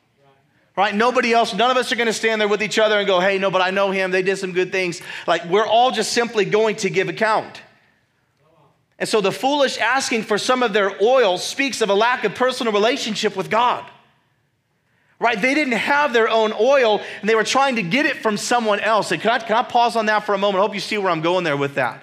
Right? 0.77 0.95
Nobody 0.95 1.33
else, 1.33 1.55
none 1.55 1.71
of 1.71 1.77
us 1.77 1.93
are 1.93 1.97
going 1.97 2.09
to 2.09 2.13
stand 2.13 2.41
there 2.41 2.49
with 2.49 2.63
each 2.63 2.81
other 2.81 2.99
and 2.99 3.07
go, 3.07 3.21
hey, 3.21 3.39
no, 3.39 3.51
but 3.51 3.63
I 3.63 3.71
know 3.71 3.93
him. 3.93 4.11
They 4.11 4.23
did 4.23 4.39
some 4.39 4.53
good 4.53 4.73
things. 4.73 5.01
Like, 5.27 5.49
we're 5.49 5.67
all 5.67 5.93
just 5.93 6.13
simply 6.13 6.45
going 6.45 6.77
to 6.77 6.91
give 6.91 7.09
account. 7.09 7.61
And 8.99 9.09
so 9.09 9.21
the 9.21 9.33
foolish 9.33 9.79
asking 9.79 10.23
for 10.23 10.39
some 10.39 10.63
of 10.63 10.73
their 10.73 11.03
oil 11.03 11.39
speaks 11.39 11.81
of 11.81 11.91
a 11.91 11.95
lack 11.95 12.25
of 12.25 12.35
personal 12.35 12.73
relationship 12.73 13.37
with 13.37 13.51
God. 13.51 13.85
right? 15.19 15.41
They 15.41 15.55
didn't 15.55 15.75
have 15.75 16.13
their 16.13 16.29
own 16.29 16.53
oil 16.53 17.01
and 17.21 17.29
they 17.29 17.35
were 17.35 17.45
trying 17.45 17.77
to 17.77 17.83
get 17.83 18.07
it 18.07 18.17
from 18.17 18.37
someone 18.37 18.81
else. 18.81 19.11
And 19.11 19.21
can 19.21 19.31
I, 19.31 19.39
can 19.39 19.57
I 19.57 19.63
pause 19.63 19.97
on 19.97 20.07
that 20.07 20.25
for 20.25 20.35
a 20.35 20.39
moment? 20.39 20.61
I 20.61 20.67
hope 20.67 20.75
you 20.75 20.81
see 20.81 20.99
where 20.99 21.11
I'm 21.11 21.23
going 21.23 21.45
there 21.45 21.57
with 21.57 21.75
that. 21.75 22.03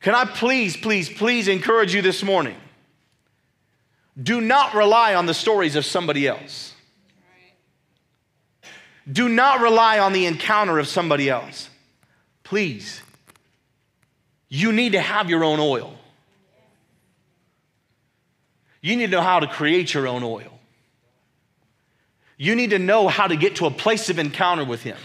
Can 0.00 0.14
I 0.14 0.24
please, 0.24 0.76
please, 0.76 1.08
please 1.08 1.48
encourage 1.48 1.94
you 1.94 2.02
this 2.02 2.22
morning? 2.22 2.56
Do 4.20 4.40
not 4.40 4.74
rely 4.74 5.14
on 5.14 5.26
the 5.26 5.34
stories 5.34 5.76
of 5.76 5.84
somebody 5.84 6.26
else. 6.26 6.72
Do 9.10 9.28
not 9.28 9.60
rely 9.60 9.98
on 9.98 10.12
the 10.12 10.26
encounter 10.26 10.78
of 10.78 10.88
somebody 10.88 11.28
else. 11.28 11.68
Please. 12.44 13.02
You 14.48 14.72
need 14.72 14.92
to 14.92 15.00
have 15.00 15.28
your 15.28 15.44
own 15.44 15.58
oil. 15.60 15.92
You 18.80 18.96
need 18.96 19.06
to 19.06 19.12
know 19.12 19.22
how 19.22 19.40
to 19.40 19.46
create 19.46 19.92
your 19.92 20.06
own 20.06 20.22
oil. 20.22 20.60
You 22.38 22.54
need 22.54 22.70
to 22.70 22.78
know 22.78 23.08
how 23.08 23.26
to 23.26 23.36
get 23.36 23.56
to 23.56 23.66
a 23.66 23.70
place 23.70 24.10
of 24.10 24.18
encounter 24.18 24.64
with 24.64 24.82
Him. 24.82 24.98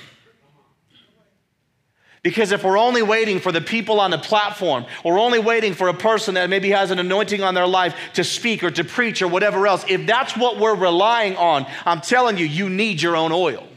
Because 2.24 2.52
if 2.52 2.64
we're 2.64 2.78
only 2.78 3.02
waiting 3.02 3.40
for 3.40 3.52
the 3.52 3.62
people 3.62 4.00
on 4.00 4.12
the 4.12 4.18
platform, 4.20 4.86
or 5.04 5.18
only 5.18 5.40
waiting 5.40 5.74
for 5.74 5.88
a 5.88 5.94
person 5.94 6.36
that 6.36 6.52
maybe 6.52 6.70
has 6.70 6.92
an 6.92 7.00
anointing 7.00 7.42
on 7.42 7.56
their 7.56 7.66
life 7.66 7.96
to 8.14 8.24
speak 8.24 8.64
or 8.64 8.70
to 8.70 8.84
preach 8.84 9.24
or 9.24 9.28
whatever 9.28 9.66
else, 9.66 9.84
if 9.88 10.06
that's 10.06 10.38
what 10.38 10.60
we're 10.60 10.76
relying 10.76 11.36
on, 11.36 11.66
I'm 11.84 12.02
telling 12.02 12.38
you, 12.38 12.46
you 12.46 12.70
need 12.70 13.02
your 13.02 13.16
own 13.16 13.32
oil. 13.32 13.68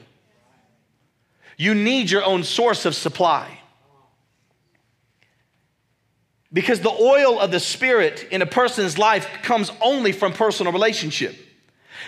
You 1.57 1.75
need 1.75 2.11
your 2.11 2.25
own 2.25 2.45
source 2.45 2.85
of 2.85 2.95
supply. 2.95 3.61
Because 6.55 6.81
the 6.81 6.91
oil 6.91 7.41
of 7.41 7.51
the 7.51 7.61
Spirit 7.61 8.29
in 8.31 8.41
a 8.41 8.47
person's 8.47 8.97
life 8.97 9.29
comes 9.43 9.73
only 9.83 10.13
from 10.13 10.33
personal 10.33 10.73
relationship. 10.73 11.37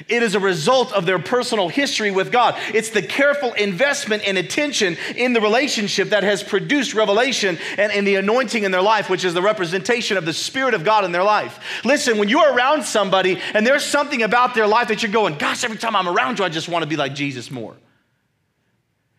It 0.09 0.23
is 0.23 0.35
a 0.35 0.41
result 0.41 0.93
of 0.93 1.07
their 1.07 1.19
personal 1.19 1.69
history 1.69 2.11
with 2.11 2.31
God. 2.31 2.55
It's 2.73 2.91
the 2.91 3.03
careful 3.03 3.55
investment 3.55 4.23
and 4.27 4.39
attention 4.39 4.97
in 5.17 5.33
the 5.33 5.41
relationship 5.41 6.11
that 6.11 6.23
has 6.23 6.43
produced 6.43 6.95
revelation 6.95 7.59
and, 7.77 7.91
and, 7.91 8.07
the 8.07 8.17
anointing 8.17 8.63
in 8.63 8.71
their 8.71 8.83
life, 8.83 9.09
which 9.09 9.25
is 9.25 9.35
the 9.35 9.43
representation 9.43 10.17
of 10.17 10.27
the 10.27 10.35
Spirit 10.35 10.75
of 10.75 10.85
God 10.85 11.05
in 11.05 11.13
their 11.13 11.25
life. 11.25 11.83
Listen, 11.85 12.19
when 12.19 12.29
you're 12.29 12.55
around 12.55 12.85
somebody 12.85 13.41
and 13.55 13.67
there's 13.67 13.85
something 13.85 14.23
about 14.23 14.55
their 14.55 14.67
life 14.67 14.89
that 14.89 15.03
you're 15.03 15.13
going, 15.13 15.39
gosh, 15.39 15.65
every 15.65 15.79
time 15.79 15.97
I'm 15.97 16.09
around 16.09 16.39
you, 16.39 16.45
I 16.45 16.51
just 16.51 16.69
want 16.69 16.83
to 16.83 16.89
be 16.89 16.97
like 16.97 17.15
Jesus 17.15 17.51
more. 17.51 17.75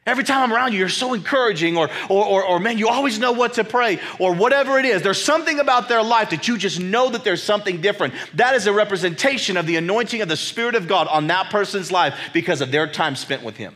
Every 0.08 0.24
time 0.24 0.42
I'm 0.42 0.54
around 0.54 0.72
you, 0.72 0.80
you're 0.80 0.88
so 0.88 1.14
encouraging, 1.14 1.76
or, 1.76 1.90
or, 2.10 2.26
or, 2.26 2.44
or, 2.46 2.60
man, 2.62 2.78
you 2.78 2.88
always 2.88 3.20
know 3.20 3.34
what 3.34 3.56
to 3.56 3.66
pray, 3.66 4.00
or 4.20 4.34
whatever 4.34 4.80
it 4.80 4.86
is. 4.86 5.02
There's 5.02 5.22
something 5.22 5.60
about 5.60 5.90
their 5.90 6.02
life 6.02 6.30
that 6.30 6.48
you 6.48 6.58
just 6.58 6.80
know 6.80 7.10
that 7.10 7.26
there's 7.26 7.44
something 7.44 7.82
different. 7.82 8.14
That 8.36 8.56
is 8.56 8.68
a 8.68 8.74
representation 8.74 9.58
of 9.58 9.68
the 9.68 9.76
anointing 9.76 10.22
of 10.22 10.30
the 10.30 10.38
Spirit 10.38 10.76
of 10.76 10.88
God 10.88 11.10
on 11.10 11.28
that 11.28 11.50
person's 11.50 11.92
life 11.92 12.18
because 12.32 12.62
of 12.62 12.72
their 12.72 12.88
time 12.88 13.18
spent 13.18 13.44
with 13.44 13.58
Him. 13.58 13.76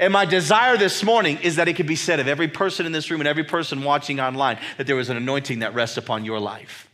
And 0.00 0.12
my 0.12 0.24
desire 0.24 0.76
this 0.76 1.04
morning 1.04 1.38
is 1.40 1.54
that 1.54 1.68
it 1.68 1.74
could 1.74 1.86
be 1.86 1.96
said 1.96 2.18
of 2.18 2.26
every 2.26 2.48
person 2.48 2.84
in 2.84 2.90
this 2.90 3.12
room 3.12 3.20
and 3.20 3.28
every 3.28 3.44
person 3.44 3.84
watching 3.84 4.18
online 4.18 4.58
that 4.76 4.88
there 4.88 4.96
was 4.96 5.08
an 5.08 5.16
anointing 5.16 5.60
that 5.60 5.72
rests 5.72 5.96
upon 5.96 6.24
your 6.24 6.40
life. 6.40 6.90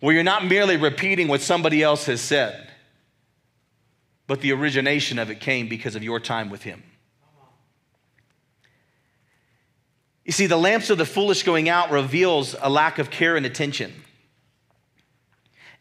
Where 0.00 0.14
you're 0.14 0.24
not 0.24 0.46
merely 0.46 0.78
repeating 0.78 1.28
what 1.28 1.42
somebody 1.42 1.82
else 1.82 2.06
has 2.06 2.22
said 2.22 2.67
but 4.28 4.42
the 4.42 4.52
origination 4.52 5.18
of 5.18 5.30
it 5.30 5.40
came 5.40 5.68
because 5.68 5.96
of 5.96 6.04
your 6.04 6.20
time 6.20 6.50
with 6.50 6.62
Him. 6.62 6.84
You 10.24 10.32
see, 10.32 10.46
the 10.46 10.58
lamps 10.58 10.90
of 10.90 10.98
the 10.98 11.06
foolish 11.06 11.42
going 11.42 11.70
out 11.70 11.90
reveals 11.90 12.54
a 12.60 12.68
lack 12.68 12.98
of 12.98 13.10
care 13.10 13.34
and 13.34 13.46
attention. 13.46 13.92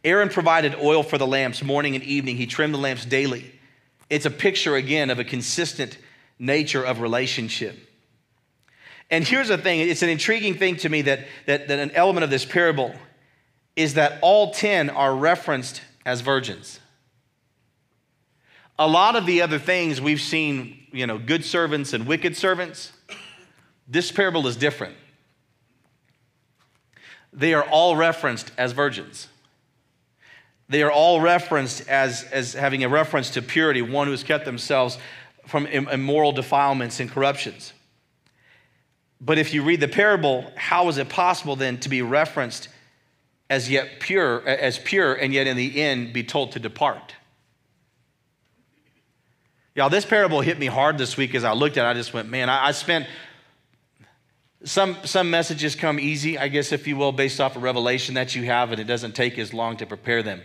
Aaron 0.05 0.29
provided 0.29 0.73
oil 0.75 1.03
for 1.03 1.17
the 1.17 1.27
lamps 1.27 1.61
morning 1.61 1.95
and 1.95 2.03
evening. 2.03 2.37
He 2.37 2.47
trimmed 2.47 2.73
the 2.73 2.79
lamps 2.79 3.03
daily. 3.03 3.51
It's 4.09 4.25
a 4.25 4.31
picture, 4.31 4.77
again, 4.77 5.09
of 5.09 5.19
a 5.19 5.25
consistent 5.25 5.97
nature 6.39 6.83
of 6.83 7.01
relationship. 7.01 7.77
And 9.11 9.27
here's 9.27 9.49
the 9.49 9.57
thing 9.57 9.81
it's 9.81 10.01
an 10.01 10.09
intriguing 10.09 10.53
thing 10.53 10.77
to 10.77 10.89
me 10.89 11.01
that, 11.01 11.27
that, 11.45 11.67
that 11.67 11.79
an 11.79 11.91
element 11.91 12.23
of 12.23 12.29
this 12.29 12.45
parable 12.45 12.93
is 13.75 13.95
that 13.95 14.19
all 14.21 14.53
10 14.53 14.89
are 14.89 15.13
referenced 15.13 15.81
as 16.05 16.21
virgins. 16.21 16.79
A 18.79 18.87
lot 18.87 19.15
of 19.15 19.25
the 19.25 19.41
other 19.41 19.59
things 19.59 19.99
we've 19.99 20.21
seen, 20.21 20.85
you 20.91 21.07
know, 21.07 21.17
good 21.17 21.43
servants 21.43 21.93
and 21.93 22.05
wicked 22.05 22.37
servants. 22.37 22.91
This 23.87 24.11
parable 24.11 24.47
is 24.47 24.55
different. 24.55 24.95
They 27.33 27.53
are 27.53 27.63
all 27.63 27.95
referenced 27.95 28.51
as 28.57 28.73
virgins. 28.73 29.27
They 30.69 30.83
are 30.83 30.91
all 30.91 31.21
referenced 31.21 31.87
as, 31.87 32.23
as 32.25 32.53
having 32.53 32.83
a 32.83 32.89
reference 32.89 33.31
to 33.31 33.41
purity, 33.41 33.81
one 33.81 34.07
who 34.07 34.11
has 34.11 34.23
kept 34.23 34.45
themselves 34.45 34.97
from 35.45 35.65
immoral 35.65 36.33
defilements 36.33 36.99
and 36.99 37.09
corruptions. 37.09 37.73
But 39.21 39.37
if 39.37 39.53
you 39.53 39.63
read 39.63 39.79
the 39.79 39.87
parable, 39.87 40.51
how 40.55 40.89
is 40.89 40.97
it 40.97 41.09
possible 41.09 41.55
then 41.55 41.79
to 41.79 41.89
be 41.89 42.01
referenced 42.01 42.67
as 43.49 43.69
yet 43.69 43.99
pure, 43.99 44.45
as 44.45 44.77
pure, 44.77 45.13
and 45.13 45.33
yet 45.33 45.47
in 45.47 45.55
the 45.57 45.81
end 45.81 46.13
be 46.13 46.23
told 46.23 46.51
to 46.51 46.59
depart? 46.59 47.15
Y'all, 49.77 49.91
this 49.91 50.07
parable 50.07 50.41
hit 50.41 50.57
me 50.57 50.65
hard 50.65 50.97
this 50.97 51.17
week 51.17 51.35
as 51.35 51.43
I 51.43 51.53
looked 51.53 51.77
at 51.77 51.85
it. 51.85 51.89
I 51.89 51.93
just 51.93 52.11
went, 52.11 52.27
man, 52.29 52.49
I, 52.49 52.69
I 52.69 52.71
spent 52.71 53.05
some, 54.63 54.97
some 55.05 55.29
messages 55.29 55.75
come 55.75 55.99
easy, 55.99 56.35
I 56.35 56.47
guess, 56.47 56.71
if 56.71 56.87
you 56.87 56.97
will, 56.97 57.11
based 57.11 57.39
off 57.39 57.55
of 57.55 57.61
revelation 57.61 58.15
that 58.15 58.33
you 58.33 58.45
have, 58.45 58.71
and 58.71 58.81
it 58.81 58.85
doesn't 58.85 59.11
take 59.11 59.37
as 59.37 59.53
long 59.53 59.77
to 59.77 59.85
prepare 59.85 60.23
them. 60.23 60.41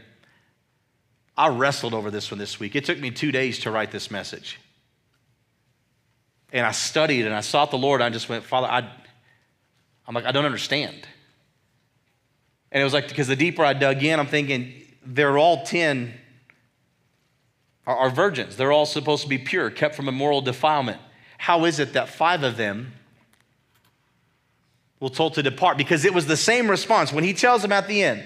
I 1.34 1.48
wrestled 1.48 1.94
over 1.94 2.10
this 2.10 2.30
one 2.30 2.36
this 2.36 2.60
week. 2.60 2.76
It 2.76 2.84
took 2.84 2.98
me 2.98 3.10
two 3.10 3.32
days 3.32 3.60
to 3.60 3.70
write 3.70 3.90
this 3.90 4.10
message. 4.10 4.60
And 6.52 6.66
I 6.66 6.72
studied 6.72 7.24
and 7.24 7.34
I 7.34 7.40
sought 7.40 7.70
the 7.70 7.78
Lord. 7.78 8.02
I 8.02 8.10
just 8.10 8.28
went, 8.28 8.44
Father, 8.44 8.66
I, 8.66 8.86
I'm 10.06 10.14
like, 10.14 10.26
I 10.26 10.32
don't 10.32 10.44
understand. 10.44 11.08
And 12.70 12.82
it 12.82 12.84
was 12.84 12.92
like, 12.92 13.08
because 13.08 13.28
the 13.28 13.36
deeper 13.36 13.64
I 13.64 13.72
dug 13.72 14.02
in, 14.02 14.20
I'm 14.20 14.26
thinking, 14.26 14.74
they're 15.06 15.38
all 15.38 15.64
10 15.64 16.12
are, 17.86 17.96
are 17.96 18.10
virgins. 18.10 18.56
They're 18.56 18.72
all 18.72 18.86
supposed 18.86 19.22
to 19.22 19.28
be 19.28 19.38
pure, 19.38 19.70
kept 19.70 19.94
from 19.94 20.08
immoral 20.08 20.40
defilement. 20.40 21.00
How 21.38 21.64
is 21.64 21.78
it 21.78 21.94
that 21.94 22.08
five 22.08 22.42
of 22.42 22.56
them 22.56 22.92
were 25.00 25.08
told 25.08 25.34
to 25.34 25.42
depart? 25.42 25.76
Because 25.76 26.04
it 26.04 26.14
was 26.14 26.26
the 26.26 26.36
same 26.36 26.70
response. 26.70 27.12
When 27.12 27.24
he 27.24 27.32
tells 27.32 27.62
them 27.62 27.72
at 27.72 27.88
the 27.88 28.02
end, 28.02 28.22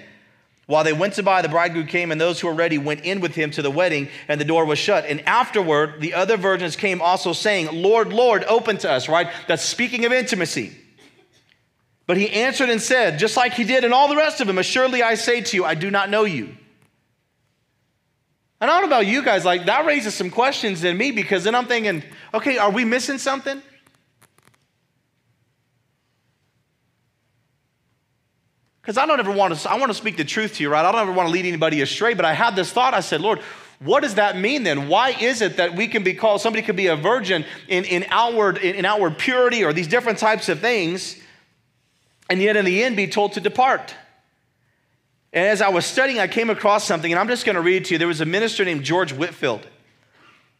while 0.66 0.82
they 0.82 0.92
went 0.92 1.14
to 1.14 1.22
buy, 1.22 1.42
the 1.42 1.48
bridegroom 1.48 1.86
came, 1.86 2.10
and 2.10 2.20
those 2.20 2.40
who 2.40 2.48
were 2.48 2.54
ready 2.54 2.76
went 2.76 3.04
in 3.04 3.20
with 3.20 3.36
him 3.36 3.52
to 3.52 3.62
the 3.62 3.70
wedding, 3.70 4.08
and 4.26 4.40
the 4.40 4.44
door 4.44 4.64
was 4.64 4.80
shut. 4.80 5.06
And 5.06 5.26
afterward, 5.26 6.00
the 6.00 6.14
other 6.14 6.36
virgins 6.36 6.74
came 6.74 7.00
also, 7.00 7.32
saying, 7.32 7.68
Lord, 7.72 8.12
Lord, 8.12 8.44
open 8.44 8.76
to 8.78 8.90
us, 8.90 9.08
right? 9.08 9.28
That's 9.46 9.62
speaking 9.62 10.04
of 10.04 10.12
intimacy. 10.12 10.76
But 12.06 12.16
he 12.16 12.30
answered 12.30 12.68
and 12.68 12.80
said, 12.82 13.18
just 13.18 13.36
like 13.36 13.54
he 13.54 13.64
did 13.64 13.84
in 13.84 13.92
all 13.92 14.08
the 14.08 14.16
rest 14.16 14.40
of 14.40 14.46
them, 14.48 14.58
Assuredly 14.58 15.02
I 15.02 15.14
say 15.14 15.40
to 15.40 15.56
you, 15.56 15.64
I 15.64 15.74
do 15.74 15.90
not 15.90 16.10
know 16.10 16.24
you. 16.24 16.56
And 18.60 18.70
I 18.70 18.80
don't 18.80 18.88
know 18.88 18.96
about 18.96 19.06
you 19.06 19.22
guys, 19.22 19.44
like 19.44 19.66
that 19.66 19.84
raises 19.84 20.14
some 20.14 20.30
questions 20.30 20.82
in 20.82 20.96
me 20.96 21.12
because 21.12 21.44
then 21.44 21.54
I'm 21.54 21.66
thinking, 21.66 22.02
okay, 22.32 22.56
are 22.56 22.70
we 22.70 22.84
missing 22.84 23.18
something? 23.18 23.60
Because 28.80 28.96
I 28.96 29.04
don't 29.04 29.18
ever 29.18 29.32
want 29.32 29.54
to, 29.54 29.70
I 29.70 29.78
want 29.78 29.90
to 29.90 29.94
speak 29.94 30.16
the 30.16 30.24
truth 30.24 30.54
to 30.54 30.62
you, 30.62 30.70
right? 30.70 30.86
I 30.86 30.92
don't 30.92 31.00
ever 31.00 31.12
want 31.12 31.28
to 31.28 31.32
lead 31.32 31.44
anybody 31.44 31.82
astray, 31.82 32.14
but 32.14 32.24
I 32.24 32.32
had 32.32 32.54
this 32.54 32.72
thought. 32.72 32.94
I 32.94 33.00
said, 33.00 33.20
Lord, 33.20 33.40
what 33.80 34.02
does 34.02 34.14
that 34.14 34.38
mean 34.38 34.62
then? 34.62 34.88
Why 34.88 35.10
is 35.10 35.42
it 35.42 35.56
that 35.58 35.74
we 35.74 35.88
can 35.88 36.02
be 36.02 36.14
called, 36.14 36.40
somebody 36.40 36.62
could 36.62 36.76
be 36.76 36.86
a 36.86 36.96
virgin 36.96 37.44
in, 37.68 37.84
in, 37.84 38.06
outward, 38.08 38.58
in, 38.58 38.76
in 38.76 38.84
outward 38.84 39.18
purity 39.18 39.64
or 39.64 39.72
these 39.72 39.88
different 39.88 40.18
types 40.18 40.48
of 40.48 40.60
things, 40.60 41.20
and 42.30 42.40
yet 42.40 42.56
in 42.56 42.64
the 42.64 42.84
end 42.84 42.96
be 42.96 43.06
told 43.06 43.32
to 43.34 43.40
depart? 43.40 43.94
And 45.32 45.46
as 45.46 45.60
I 45.60 45.68
was 45.68 45.84
studying, 45.84 46.18
I 46.18 46.28
came 46.28 46.50
across 46.50 46.84
something, 46.84 47.12
and 47.12 47.18
I'm 47.18 47.28
just 47.28 47.44
going 47.44 47.56
to 47.56 47.62
read 47.62 47.84
to 47.86 47.94
you. 47.94 47.98
There 47.98 48.08
was 48.08 48.20
a 48.20 48.26
minister 48.26 48.64
named 48.64 48.84
George 48.84 49.12
Whitefield, 49.12 49.66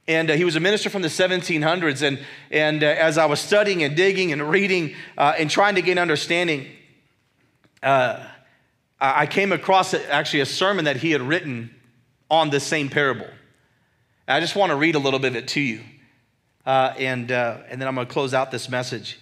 And 0.07 0.31
uh, 0.31 0.35
he 0.35 0.45
was 0.45 0.57
a 0.57 0.61
minister 0.61 0.91
from 0.91 1.03
the 1.03 1.09
1700s. 1.09 2.03
And, 2.03 2.25
and 2.51 2.83
uh, 2.83 2.87
as 2.87 3.19
I 3.19 3.27
was 3.27 3.41
studying 3.41 3.83
and 3.83 3.97
digging 3.97 4.33
and 4.33 4.51
reading 4.51 4.95
uh, 5.17 5.35
and 5.39 5.49
trying 5.49 5.77
to 5.77 5.83
gain 5.83 5.99
understanding, 5.99 6.67
uh, 7.83 8.27
I 8.99 9.27
came 9.27 9.53
across 9.53 9.93
actually 9.93 10.41
a 10.41 10.47
sermon 10.47 10.87
that 10.87 10.97
he 10.97 11.11
had 11.11 11.21
written 11.21 11.75
on 12.31 12.51
this 12.51 12.65
same 12.65 12.89
parable. 12.89 13.29
I 14.27 14.41
just 14.41 14.57
want 14.57 14.71
to 14.71 14.77
read 14.77 14.95
a 14.95 14.99
little 14.99 15.21
bit 15.21 15.33
of 15.33 15.37
it 15.37 15.49
to 15.49 15.61
you. 15.61 15.83
Uh, 16.65 16.93
and, 16.99 17.31
uh, 17.31 17.59
and 17.69 17.81
then 17.81 17.87
I'm 17.87 17.95
going 17.95 18.07
to 18.07 18.13
close 18.13 18.35
out 18.35 18.51
this 18.51 18.69
message. 18.69 19.21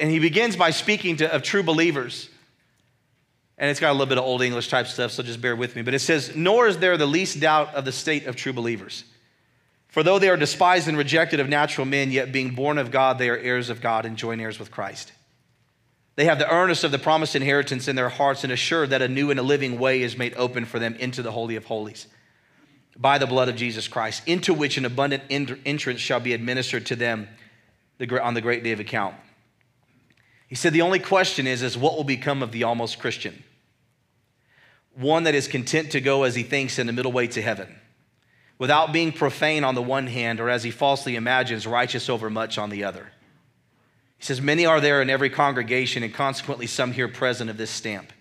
And 0.00 0.10
he 0.10 0.18
begins 0.18 0.56
by 0.56 0.70
speaking 0.70 1.18
to, 1.18 1.32
of 1.32 1.42
true 1.42 1.62
believers. 1.62 2.30
And 3.58 3.70
it's 3.70 3.80
got 3.80 3.90
a 3.90 3.92
little 3.92 4.06
bit 4.06 4.18
of 4.18 4.24
old 4.24 4.42
English 4.42 4.68
type 4.68 4.86
stuff, 4.86 5.12
so 5.12 5.22
just 5.22 5.40
bear 5.40 5.56
with 5.56 5.76
me. 5.76 5.82
But 5.82 5.94
it 5.94 6.00
says, 6.00 6.36
Nor 6.36 6.68
is 6.68 6.78
there 6.78 6.96
the 6.96 7.06
least 7.06 7.40
doubt 7.40 7.74
of 7.74 7.84
the 7.84 7.92
state 7.92 8.26
of 8.26 8.36
true 8.36 8.52
believers. 8.52 9.04
For 9.88 10.02
though 10.02 10.18
they 10.18 10.28
are 10.28 10.36
despised 10.36 10.88
and 10.88 10.98
rejected 10.98 11.40
of 11.40 11.48
natural 11.48 11.86
men, 11.86 12.10
yet 12.10 12.32
being 12.32 12.50
born 12.50 12.76
of 12.76 12.90
God, 12.90 13.18
they 13.18 13.30
are 13.30 13.36
heirs 13.38 13.70
of 13.70 13.80
God 13.80 14.04
and 14.04 14.16
joint 14.16 14.42
heirs 14.42 14.58
with 14.58 14.70
Christ. 14.70 15.12
They 16.16 16.26
have 16.26 16.38
the 16.38 16.50
earnest 16.50 16.84
of 16.84 16.90
the 16.90 16.98
promised 16.98 17.34
inheritance 17.34 17.88
in 17.88 17.96
their 17.96 18.08
hearts 18.08 18.44
and 18.44 18.52
assured 18.52 18.90
that 18.90 19.02
a 19.02 19.08
new 19.08 19.30
and 19.30 19.40
a 19.40 19.42
living 19.42 19.78
way 19.78 20.02
is 20.02 20.18
made 20.18 20.34
open 20.36 20.64
for 20.66 20.78
them 20.78 20.94
into 20.96 21.22
the 21.22 21.32
Holy 21.32 21.56
of 21.56 21.64
Holies 21.64 22.06
by 22.98 23.18
the 23.18 23.26
blood 23.26 23.48
of 23.48 23.56
Jesus 23.56 23.88
Christ, 23.88 24.22
into 24.26 24.54
which 24.54 24.78
an 24.78 24.86
abundant 24.86 25.22
entrance 25.30 26.00
shall 26.00 26.20
be 26.20 26.32
administered 26.32 26.86
to 26.86 26.96
them 26.96 27.28
on 28.22 28.34
the 28.34 28.40
great 28.40 28.64
day 28.64 28.72
of 28.72 28.80
account. 28.80 29.14
He 30.46 30.54
said, 30.54 30.72
The 30.72 30.82
only 30.82 30.98
question 30.98 31.46
is, 31.46 31.62
is 31.62 31.76
what 31.76 31.96
will 31.96 32.04
become 32.04 32.42
of 32.42 32.52
the 32.52 32.64
almost 32.64 32.98
Christian? 32.98 33.42
One 34.94 35.24
that 35.24 35.34
is 35.34 35.48
content 35.48 35.92
to 35.92 36.00
go 36.00 36.22
as 36.22 36.34
he 36.34 36.42
thinks 36.42 36.78
in 36.78 36.86
the 36.86 36.92
middle 36.92 37.12
way 37.12 37.26
to 37.28 37.42
heaven, 37.42 37.74
without 38.58 38.92
being 38.92 39.12
profane 39.12 39.64
on 39.64 39.74
the 39.74 39.82
one 39.82 40.06
hand, 40.06 40.40
or 40.40 40.48
as 40.48 40.62
he 40.62 40.70
falsely 40.70 41.16
imagines, 41.16 41.66
righteous 41.66 42.08
over 42.08 42.30
much 42.30 42.58
on 42.58 42.70
the 42.70 42.84
other. 42.84 43.08
He 44.18 44.24
says, 44.24 44.40
Many 44.40 44.64
are 44.64 44.80
there 44.80 45.02
in 45.02 45.10
every 45.10 45.30
congregation, 45.30 46.02
and 46.02 46.14
consequently 46.14 46.66
some 46.66 46.92
here 46.92 47.08
present 47.08 47.50
of 47.50 47.58
this 47.58 47.70
stamp. 47.70 48.12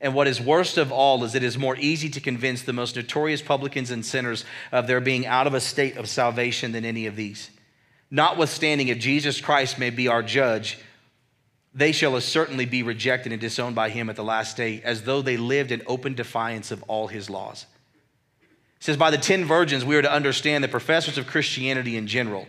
And 0.00 0.14
what 0.14 0.28
is 0.28 0.40
worst 0.40 0.76
of 0.76 0.92
all 0.92 1.24
is 1.24 1.34
it 1.34 1.42
is 1.42 1.56
more 1.56 1.76
easy 1.78 2.10
to 2.10 2.20
convince 2.20 2.62
the 2.62 2.74
most 2.74 2.94
notorious 2.94 3.40
publicans 3.40 3.90
and 3.90 4.04
sinners 4.04 4.44
of 4.70 4.86
their 4.86 5.00
being 5.00 5.26
out 5.26 5.46
of 5.46 5.54
a 5.54 5.60
state 5.60 5.96
of 5.96 6.10
salvation 6.10 6.72
than 6.72 6.84
any 6.84 7.06
of 7.06 7.16
these. 7.16 7.50
Notwithstanding, 8.10 8.88
if 8.88 8.98
Jesus 8.98 9.40
Christ 9.40 9.78
may 9.78 9.90
be 9.90 10.06
our 10.06 10.22
judge, 10.22 10.78
they 11.74 11.90
shall 11.90 12.16
as 12.16 12.24
certainly 12.24 12.66
be 12.66 12.82
rejected 12.82 13.32
and 13.32 13.40
disowned 13.40 13.74
by 13.74 13.90
him 13.90 14.08
at 14.08 14.16
the 14.16 14.22
last 14.22 14.56
day, 14.56 14.80
as 14.84 15.02
though 15.02 15.22
they 15.22 15.36
lived 15.36 15.72
in 15.72 15.82
open 15.86 16.14
defiance 16.14 16.70
of 16.70 16.84
all 16.84 17.08
his 17.08 17.28
laws. 17.28 17.66
It 18.42 18.84
says, 18.84 18.96
By 18.96 19.10
the 19.10 19.18
ten 19.18 19.44
virgins, 19.44 19.84
we 19.84 19.96
are 19.96 20.02
to 20.02 20.12
understand 20.12 20.62
the 20.62 20.68
professors 20.68 21.18
of 21.18 21.26
Christianity 21.26 21.96
in 21.96 22.06
general. 22.06 22.46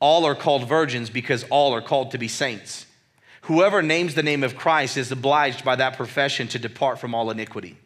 All 0.00 0.26
are 0.26 0.34
called 0.34 0.68
virgins 0.68 1.08
because 1.08 1.44
all 1.44 1.74
are 1.74 1.80
called 1.80 2.10
to 2.10 2.18
be 2.18 2.28
saints. 2.28 2.86
Whoever 3.42 3.80
names 3.80 4.14
the 4.14 4.22
name 4.22 4.44
of 4.44 4.56
Christ 4.56 4.98
is 4.98 5.10
obliged 5.10 5.64
by 5.64 5.76
that 5.76 5.96
profession 5.96 6.48
to 6.48 6.58
depart 6.58 6.98
from 6.98 7.14
all 7.14 7.30
iniquity. 7.30 7.78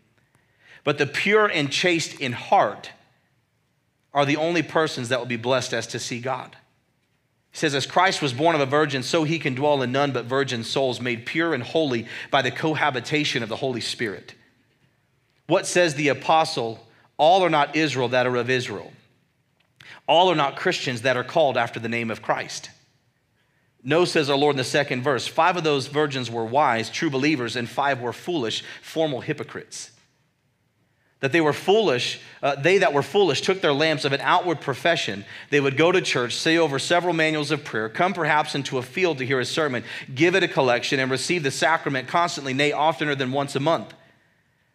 But 0.82 0.98
the 0.98 1.06
pure 1.06 1.46
and 1.46 1.70
chaste 1.70 2.20
in 2.20 2.32
heart 2.32 2.90
are 4.12 4.26
the 4.26 4.36
only 4.36 4.62
persons 4.62 5.10
that 5.10 5.20
will 5.20 5.26
be 5.26 5.36
blessed 5.36 5.72
as 5.72 5.86
to 5.88 6.00
see 6.00 6.20
God. 6.20 6.56
He 7.52 7.58
says, 7.58 7.74
As 7.74 7.86
Christ 7.86 8.22
was 8.22 8.32
born 8.32 8.54
of 8.54 8.60
a 8.60 8.66
virgin, 8.66 9.02
so 9.02 9.24
he 9.24 9.38
can 9.38 9.54
dwell 9.54 9.82
in 9.82 9.92
none 9.92 10.12
but 10.12 10.24
virgin 10.24 10.64
souls, 10.64 11.00
made 11.00 11.26
pure 11.26 11.54
and 11.54 11.62
holy 11.62 12.06
by 12.30 12.42
the 12.42 12.50
cohabitation 12.50 13.42
of 13.42 13.48
the 13.48 13.56
Holy 13.56 13.80
Spirit. 13.80 14.34
What 15.46 15.66
says 15.66 15.94
the 15.94 16.08
apostle? 16.08 16.84
All 17.18 17.44
are 17.44 17.50
not 17.50 17.76
Israel 17.76 18.08
that 18.08 18.26
are 18.26 18.36
of 18.36 18.50
Israel. 18.50 18.92
All 20.08 20.30
are 20.30 20.34
not 20.34 20.56
Christians 20.56 21.02
that 21.02 21.16
are 21.16 21.24
called 21.24 21.56
after 21.56 21.78
the 21.78 21.88
name 21.88 22.10
of 22.10 22.22
Christ. 22.22 22.70
No, 23.84 24.04
says 24.04 24.30
our 24.30 24.36
Lord 24.36 24.54
in 24.54 24.58
the 24.58 24.64
second 24.64 25.02
verse, 25.02 25.26
five 25.26 25.56
of 25.56 25.64
those 25.64 25.88
virgins 25.88 26.30
were 26.30 26.44
wise, 26.44 26.88
true 26.88 27.10
believers, 27.10 27.56
and 27.56 27.68
five 27.68 28.00
were 28.00 28.12
foolish, 28.12 28.64
formal 28.80 29.20
hypocrites. 29.20 29.91
That 31.22 31.30
they 31.30 31.40
were 31.40 31.52
foolish, 31.52 32.20
uh, 32.42 32.56
they 32.56 32.78
that 32.78 32.92
were 32.92 33.02
foolish 33.02 33.42
took 33.42 33.60
their 33.60 33.72
lamps 33.72 34.04
of 34.04 34.12
an 34.12 34.20
outward 34.20 34.60
profession. 34.60 35.24
They 35.50 35.60
would 35.60 35.76
go 35.76 35.92
to 35.92 36.00
church, 36.00 36.34
say 36.34 36.58
over 36.58 36.80
several 36.80 37.14
manuals 37.14 37.52
of 37.52 37.64
prayer, 37.64 37.88
come 37.88 38.12
perhaps 38.12 38.56
into 38.56 38.76
a 38.76 38.82
field 38.82 39.18
to 39.18 39.26
hear 39.26 39.38
a 39.38 39.44
sermon, 39.44 39.84
give 40.12 40.34
it 40.34 40.42
a 40.42 40.48
collection, 40.48 40.98
and 40.98 41.12
receive 41.12 41.44
the 41.44 41.52
sacrament 41.52 42.08
constantly, 42.08 42.54
nay, 42.54 42.72
oftener 42.72 43.14
than 43.14 43.30
once 43.30 43.54
a 43.54 43.60
month. 43.60 43.94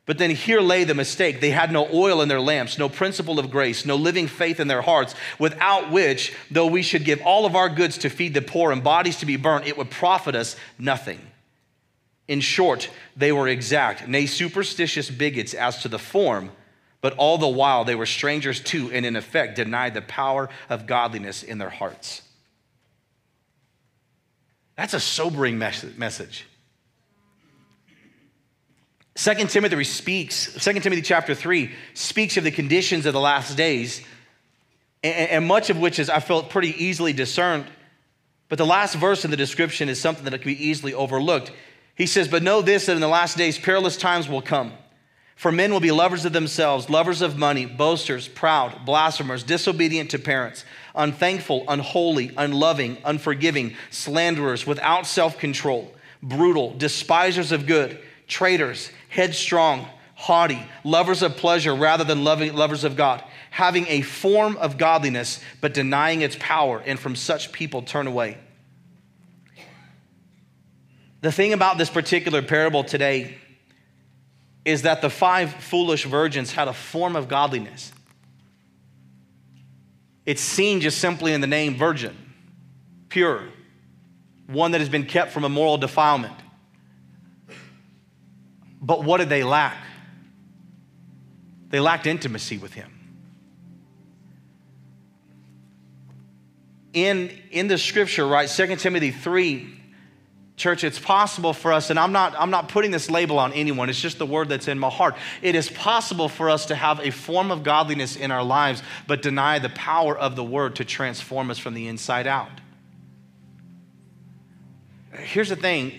But 0.06 0.20
then 0.20 0.30
here 0.30 0.62
lay 0.62 0.86
the 0.86 0.96
mistake. 0.96 1.42
They 1.42 1.50
had 1.50 1.70
no 1.70 1.86
oil 1.94 2.22
in 2.22 2.30
their 2.30 2.40
lamps, 2.40 2.78
no 2.78 2.88
principle 2.88 3.40
of 3.40 3.52
grace, 3.52 3.86
no 3.86 3.98
living 3.98 4.28
faith 4.28 4.62
in 4.62 4.70
their 4.70 4.82
hearts, 4.82 5.16
without 5.38 5.92
which, 5.92 6.34
though 6.50 6.68
we 6.68 6.82
should 6.82 7.04
give 7.04 7.22
all 7.24 7.46
of 7.46 7.58
our 7.58 7.68
goods 7.68 7.98
to 8.00 8.10
feed 8.10 8.34
the 8.34 8.42
poor 8.42 8.72
and 8.72 8.86
bodies 8.86 9.18
to 9.18 9.26
be 9.26 9.36
burnt, 9.36 9.68
it 9.68 9.78
would 9.78 9.92
profit 9.92 10.34
us 10.34 10.56
nothing. 10.80 11.20
In 12.28 12.42
short, 12.42 12.90
they 13.16 13.32
were 13.32 13.48
exact, 13.48 14.08
nay, 14.08 14.26
superstitious 14.26 15.10
bigots 15.10 15.54
as 15.54 15.82
to 15.82 15.88
the 15.88 16.00
form, 16.00 16.52
but 17.00 17.14
all 17.14 17.38
the 17.38 17.48
while 17.48 17.86
they 17.86 17.96
were 17.96 18.06
strangers 18.06 18.60
to, 18.62 18.92
and 18.92 19.06
in 19.06 19.16
effect 19.16 19.56
denied 19.56 19.94
the 19.94 20.02
power 20.02 20.50
of 20.70 20.88
godliness 20.88 21.44
in 21.44 21.58
their 21.58 21.70
hearts. 21.70 22.22
That's 24.76 24.94
a 24.94 25.00
sobering 25.00 25.58
message. 25.58 26.46
Second 29.16 29.50
Timothy 29.50 29.84
speaks, 29.84 30.36
Second 30.62 30.84
Timothy 30.84 31.02
chapter 31.02 31.34
3 31.34 31.72
speaks 31.96 32.38
of 32.38 32.44
the 32.44 32.52
conditions 32.52 33.08
of 33.08 33.14
the 33.14 33.20
last 33.20 33.58
days, 33.58 34.02
and, 35.02 35.30
and 35.32 35.48
much 35.48 35.72
of 35.72 35.80
which 35.80 35.98
is, 35.98 36.10
I 36.10 36.20
felt, 36.20 36.52
pretty 36.52 36.84
easily 36.84 37.14
discerned. 37.14 37.66
But 38.48 38.60
the 38.60 38.66
last 38.66 38.96
verse 38.96 39.26
in 39.26 39.32
the 39.32 39.38
description 39.38 39.90
is 39.90 40.00
something 40.00 40.24
that 40.26 40.38
can 40.38 40.52
be 40.52 40.68
easily 40.68 40.94
overlooked. 40.94 41.52
He 41.98 42.06
says, 42.06 42.28
But 42.28 42.44
know 42.44 42.62
this, 42.62 42.86
that 42.86 42.96
in 42.96 43.02
the 43.02 43.08
last 43.08 43.38
days 43.38 43.58
perilous 43.58 43.98
times 43.98 44.30
will 44.30 44.42
come. 44.42 44.72
For 45.36 45.52
men 45.52 45.72
will 45.72 45.80
be 45.80 45.92
lovers 45.92 46.26
of 46.26 46.34
themselves, 46.34 46.90
lovers 46.90 47.22
of 47.22 47.38
money, 47.38 47.66
boasters, 47.66 48.28
proud, 48.28 48.86
blasphemers, 48.86 49.44
disobedient 49.44 50.12
to 50.12 50.20
parents, 50.20 50.64
unthankful, 50.96 51.66
unholy, 51.68 52.32
unloving, 52.38 52.98
unforgiving, 53.04 53.76
slanderers, 53.90 54.66
without 54.66 55.06
self 55.06 55.38
control, 55.38 55.94
brutal, 56.24 56.74
despisers 56.74 57.52
of 57.52 57.66
good, 57.66 58.00
traitors 58.28 58.92
headstrong, 59.10 59.88
haughty, 60.16 60.62
lovers 60.84 61.22
of 61.24 61.38
pleasure 61.38 61.74
rather 61.74 62.04
than 62.04 62.24
loving, 62.24 62.54
lovers 62.54 62.84
of 62.84 62.96
God, 62.96 63.24
having 63.50 63.86
a 63.88 64.02
form 64.02 64.58
of 64.58 64.78
godliness 64.78 65.40
but 65.62 65.74
denying 65.74 66.22
its 66.22 66.36
power, 66.40 66.82
and 66.86 67.00
from 67.00 67.16
such 67.16 67.52
people 67.52 67.82
turn 67.82 68.06
away. 68.06 68.38
The 71.22 71.32
thing 71.32 71.54
about 71.54 71.78
this 71.78 71.90
particular 71.90 72.42
parable 72.42 72.84
today 72.84 73.38
is 74.66 74.84
that 74.84 75.02
the 75.02 75.10
five 75.10 75.52
foolish 75.52 76.06
virgins 76.06 76.52
had 76.52 76.68
a 76.68 76.74
form 76.74 77.16
of 77.16 77.28
godliness. 77.28 77.92
It's 80.26 80.42
seen 80.42 80.82
just 80.82 81.00
simply 81.00 81.34
in 81.34 81.42
the 81.42 81.48
name 81.48 81.76
virgin, 81.76 82.16
pure, 83.08 83.44
one 84.46 84.72
that 84.72 84.82
has 84.82 84.90
been 84.90 85.06
kept 85.06 85.32
from 85.32 85.46
immoral 85.46 85.78
defilement. 85.78 86.36
But 88.82 89.04
what 89.04 89.18
did 89.18 89.30
they 89.30 89.44
lack? 89.44 89.78
They 91.70 91.80
lacked 91.80 92.06
intimacy 92.06 92.58
with 92.58 92.74
him. 92.74 92.92
In, 96.94 97.32
in 97.52 97.68
the 97.68 97.78
scripture, 97.78 98.28
right, 98.28 98.50
2 98.50 98.76
Timothy 98.76 99.12
3, 99.12 99.77
church, 100.58 100.84
it's 100.84 101.00
possible 101.00 101.54
for 101.54 101.72
us, 101.72 101.90
and 101.90 101.98
I'm 101.98 102.12
not, 102.12 102.36
I'm 102.38 102.50
not 102.50 102.68
putting 102.68 102.92
this 102.92 103.10
label 103.10 103.40
on 103.40 103.54
anyone, 103.54 103.90
it's 103.90 104.02
just 104.02 104.18
the 104.18 104.26
word 104.26 104.50
that's 104.50 104.68
in 104.68 104.78
my 104.78 104.90
heart. 104.90 105.16
It 105.42 105.56
is 105.56 105.70
possible 105.70 106.28
for 106.28 106.50
us 106.50 106.66
to 106.66 106.76
have 106.76 107.00
a 107.00 107.12
form 107.12 107.52
of 107.52 107.64
godliness 107.64 108.16
in 108.16 108.32
our 108.32 108.44
lives, 108.44 108.84
but 109.08 109.22
deny 109.22 109.60
the 109.60 109.70
power 109.70 110.18
of 110.18 110.36
the 110.36 110.44
word 110.44 110.76
to 110.78 110.86
transform 110.86 111.50
us 111.50 111.58
from 111.58 111.74
the 111.74 111.88
inside 111.88 112.28
out. 112.28 112.50
Here's 115.14 115.50
the 115.50 115.56
thing 115.56 115.94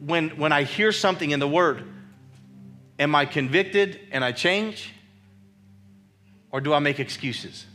when, 0.00 0.30
when 0.30 0.52
I 0.52 0.64
hear 0.64 0.90
something 0.90 1.30
in 1.30 1.38
the 1.38 1.48
word, 1.48 1.84
Am 2.98 3.14
I 3.14 3.26
convicted 3.26 4.00
and 4.10 4.24
I 4.24 4.32
change? 4.32 4.92
Or 6.50 6.60
do 6.60 6.72
I 6.72 6.78
make 6.78 6.98
excuses? 6.98 7.66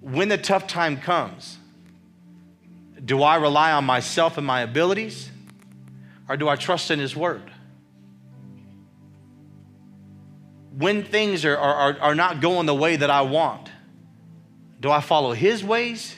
When 0.00 0.28
the 0.28 0.38
tough 0.38 0.66
time 0.66 0.96
comes, 0.96 1.58
do 3.04 3.22
I 3.22 3.36
rely 3.36 3.72
on 3.72 3.84
myself 3.84 4.38
and 4.38 4.46
my 4.46 4.62
abilities? 4.62 5.30
Or 6.28 6.36
do 6.36 6.48
I 6.48 6.56
trust 6.56 6.90
in 6.90 6.98
His 6.98 7.14
Word? 7.14 7.50
When 10.76 11.04
things 11.04 11.44
are, 11.44 11.56
are, 11.56 11.96
are 12.00 12.14
not 12.14 12.40
going 12.40 12.66
the 12.66 12.74
way 12.74 12.96
that 12.96 13.10
I 13.10 13.22
want, 13.22 13.68
do 14.80 14.90
I 14.90 15.00
follow 15.00 15.32
His 15.32 15.62
ways 15.62 16.16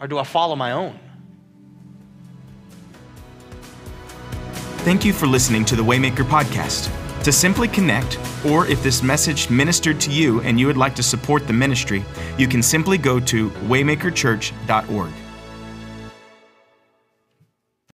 or 0.00 0.06
do 0.06 0.18
I 0.18 0.24
follow 0.24 0.56
my 0.56 0.72
own? 0.72 0.98
Thank 4.84 5.04
you 5.04 5.12
for 5.12 5.26
listening 5.26 5.64
to 5.66 5.76
the 5.76 5.82
Waymaker 5.82 6.24
Podcast. 6.24 6.92
To 7.24 7.32
simply 7.32 7.68
connect, 7.68 8.18
or 8.44 8.66
if 8.66 8.82
this 8.82 9.02
message 9.02 9.48
ministered 9.48 9.98
to 10.02 10.10
you 10.10 10.42
and 10.42 10.60
you 10.60 10.66
would 10.66 10.76
like 10.76 10.94
to 10.96 11.02
support 11.02 11.46
the 11.46 11.54
ministry, 11.54 12.04
you 12.36 12.46
can 12.46 12.62
simply 12.62 12.98
go 12.98 13.18
to 13.18 13.48
waymakerchurch.org. 13.50 15.12